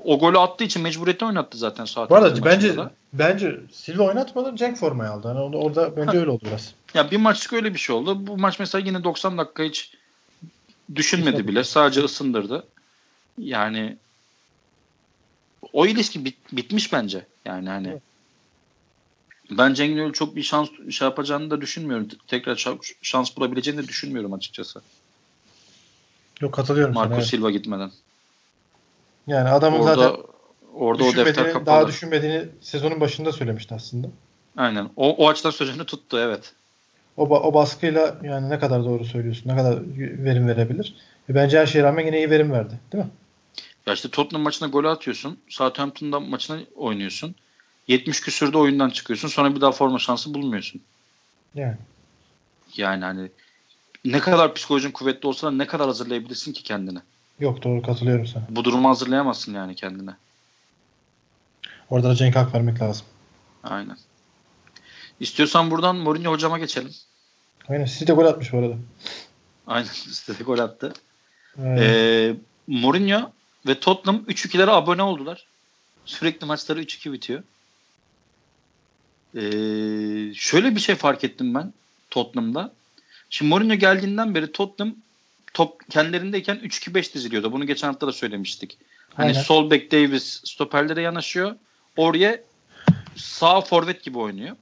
[0.03, 2.09] O golü attığı için mecburiyetten oynattı zaten saat.
[2.09, 2.91] Bu arada bence da.
[3.13, 5.27] bence Silva oynatmadı Cenk formayı aldı.
[5.27, 6.17] Yani orada, orada bence ha.
[6.17, 6.73] öyle oldu biraz.
[6.93, 8.27] Ya bir maçlık öyle bir şey oldu.
[8.27, 9.91] Bu maç mesela yine 90 dakika hiç
[10.95, 11.63] düşünmedi bile.
[11.63, 12.67] Sadece ısındırdı.
[13.37, 13.97] Yani
[15.73, 17.25] o ilişki bit, bitmiş bence.
[17.45, 18.01] Yani hani evet.
[19.51, 22.07] ben Cenk'in öyle çok bir şans şey yapacağını da düşünmüyorum.
[22.27, 22.67] Tekrar
[23.01, 24.81] şans bulabileceğini de düşünmüyorum açıkçası.
[26.41, 27.61] Yok katılıyorum Marco sana, Silva evet.
[27.61, 27.91] gitmeden.
[29.27, 30.23] Yani adamın orada, zaten
[30.73, 31.65] orada o defter kapalı.
[31.65, 34.07] Daha düşünmediğini sezonun başında söylemişti aslında.
[34.57, 34.89] Aynen.
[34.95, 36.53] O, o açıdan sözünü tuttu evet.
[37.17, 40.95] O, o baskıyla yani ne kadar doğru söylüyorsun, ne kadar verim verebilir.
[41.29, 42.79] E bence her şeye rağmen yine iyi verim verdi.
[42.91, 43.09] Değil mi?
[43.85, 45.39] Ya işte Tottenham maçına gol atıyorsun.
[45.49, 47.35] Southampton'da maçına oynuyorsun.
[47.87, 49.27] 70 küsürde oyundan çıkıyorsun.
[49.27, 50.81] Sonra bir daha forma şansı bulmuyorsun.
[51.55, 51.77] Yani.
[52.77, 53.29] Yani hani
[54.05, 56.99] ne kadar psikolojin kuvvetli olsa ne kadar hazırlayabilirsin ki kendini?
[57.39, 58.43] Yok doğru katılıyorum sana.
[58.49, 60.11] Bu durumu hazırlayamazsın yani kendine.
[61.89, 63.05] Orada da Cenk Hak vermek lazım.
[63.63, 63.97] Aynen.
[65.19, 66.91] İstiyorsan buradan Mourinho hocama geçelim.
[67.69, 67.85] Aynen.
[67.85, 68.75] Sizi de gol atmış bu arada.
[69.67, 69.87] Aynen.
[69.87, 70.93] Sizi de gol attı.
[71.59, 72.35] Ee,
[72.67, 73.31] Mourinho
[73.67, 75.45] ve Tottenham 3-2'lere abone oldular.
[76.05, 77.43] Sürekli maçları 3-2 bitiyor.
[79.35, 81.73] Ee, şöyle bir şey fark ettim ben
[82.09, 82.73] Tottenham'da.
[83.29, 84.95] Şimdi Mourinho geldiğinden beri Tottenham
[85.53, 87.51] top kendilerindeyken 3-2-5 diziliyordu.
[87.51, 88.77] Bunu geçen hafta da söylemiştik.
[89.13, 89.41] Hani Aynen.
[89.41, 91.55] sol back Davis stoperlere yanaşıyor.
[91.97, 92.41] Oraya
[93.15, 94.55] sağ forvet gibi oynuyor.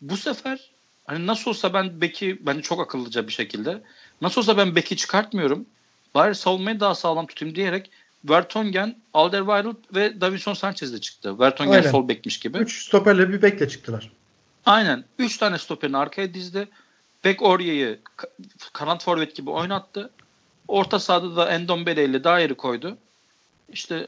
[0.00, 0.71] Bu sefer
[1.06, 3.82] hani nasıl olsa ben beki bence çok akıllıca bir şekilde
[4.20, 5.66] nasıl olsa ben beki çıkartmıyorum.
[6.14, 7.90] Bari savunmayı daha sağlam tutayım diyerek
[8.24, 11.38] Vertonghen, Alderweireld ve Davinson Sanchez de çıktı.
[11.38, 11.90] Vertonghen Aynen.
[11.90, 12.58] sol bekmiş gibi.
[12.58, 14.10] Üç stoperle bir bekle çıktılar.
[14.66, 15.04] Aynen.
[15.18, 16.68] Üç tane stoperini arkaya dizdi.
[17.24, 18.00] Bek Orya'yı
[18.72, 20.10] kanat forvet gibi oynattı.
[20.68, 22.98] Orta sahada da Endombele ile daire koydu.
[23.68, 24.06] İşte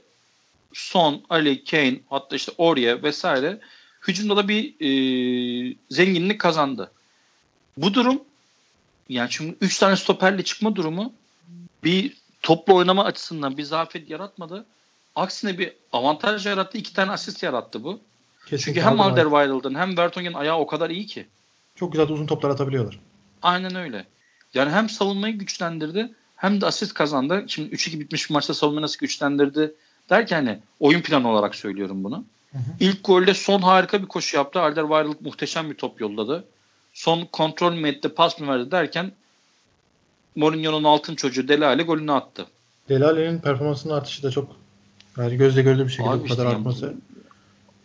[0.73, 3.61] Son, Ali, Kane hatta işte Orye vesaire
[4.09, 6.91] hücumda da bir e, zenginlik kazandı.
[7.77, 8.21] Bu durum
[9.09, 11.13] yani çünkü 3 tane stoperle çıkma durumu
[11.85, 14.67] bir toplu oynama açısından bir zafiyet yaratmadı.
[15.17, 16.79] Aksine bir avantaj yarattı.
[16.79, 18.01] iki tane asist yarattı bu.
[18.47, 21.27] Kesinlikle Çünkü hem Alderweireld'ın hem Vertonghen ayağı o kadar iyi ki.
[21.75, 23.01] Çok güzel uzun toplar atabiliyorlar.
[23.43, 24.07] Aynen öyle.
[24.55, 27.45] Yani hem savunmayı güçlendirdi hem de asist kazandı.
[27.49, 29.75] Şimdi 3-2 bitmiş bir maçta savunmayı nasıl güçlendirdi
[30.11, 32.25] derken hani oyun planı olarak söylüyorum bunu.
[32.55, 32.63] Hı hı.
[32.81, 34.61] İlk golde son harika bir koşu yaptı.
[34.61, 36.45] Alderweireld muhteşem bir top yolladı.
[36.93, 39.13] Son kontrol mü etti, pas mı verdi derken
[40.37, 42.47] Mourinho'nun altın çocuğu Delale golünü attı.
[42.89, 44.57] Delale'nin performansının artışı da çok
[45.19, 46.85] yani gözle görülür bir şekilde Abi bu kadar işte artması.
[46.85, 46.97] Yani,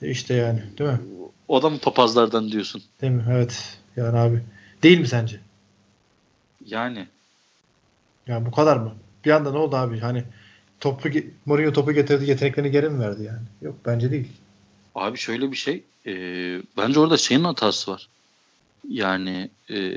[0.02, 1.00] e işte yani değil mi?
[1.48, 2.84] O da mı papazlardan diyorsun?
[3.02, 3.24] Değil mi?
[3.32, 3.78] Evet.
[3.96, 4.44] Yani abi.
[4.84, 5.40] Değil mi sence?
[6.66, 7.08] Yani.
[8.28, 8.96] Yani bu kadar mı?
[9.26, 10.00] Bir anda ne oldu abi?
[10.00, 10.24] Hani
[10.80, 11.10] topu
[11.46, 13.42] Mourinho topu getirdi yeteneklerini geri mi verdi yani?
[13.62, 14.28] Yok bence değil.
[15.00, 15.84] Abi şöyle bir şey.
[16.06, 16.14] E,
[16.78, 18.10] bence orada şeyin hatası var.
[18.90, 19.96] Yani e,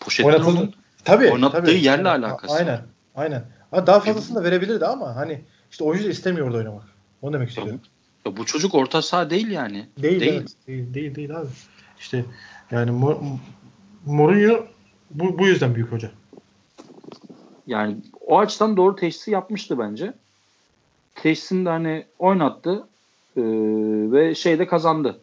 [0.00, 0.74] Pochettino'nun
[1.04, 1.84] tabii, oynattığı tabii.
[1.84, 2.72] yerle alakası Aynen.
[2.72, 2.84] var.
[3.14, 3.44] Aynen.
[3.72, 5.40] Ama daha fazlasını da verebilirdi ama hani
[5.70, 6.82] işte oyuncu da istemiyor orada oynamak.
[7.22, 7.80] Onu demek istiyorum.
[8.26, 9.86] Ya bu çocuk orta saha değil yani.
[9.98, 10.32] Değil, değil.
[10.32, 10.48] Evet.
[10.66, 11.48] Değil, değil, değil abi.
[12.00, 12.24] İşte
[12.70, 12.90] yani
[14.06, 14.66] Mourinho
[15.10, 16.10] bu, bu yüzden büyük hoca.
[17.66, 20.12] Yani o açıdan doğru teşhisi yapmıştı bence.
[21.14, 22.84] Teşhisini de hani oynattı
[23.36, 23.42] e,
[24.12, 25.20] ve şeyde kazandı.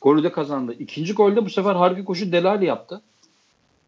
[0.00, 0.74] Golü de kazandı.
[0.78, 3.00] İkinci golde bu sefer harika koşu Delali yaptı.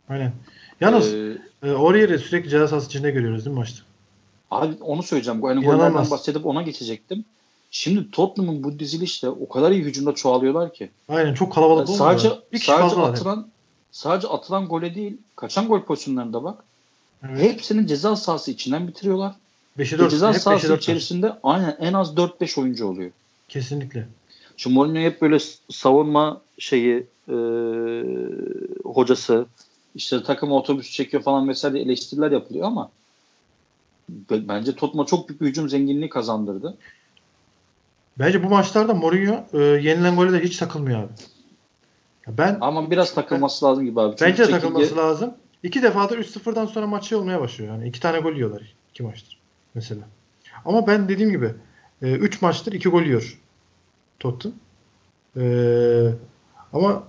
[0.08, 0.32] Aynen.
[0.80, 3.82] Yalnız ee, e, sürekli ceza sahası içinde görüyoruz değil mi maçta?
[4.50, 5.40] Abi onu söyleyeceğim.
[5.44, 7.24] Yani gollerden bahsedip ona geçecektim.
[7.70, 10.90] Şimdi Tottenham'ın bu dizilişte o kadar iyi hücumda çoğalıyorlar ki.
[11.08, 13.46] Aynen çok kalabalık yani Sadece, bir sadece atılan yani.
[13.92, 16.64] sadece atılan gole değil kaçan gol pozisyonlarında bak.
[17.28, 17.40] Evet.
[17.40, 19.32] Hepsinin ceza sahası içinden bitiriyorlar.
[19.78, 20.10] 5'e 4.
[20.10, 23.10] Ceza sahası 4 içerisinde aynen en az 4-5 oyuncu oluyor.
[23.48, 24.08] Kesinlikle.
[24.56, 25.38] Şu Mourinho hep böyle
[25.70, 27.36] savunma şeyi e,
[28.84, 29.46] hocası
[29.94, 32.90] işte takım otobüs çekiyor falan vesaire eleştiriler yapılıyor ama
[34.30, 36.76] bence Tottenham'a çok büyük bir hücum zenginliği kazandırdı.
[38.18, 41.12] Bence bu maçlarda Mourinho e, yenilen golü de hiç takılmıyor abi.
[42.28, 44.16] Ben Ama biraz takılması ben, lazım gibi abi.
[44.16, 44.60] Çünkü bence çekildi...
[44.60, 45.34] takılması lazım.
[45.62, 47.74] İki defa da 3-0'dan sonra maçı olmaya başlıyor.
[47.74, 49.38] Yani iki tane gol yiyorlar iki maçtır
[49.74, 50.02] mesela.
[50.64, 51.54] Ama ben dediğim gibi
[52.02, 53.38] 3 e, maçtır 2 gol yiyor
[54.18, 54.58] Tottenham.
[55.36, 55.44] E,
[56.72, 57.04] ama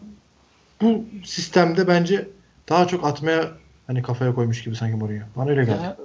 [0.82, 2.28] bu sistemde bence
[2.70, 3.52] daha çok atmaya
[3.88, 5.24] hani kafaya koymuş gibi sanki Mourinho.
[5.36, 5.80] Bana öyle geldi.
[5.84, 5.96] Yani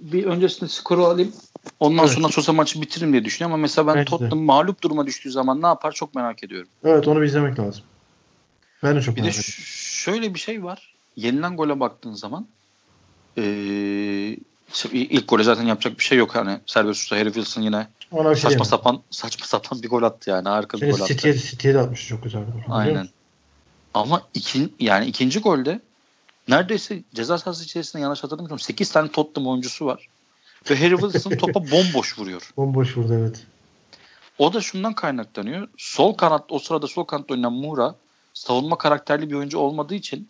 [0.00, 1.32] bir öncesinde skoru alayım.
[1.80, 2.14] Ondan evet.
[2.14, 4.44] sonra Sosa maçı bitiririm diye düşünüyorum ama mesela ben Bence Tottenham de.
[4.44, 6.68] mağlup duruma düştüğü zaman ne yapar çok merak ediyorum.
[6.84, 7.84] Evet onu bir izlemek lazım.
[8.82, 9.62] Ben de çok bir merak ediyorum.
[9.64, 10.94] Şöyle bir şey var.
[11.16, 12.46] Yenilen gole baktığın zaman
[13.38, 14.36] ee,
[14.92, 16.34] ilk gole zaten yapacak bir şey yok.
[16.34, 20.30] Hani serbest tutsa Harry Wilson yine Ona şey saçma sapan saçma sapan bir gol attı
[20.30, 20.48] yani.
[20.48, 21.06] Harika bir gol attı.
[21.06, 22.74] City'ye, City'ye de atmış çok güzel bir gol.
[22.74, 23.08] Aynen.
[23.94, 25.80] Ama iki, yani ikinci golde
[26.48, 30.08] neredeyse ceza sahası içerisinde yanlış hatırlamıyorum 8 tane Tottenham oyuncusu var.
[30.70, 32.50] Ve Harry Wilson topa bomboş vuruyor.
[32.56, 33.46] Bomboş vurdu evet.
[34.38, 35.68] O da şundan kaynaklanıyor.
[35.76, 37.94] Sol kanat o sırada sol kanatta oynayan Mura
[38.34, 40.28] savunma karakterli bir oyuncu olmadığı için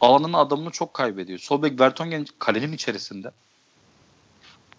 [0.00, 1.38] alanın adamını çok kaybediyor.
[1.38, 3.30] Sol bek Vertonghen kalenin içerisinde.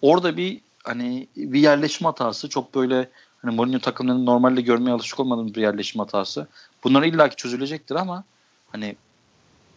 [0.04, 3.10] Orada bir hani bir yerleşim hatası çok böyle
[3.42, 6.46] hani Mourinho takımlarının normalde görmeye alışık olmadığımız bir yerleşim hatası.
[6.84, 8.24] Bunlar illaki çözülecektir ama
[8.72, 8.96] hani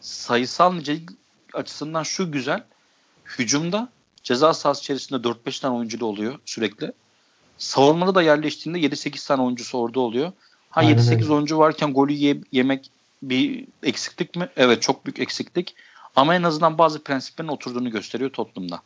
[0.02, 1.10] sayısal nicelik
[1.54, 2.64] açısından şu güzel.
[3.26, 3.90] Hücumda
[4.24, 6.92] ceza sahası içerisinde 4-5 tane oyuncu da oluyor sürekli.
[7.58, 10.32] Savunmada da yerleştiğinde 7-8 tane oyuncusu orada oluyor.
[10.70, 12.92] Ha 7-8 oyuncu varken golü ye- yemek
[13.24, 14.50] bir eksiklik mi?
[14.58, 15.76] Evet çok büyük eksiklik.
[16.16, 18.82] Ama en azından bazı prensiplerin oturduğunu gösteriyor Tottenham'da.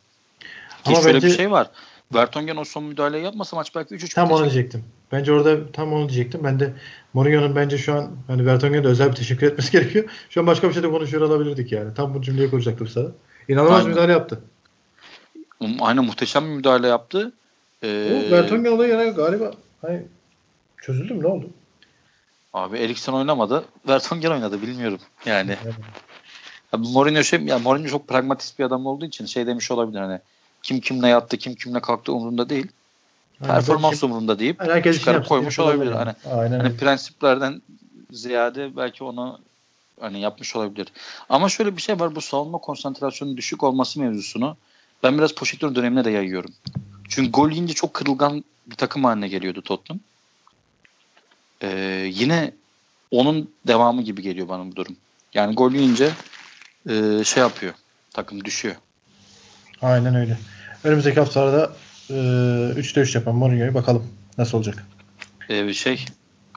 [0.84, 1.26] Ama Ki şöyle bence...
[1.26, 1.70] bir şey var.
[2.14, 4.84] Vertonghen o son müdahaleyi yapmasa maç belki 3-3 Tam onu diyecektim.
[5.12, 6.40] Bence orada tam onu diyecektim.
[6.44, 6.72] Ben de
[7.14, 10.04] Mourinho'nun bence şu an hani Vertonghen'e özel bir teşekkür etmesi gerekiyor.
[10.30, 11.94] Şu an başka bir şey de konuşuyor olabilirdik yani.
[11.94, 13.08] Tam bu cümleyi kuracaktım sana.
[13.48, 13.90] İnanılmaz Aynen.
[13.90, 14.40] müdahale yaptı.
[15.80, 17.32] Aynen muhteşem bir müdahale yaptı.
[17.82, 19.52] Ee, o Vertonghen olayı yani galiba
[19.82, 20.02] hani
[20.82, 21.50] çözüldü mü ne oldu?
[22.52, 23.64] Abi Eriksen oynamadı.
[23.88, 25.56] Vertonghen oynadı bilmiyorum yani.
[26.72, 30.20] Abi Mourinho şey yani Mourinho çok pragmatist bir adam olduğu için şey demiş olabilir hani
[30.62, 32.66] kim kimle yattı, kim kimle kalktı umurunda değil.
[33.40, 35.92] Aynen, Performans kim, umurunda deyip herkes çıkarıp koymuş olabilir.
[35.92, 37.62] Hani, Aynen hani prensiplerden
[38.10, 39.40] ziyade belki onu
[40.00, 40.88] hani yapmış olabilir.
[41.28, 44.56] Ama şöyle bir şey var bu savunma konsantrasyonunun düşük olması mevzusunu
[45.02, 46.50] ben biraz Pochettino dönemine de yayıyorum.
[47.08, 50.00] Çünkü gol yiyince çok kırılgan bir takım haline geliyordu Tottenham.
[51.62, 52.52] Ee, yine
[53.10, 54.96] onun devamı gibi geliyor bana bu durum.
[55.34, 56.12] Yani gol yiyince
[56.88, 57.74] e, şey yapıyor.
[58.10, 58.76] Takım düşüyor.
[59.82, 60.38] Aynen öyle.
[60.84, 61.72] Önümüzdeki haftalarda
[62.10, 64.06] e, 3'te 3 yapan Mourinho'yu bakalım
[64.38, 64.86] nasıl olacak.
[65.50, 66.04] Ee, bir şey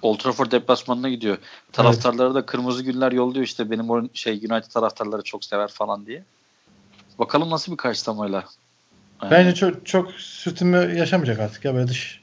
[0.01, 1.37] Old Trafford deplasmanına gidiyor.
[1.71, 2.35] Taraftarları evet.
[2.35, 6.23] da kırmızı güller yolluyor işte benim o şey United taraftarları çok sever falan diye.
[7.19, 8.43] Bakalım nasıl bir karşılamayla.
[9.21, 9.31] Yani.
[9.31, 12.21] Bence çok çok sürtünme yaşamayacak artık ya böyle dış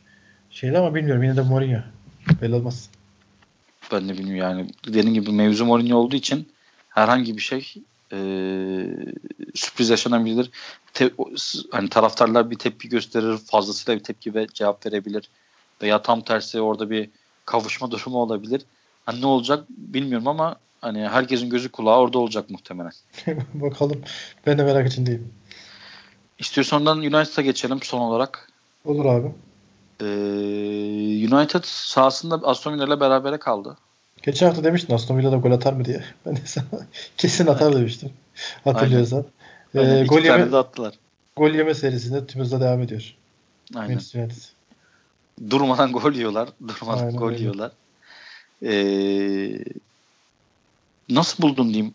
[0.51, 1.81] şeyde ama bilmiyorum yine de Mourinho.
[2.43, 2.89] Belli olmaz.
[3.93, 4.71] Ben de bilmiyorum yani.
[4.87, 6.49] Dediğim gibi mevzu Mourinho olduğu için
[6.89, 7.75] herhangi bir şey
[8.13, 8.19] e,
[9.55, 10.51] sürpriz yaşanabilir.
[10.95, 11.11] Te,
[11.71, 15.29] hani taraftarlar bir tepki gösterir, fazlasıyla bir tepki ve cevap verebilir.
[15.83, 17.11] Veya tam tersi orada bir
[17.45, 18.63] kavuşma durumu olabilir.
[19.07, 22.93] Hani ne olacak bilmiyorum ama hani herkesin gözü kulağı orada olacak muhtemelen.
[23.55, 24.01] Bakalım.
[24.47, 25.33] Ben de merak içindeyim.
[26.39, 28.49] İstiyorsan ondan United'a geçelim son olarak.
[28.85, 29.33] Olur abi.
[30.01, 30.05] Ee,
[31.35, 33.77] United sahasında Aston Villa ile berabere kaldı.
[34.23, 36.05] Geçen hafta demiştin Aston Villa da gol atar mı diye.
[36.27, 36.65] Ben de sana
[37.17, 38.11] kesin atar demiştim.
[38.65, 39.25] Hatırlıyorsan.
[39.77, 39.89] Aynen.
[39.89, 40.05] Aynen.
[40.05, 40.95] Ee, gol yeme, de attılar.
[41.37, 43.15] Gol yeme serisinde tüm hızla devam ediyor.
[43.75, 44.01] Aynen.
[45.51, 46.49] Durmadan gol yiyorlar.
[46.69, 47.39] Durmadan Aynen, gol öyle.
[47.39, 47.73] yiyorlar.
[48.63, 49.65] Ee,
[51.09, 51.95] nasıl buldun diyeyim?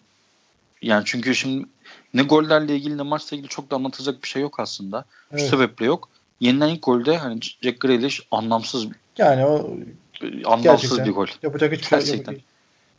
[0.81, 1.65] Yani çünkü şimdi
[2.13, 5.05] ne gollerle ilgili ne maçla ilgili çok da anlatacak bir şey yok aslında.
[5.31, 5.41] Evet.
[5.41, 6.09] Şu sebeple yok.
[6.39, 8.87] Yenilen ilk golde hani Jack Grealish anlamsız
[9.17, 9.77] yani o
[10.45, 11.27] anlamsız bir gol.
[11.43, 12.31] Yapacak hiçbir şey Gerçekten.
[12.31, 12.41] şey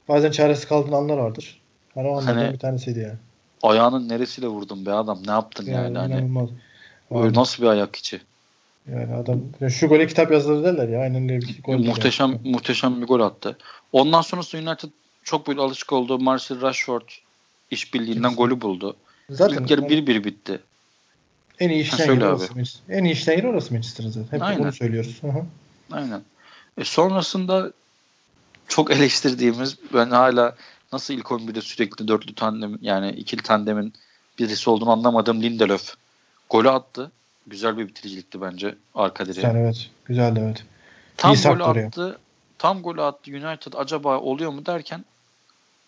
[0.09, 1.61] Bazen çaresi kaldığın anlar vardır.
[1.95, 3.19] Hani o anlardan hani, bir tanesiydi yani.
[3.63, 5.19] Ayağının neresiyle vurdun be adam?
[5.27, 5.97] Ne yaptın yani?
[5.97, 6.15] yani?
[6.15, 6.49] Hani,
[7.11, 8.21] Öyle nasıl bir ayak içi?
[8.93, 9.41] Yani adam
[9.71, 11.01] şu gole kitap yazılır derler ya.
[11.01, 11.79] Aynen öyle bir gol.
[11.79, 12.41] Muhteşem yani.
[12.45, 13.57] muhteşem bir gol attı.
[13.93, 14.89] Ondan sonrasında United
[15.25, 17.09] çok böyle alışık olduğu Marcel Rashford
[17.71, 18.97] işbirliğinden golü buldu.
[19.31, 20.61] Zaten İlk yarı 1-1 bitti.
[21.59, 22.53] En iyi yeri orası.
[22.89, 24.37] En iyi işleyen yeri orası Manchester'ın zaten.
[24.37, 24.63] Hep Aynen.
[24.63, 25.19] bunu söylüyoruz.
[25.21, 25.45] Hı-hı.
[25.93, 26.21] Aynen.
[26.79, 27.73] E sonrasında
[28.69, 30.55] çok eleştirdiğimiz ben hala
[30.93, 33.93] nasıl ilk 11'de sürekli dörtlü tandem yani ikili tandemin
[34.39, 35.95] birisi olduğunu anlamadığım Lindelöf
[36.51, 37.11] golü attı.
[37.47, 39.47] Güzel bir bitiricilikti bence arka direğe.
[39.47, 39.91] Güzel evet.
[40.05, 40.65] Güzeldi evet.
[41.17, 42.19] Tam İyi golü attı.
[42.59, 45.05] Tam golü attı United acaba oluyor mu derken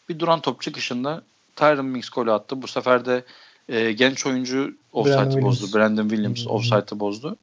[0.08, 1.22] bir duran top çıkışında
[1.56, 2.62] Tyron Mings golü attı.
[2.62, 3.24] Bu sefer de
[3.68, 5.78] e, genç oyuncu offside'ı bozdu.
[5.78, 7.36] Brandon Williams offside'ı bozdu.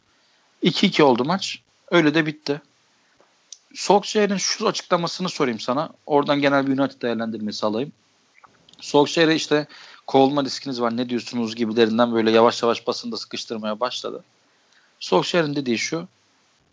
[0.63, 1.61] 2-2 oldu maç.
[1.91, 2.61] Öyle de bitti.
[3.77, 5.89] Solskjaer'in şu açıklamasını sorayım sana.
[6.05, 7.91] Oradan genel bir United değerlendirmesi alayım.
[8.81, 9.67] Solskjaer'e işte
[10.07, 14.23] kovulma riskiniz var ne diyorsunuz gibilerinden böyle yavaş yavaş basında sıkıştırmaya başladı.
[14.99, 16.07] Solskjaer'in dediği şu.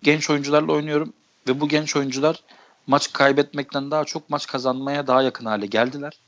[0.03, 1.13] Genç oyuncularla oynuyorum
[1.49, 2.43] ve bu genç oyuncular
[2.87, 6.19] maç kaybetmekten daha çok maç kazanmaya daha yakın hale geldiler.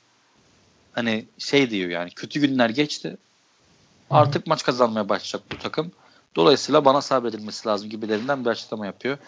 [0.92, 3.16] Hani şey diyor yani kötü günler geçti.
[4.10, 5.92] Artık maç kazanmaya başlayacak bu takım.
[6.36, 9.18] Dolayısıyla bana sabredilmesi lazım gibilerinden bir açıklama yapıyor.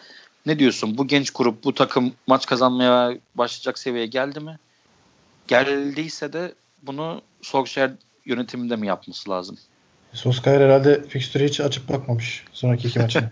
[0.49, 0.99] Ne diyorsun?
[0.99, 4.59] Bu genç grup, bu takım maç kazanmaya başlayacak seviyeye geldi mi?
[5.49, 7.91] Geldiyse de bunu Solskjaer
[8.27, 9.59] yönetiminde mi yapması lazım?
[10.13, 13.31] Solskjaer herhalde fikstürü hiç açıp bakmamış sonraki iki maçına.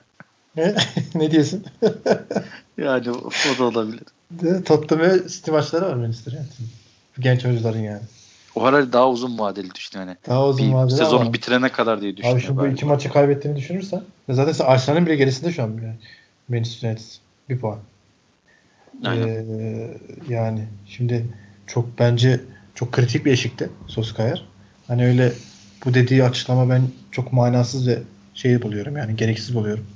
[0.56, 0.74] ne?
[1.14, 1.64] ne diyorsun?
[2.78, 4.04] yani o, da olabilir.
[4.64, 6.46] Tottenham ve City maçları var Manchester yani.
[7.20, 8.02] Genç oyuncuların yani.
[8.54, 10.16] O herhalde daha uzun vadeli düştü yani.
[10.28, 11.32] Daha uzun bir vadeli Sezon ama.
[11.32, 12.36] bitirene kadar diye düşünüyor.
[12.36, 15.96] Abi şimdi bu iki maçı kaybettiğini düşünürsen zaten sen Arsenal'ın bile gerisinde şu an yani.
[16.50, 17.04] Manchester United.
[17.48, 17.78] Bir puan.
[19.04, 19.28] Aynen.
[19.28, 19.90] Ee,
[20.28, 21.26] yani şimdi
[21.66, 22.40] çok bence
[22.74, 24.46] çok kritik bir eşikte Soskayar.
[24.86, 25.32] Hani öyle
[25.84, 27.98] bu dediği açıklama ben çok manasız ve
[28.34, 29.86] şey buluyorum yani gereksiz buluyorum.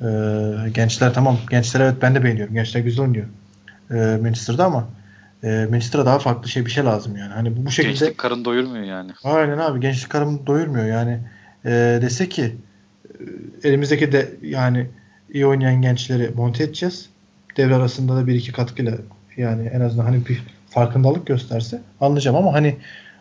[0.00, 2.54] Ee, gençler tamam gençler evet ben de beğeniyorum.
[2.54, 3.26] Gençler güzel oynuyor.
[3.90, 4.88] Ee, Manchester'da ama
[5.42, 7.32] e, Manchester'a daha farklı şey bir şey lazım yani.
[7.32, 9.12] Hani bu, bu şekilde gençlik karın doyurmuyor yani.
[9.24, 11.18] Aynen abi gençlik karın doyurmuyor yani.
[11.64, 12.56] E, dese ki
[13.62, 14.86] e, elimizdeki de yani
[15.32, 17.10] iyi oynayan gençleri monte edeceğiz.
[17.56, 18.98] Devre arasında da bir iki katkıyla
[19.36, 22.76] yani en azından hani bir farkındalık gösterse anlayacağım ama hani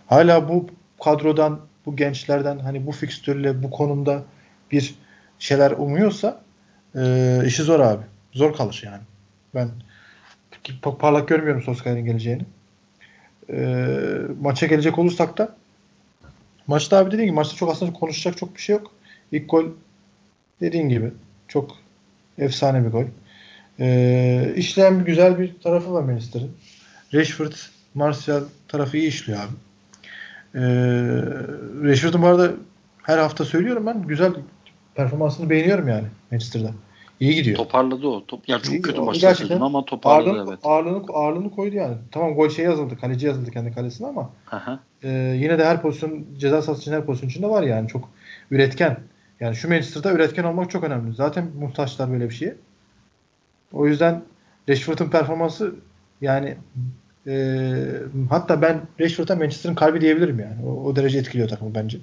[0.07, 0.69] hala bu
[1.03, 4.23] kadrodan bu gençlerden hani bu fikstürle bu konumda
[4.71, 4.95] bir
[5.39, 6.41] şeyler umuyorsa
[6.95, 8.03] e, işi zor abi.
[8.33, 9.01] Zor kalır yani.
[9.55, 9.69] Ben
[10.99, 12.45] parlak görmüyorum Solskjaer'in geleceğini.
[13.49, 13.87] E,
[14.41, 15.55] maça gelecek olursak da
[16.67, 18.91] maçta abi dediğim gibi maçta çok aslında konuşacak çok bir şey yok.
[19.31, 19.65] İlk gol
[20.61, 21.11] dediğin gibi
[21.47, 21.84] çok
[22.37, 23.05] efsane bir gol.
[23.79, 26.51] E, işleyen bir güzel bir tarafı var Manchester'ın.
[27.13, 27.51] Rashford,
[27.93, 29.53] Martial tarafı iyi işliyor abi.
[30.55, 30.61] E,
[31.83, 32.51] Rashford'un bu arada
[33.03, 34.33] her hafta söylüyorum ben güzel
[34.95, 36.71] performansını beğeniyorum yani Manchester'da.
[37.19, 37.57] İyi gidiyor.
[37.57, 38.25] Toparladı o.
[38.25, 40.59] Top, yani çok İyi, kötü sezon ama toparladı ağırlığını, evet.
[40.63, 41.95] Ağırlığını, ağırlığını koydu yani.
[42.11, 42.97] Tamam gol şey yazıldı.
[42.97, 44.29] Kaleci yazıldı kendi kalesine ama
[45.03, 45.09] e,
[45.41, 47.87] yine de her pozisyon ceza sahası için her pozisyon içinde var yani.
[47.87, 48.09] Çok
[48.51, 48.97] üretken.
[49.39, 51.15] Yani şu Manchester'da üretken olmak çok önemli.
[51.15, 52.55] Zaten muhtaçlar böyle bir şeye.
[53.73, 54.23] O yüzden
[54.69, 55.75] Rashford'un performansı
[56.21, 56.57] yani
[57.27, 57.73] e,
[58.29, 60.65] hatta ben Rashford'a Manchester'ın kalbi diyebilirim yani.
[60.65, 61.97] O, o derece etkiliyor takımı bence.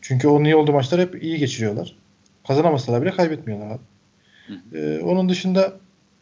[0.00, 1.96] Çünkü onun iyi olduğu maçlar hep iyi geçiriyorlar.
[2.46, 3.80] Kazanamasalar bile kaybetmiyorlar abi.
[4.74, 5.72] Ee, onun dışında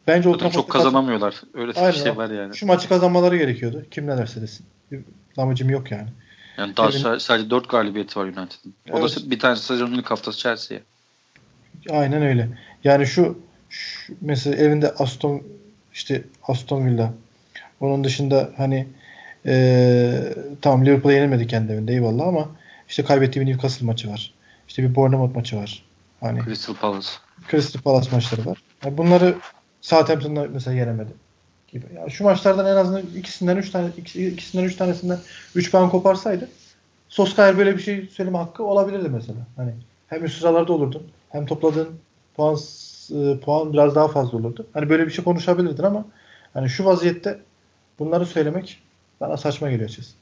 [0.07, 1.41] bence o çok kazanamıyorlar.
[1.53, 1.91] Öyle Aynen.
[1.93, 2.55] bir şey var yani.
[2.55, 3.85] Şu maçı kazanmaları gerekiyordu.
[3.91, 4.65] Kim ne derse desin.
[4.91, 5.01] Bir
[5.37, 6.07] damacım yok yani.
[6.57, 7.17] Yani daha Evin...
[7.17, 8.73] sadece 4 galibiyeti var United'ın.
[8.91, 9.17] O evet.
[9.25, 10.83] da bir tanesi sezonun ilk haftası Chelsea'ye.
[11.89, 12.49] Aynen öyle.
[12.83, 13.39] Yani şu,
[13.69, 15.43] şu mesela evinde Aston
[15.93, 17.13] işte Aston Villa.
[17.79, 18.87] Onun dışında hani
[19.45, 22.49] ee, tamam Liverpool'a yenilmedi kendi evinde eyvallah ama
[22.89, 24.33] işte kaybettiği bir Newcastle maçı var.
[24.67, 25.83] İşte bir Bournemouth maçı var.
[26.19, 27.07] Hani Crystal Palace.
[27.51, 28.63] Crystal Palace maçları var.
[28.85, 29.35] Yani bunları
[29.81, 31.11] Southampton'da mesela yenemedi.
[31.73, 31.85] Gibi.
[31.95, 35.19] Yani şu maçlardan en azından ikisinden üç tane ikisinden üç tanesinden
[35.55, 36.49] üç puan koparsaydı
[37.09, 39.39] Soskaya böyle bir şey söyleme hakkı olabilirdi mesela.
[39.55, 39.73] Hani
[40.07, 41.99] hem üst sıralarda olurdun hem topladığın
[42.35, 42.57] puan
[43.11, 44.67] e, puan biraz daha fazla olurdu.
[44.73, 46.05] Hani böyle bir şey konuşabilirdin ama
[46.53, 47.39] hani şu vaziyette
[47.99, 48.79] bunları söylemek
[49.21, 50.15] bana saçma geliyor açıkçası.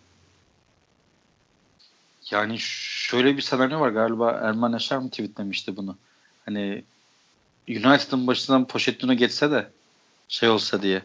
[2.31, 5.97] Yani şöyle bir senaryo var galiba Erman Yaşar mı tweetlemişti bunu.
[6.45, 6.83] Hani
[7.69, 9.69] United'ın başından Pochettino geçse de
[10.27, 11.01] şey olsa diye.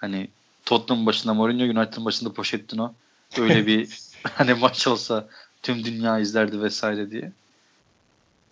[0.00, 0.28] Hani
[0.66, 2.94] Tottenham başında Mourinho, United'ın başında Pochettino
[3.38, 3.88] öyle bir
[4.34, 5.28] hani maç olsa
[5.62, 7.32] tüm dünya izlerdi vesaire diye.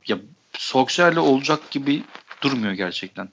[0.07, 0.19] Ya
[0.53, 2.05] Solskjaer'le olacak gibi
[2.43, 3.29] durmuyor gerçekten.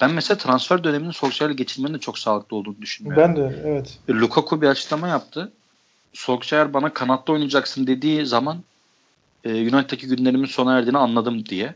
[0.00, 3.22] Ben mesela transfer döneminin Solskjaer'le geçirmenin de çok sağlıklı olduğunu düşünmüyorum.
[3.22, 3.98] Ben de evet.
[4.08, 5.52] E, Lukaku bir açıklama yaptı.
[6.12, 8.62] Solskjaer bana kanatta oynayacaksın dediği zaman
[9.44, 11.74] e, United'daki günlerimin sona erdiğini anladım diye.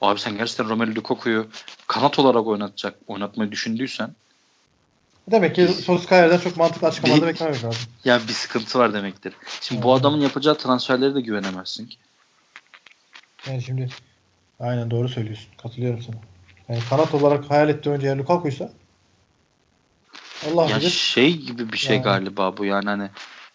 [0.00, 1.46] Abi sen gerçekten Romelu Lukaku'yu
[1.86, 4.14] kanat olarak oynatacak, oynatmayı düşündüysen
[5.30, 7.82] Demek ki Solskjaer'den çok mantıklı açıklamalarda beklememek lazım.
[8.04, 9.34] Yani bir sıkıntı var demektir.
[9.60, 9.84] Şimdi evet.
[9.84, 11.96] bu adamın yapacağı transferleri de güvenemezsin ki.
[13.46, 13.88] Yani şimdi
[14.60, 15.48] aynen doğru söylüyorsun.
[15.62, 16.16] Katılıyorum sana.
[16.68, 18.70] Yani kanat olarak hayal ettiği önce eğer Lukaku'ysa
[20.50, 20.90] Allah ya bilir.
[20.90, 22.04] şey gibi bir şey yani.
[22.04, 23.10] galiba bu yani hani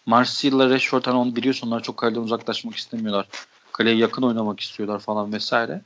[0.05, 3.27] Marsilya'la Rashford hani onu biliyorsun onlar çok kaleden uzaklaşmak istemiyorlar.
[3.71, 5.81] Kaleye yakın oynamak istiyorlar falan vesaire.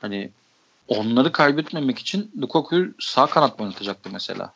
[0.00, 0.30] Hani
[0.88, 4.52] onları kaybetmemek için Lukaku'yu sağ kanat mı oynatacaktı mesela?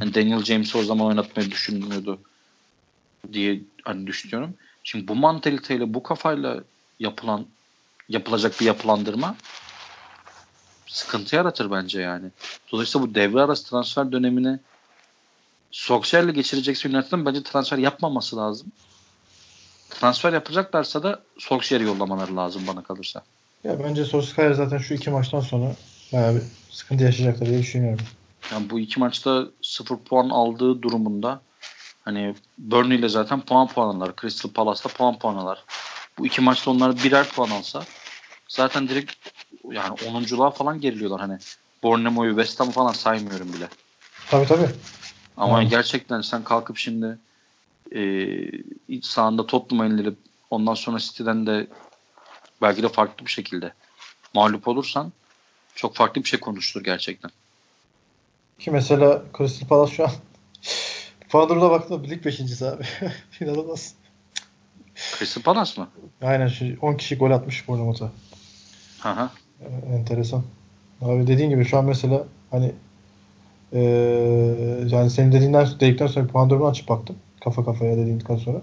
[0.00, 2.22] Yani Daniel James'i o zaman oynatmayı düşünmüyordu
[3.32, 4.56] diye hani düşünüyorum.
[4.82, 6.64] Şimdi bu mantaliteyle bu kafayla
[6.98, 7.46] yapılan
[8.08, 9.36] yapılacak bir yapılandırma
[10.88, 12.30] sıkıntı yaratır bence yani.
[12.72, 14.60] Dolayısıyla bu devre arası transfer dönemini
[15.70, 18.72] Solskjaer'le geçirecekse United'ın bence transfer yapmaması lazım.
[19.90, 23.24] Transfer yapacaklarsa da Solskjaer'i yollamaları lazım bana kalırsa.
[23.64, 25.76] Ya bence Solskjaer zaten şu iki maçtan sonra
[26.12, 28.06] bayağı bir sıkıntı yaşayacaklar diye düşünüyorum.
[28.52, 31.40] Yani bu iki maçta sıfır puan aldığı durumunda
[32.04, 34.12] hani Burnley ile zaten puan puan alırlar.
[34.20, 35.64] Crystal Palace'da puan puan alırlar.
[36.18, 37.82] Bu iki maçta onlar birer puan alsa
[38.48, 39.12] zaten direkt
[39.70, 41.38] yani 10'unculuğa falan geriliyorlar hani.
[41.82, 43.68] Bournemouth'u West Ham'ı falan saymıyorum bile.
[44.30, 44.68] Tabii tabii.
[45.36, 45.70] Ama evet.
[45.70, 47.18] gerçekten sen kalkıp şimdi
[47.94, 48.02] e,
[48.88, 50.16] iç sahanda Tottenham'a indirip
[50.50, 51.66] ondan sonra City'den de
[52.62, 53.72] belki de farklı bir şekilde
[54.34, 55.12] mağlup olursan
[55.74, 57.30] çok farklı bir şey konuştur gerçekten.
[58.62, 60.10] Ki mesela Crystal Palace şu an
[61.28, 62.62] Puan baktığında lig 5.
[62.62, 62.82] abi.
[63.40, 63.94] İnanılmaz.
[65.18, 65.88] Crystal Palace mı?
[66.22, 68.10] Aynen şu 10 kişi gol atmış Bournemouth'a.
[69.00, 69.30] Hı
[69.60, 70.42] ee, enteresan.
[71.00, 72.72] Abi dediğin gibi şu an mesela hani
[73.72, 73.80] ee,
[74.88, 77.16] yani senin dediğinden dedikten sonra puan durumunu açıp baktım.
[77.44, 78.62] Kafa kafaya dediğinden sonra.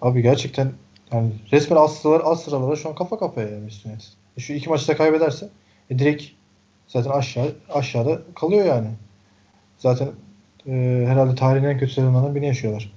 [0.00, 0.72] Abi gerçekten
[1.12, 3.68] yani resmen az sıralar az sıralarda şu an kafa kafaya yani.
[4.36, 5.48] E şu iki maçta kaybederse
[5.90, 6.41] e direkt
[6.92, 8.88] zaten aşağı aşağıda kalıyor yani.
[9.78, 10.08] Zaten
[10.66, 12.92] e, herhalde tarihin en kötü sezonlarından birini yaşıyorlar.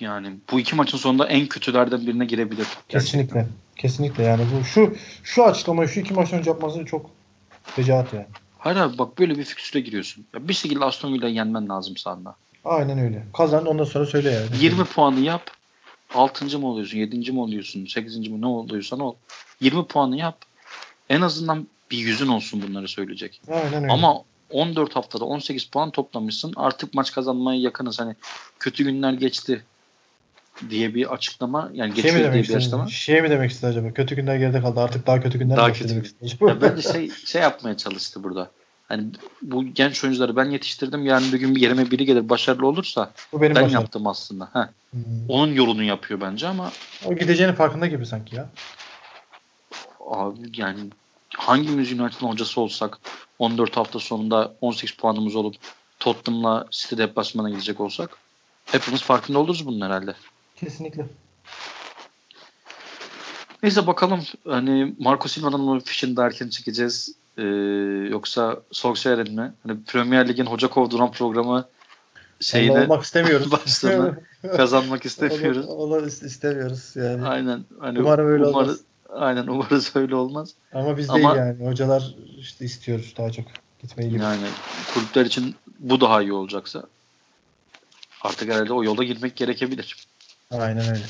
[0.00, 2.66] Yani bu iki maçın sonunda en kötülerden birine girebilir.
[2.88, 3.34] Kesinlikle.
[3.34, 3.46] Gerçekten.
[3.76, 7.10] Kesinlikle yani bu şu şu açıklamayı şu iki maç önce yapması çok
[7.64, 8.26] fecaat yani.
[8.58, 10.26] Hayır abi bak böyle bir fikstüre giriyorsun.
[10.34, 12.36] Ya bir şekilde Aston Villa'yı yenmen lazım sahanda.
[12.64, 13.24] Aynen öyle.
[13.36, 14.46] Kazan ondan sonra söyle yani.
[14.60, 15.50] 20 puanı yap.
[16.14, 16.58] 6.
[16.58, 16.98] mı oluyorsun?
[16.98, 17.32] 7.
[17.32, 17.86] mi oluyorsun?
[17.86, 18.28] 8.
[18.28, 19.14] mi ne oluyorsan ol.
[19.60, 20.38] 20 puanı yap.
[21.08, 23.42] En azından bir yüzün olsun bunları söyleyecek.
[23.48, 23.92] Aynen öyle.
[23.92, 26.52] Ama 14 haftada 18 puan toplamışsın.
[26.56, 28.00] Artık maç kazanmaya yakınız.
[28.00, 28.16] Hani
[28.58, 29.64] kötü günler geçti
[30.70, 32.86] diye bir açıklama yani şey geçiyor diye bir açıklama.
[32.88, 33.92] Şey mi demek istedi acaba?
[33.94, 34.80] Kötü günler geride kaldı.
[34.80, 36.48] Artık daha kötü günler daha kötü gün.
[36.48, 38.50] ya bence şey şey yapmaya çalıştı burada.
[38.88, 39.04] Hani
[39.42, 41.06] bu genç oyuncuları ben yetiştirdim.
[41.06, 43.82] Yani bir gün bir yerime biri gelir başarılı olursa bu benim ben başarım.
[43.82, 44.48] yaptım aslında.
[44.52, 44.68] Heh.
[44.90, 45.02] Hmm.
[45.28, 46.72] Onun yolunu yapıyor bence ama
[47.04, 48.48] o gideceğinin farkında gibi sanki ya.
[50.10, 50.80] Abi yani
[51.36, 52.98] hangimiz United'ın hocası olsak
[53.38, 55.54] 14 hafta sonunda 18 puanımız olup
[56.00, 58.10] Tottenham'la City deplasmana gidecek olsak
[58.64, 60.14] hepimiz farkında oluruz bunun herhalde.
[60.56, 61.06] Kesinlikle.
[63.62, 67.42] Neyse bakalım hani Marco Silva'nın mı fişini de erken çekeceğiz ee,
[68.10, 69.52] yoksa Solskjaer'in mi?
[69.66, 71.68] Hani Premier Lig'in hoca kovduran programı
[72.40, 73.52] şeyine olmak istemiyoruz.
[73.52, 74.18] başlarına
[74.56, 75.66] kazanmak istemiyoruz.
[75.68, 77.26] Onu, onu istemiyoruz yani.
[77.26, 77.64] Aynen.
[77.80, 78.80] Hani Umarım öyle umarız, olmaz.
[79.14, 80.54] Aynen umarız öyle olmaz.
[80.72, 81.66] Ama biz Ama- değil yani.
[81.68, 83.44] Hocalar işte istiyoruz daha çok
[83.82, 84.22] gitmeyi gibi.
[84.22, 84.46] Yani
[84.94, 86.82] kulüpler için bu daha iyi olacaksa
[88.22, 89.96] artık herhalde o yola girmek gerekebilir.
[90.50, 91.04] Aynen öyle.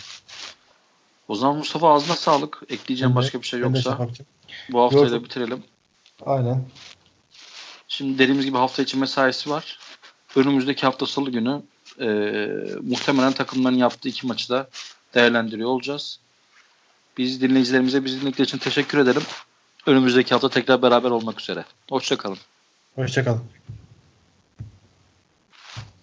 [1.28, 2.62] O zaman Mustafa ağzına sağlık.
[2.68, 4.26] Ekleyeceğim Ben de- başka bir şey yoksa Şafak'cığım.
[4.72, 5.62] bu haftayı da bitirelim.
[6.26, 6.64] Aynen.
[7.88, 9.78] Şimdi dediğimiz gibi hafta içi mesaisi var.
[10.36, 11.62] Önümüzdeki hafta salı günü
[12.00, 12.06] e,
[12.82, 14.68] muhtemelen takımların yaptığı iki maçı da
[15.14, 16.20] değerlendiriyor olacağız.
[17.18, 19.22] Biz dinleyicilerimize bizi dinledikleri için teşekkür ederim.
[19.86, 21.64] Önümüzdeki hafta tekrar beraber olmak üzere.
[21.88, 22.38] Hoşçakalın.
[22.94, 23.42] Hoşçakalın.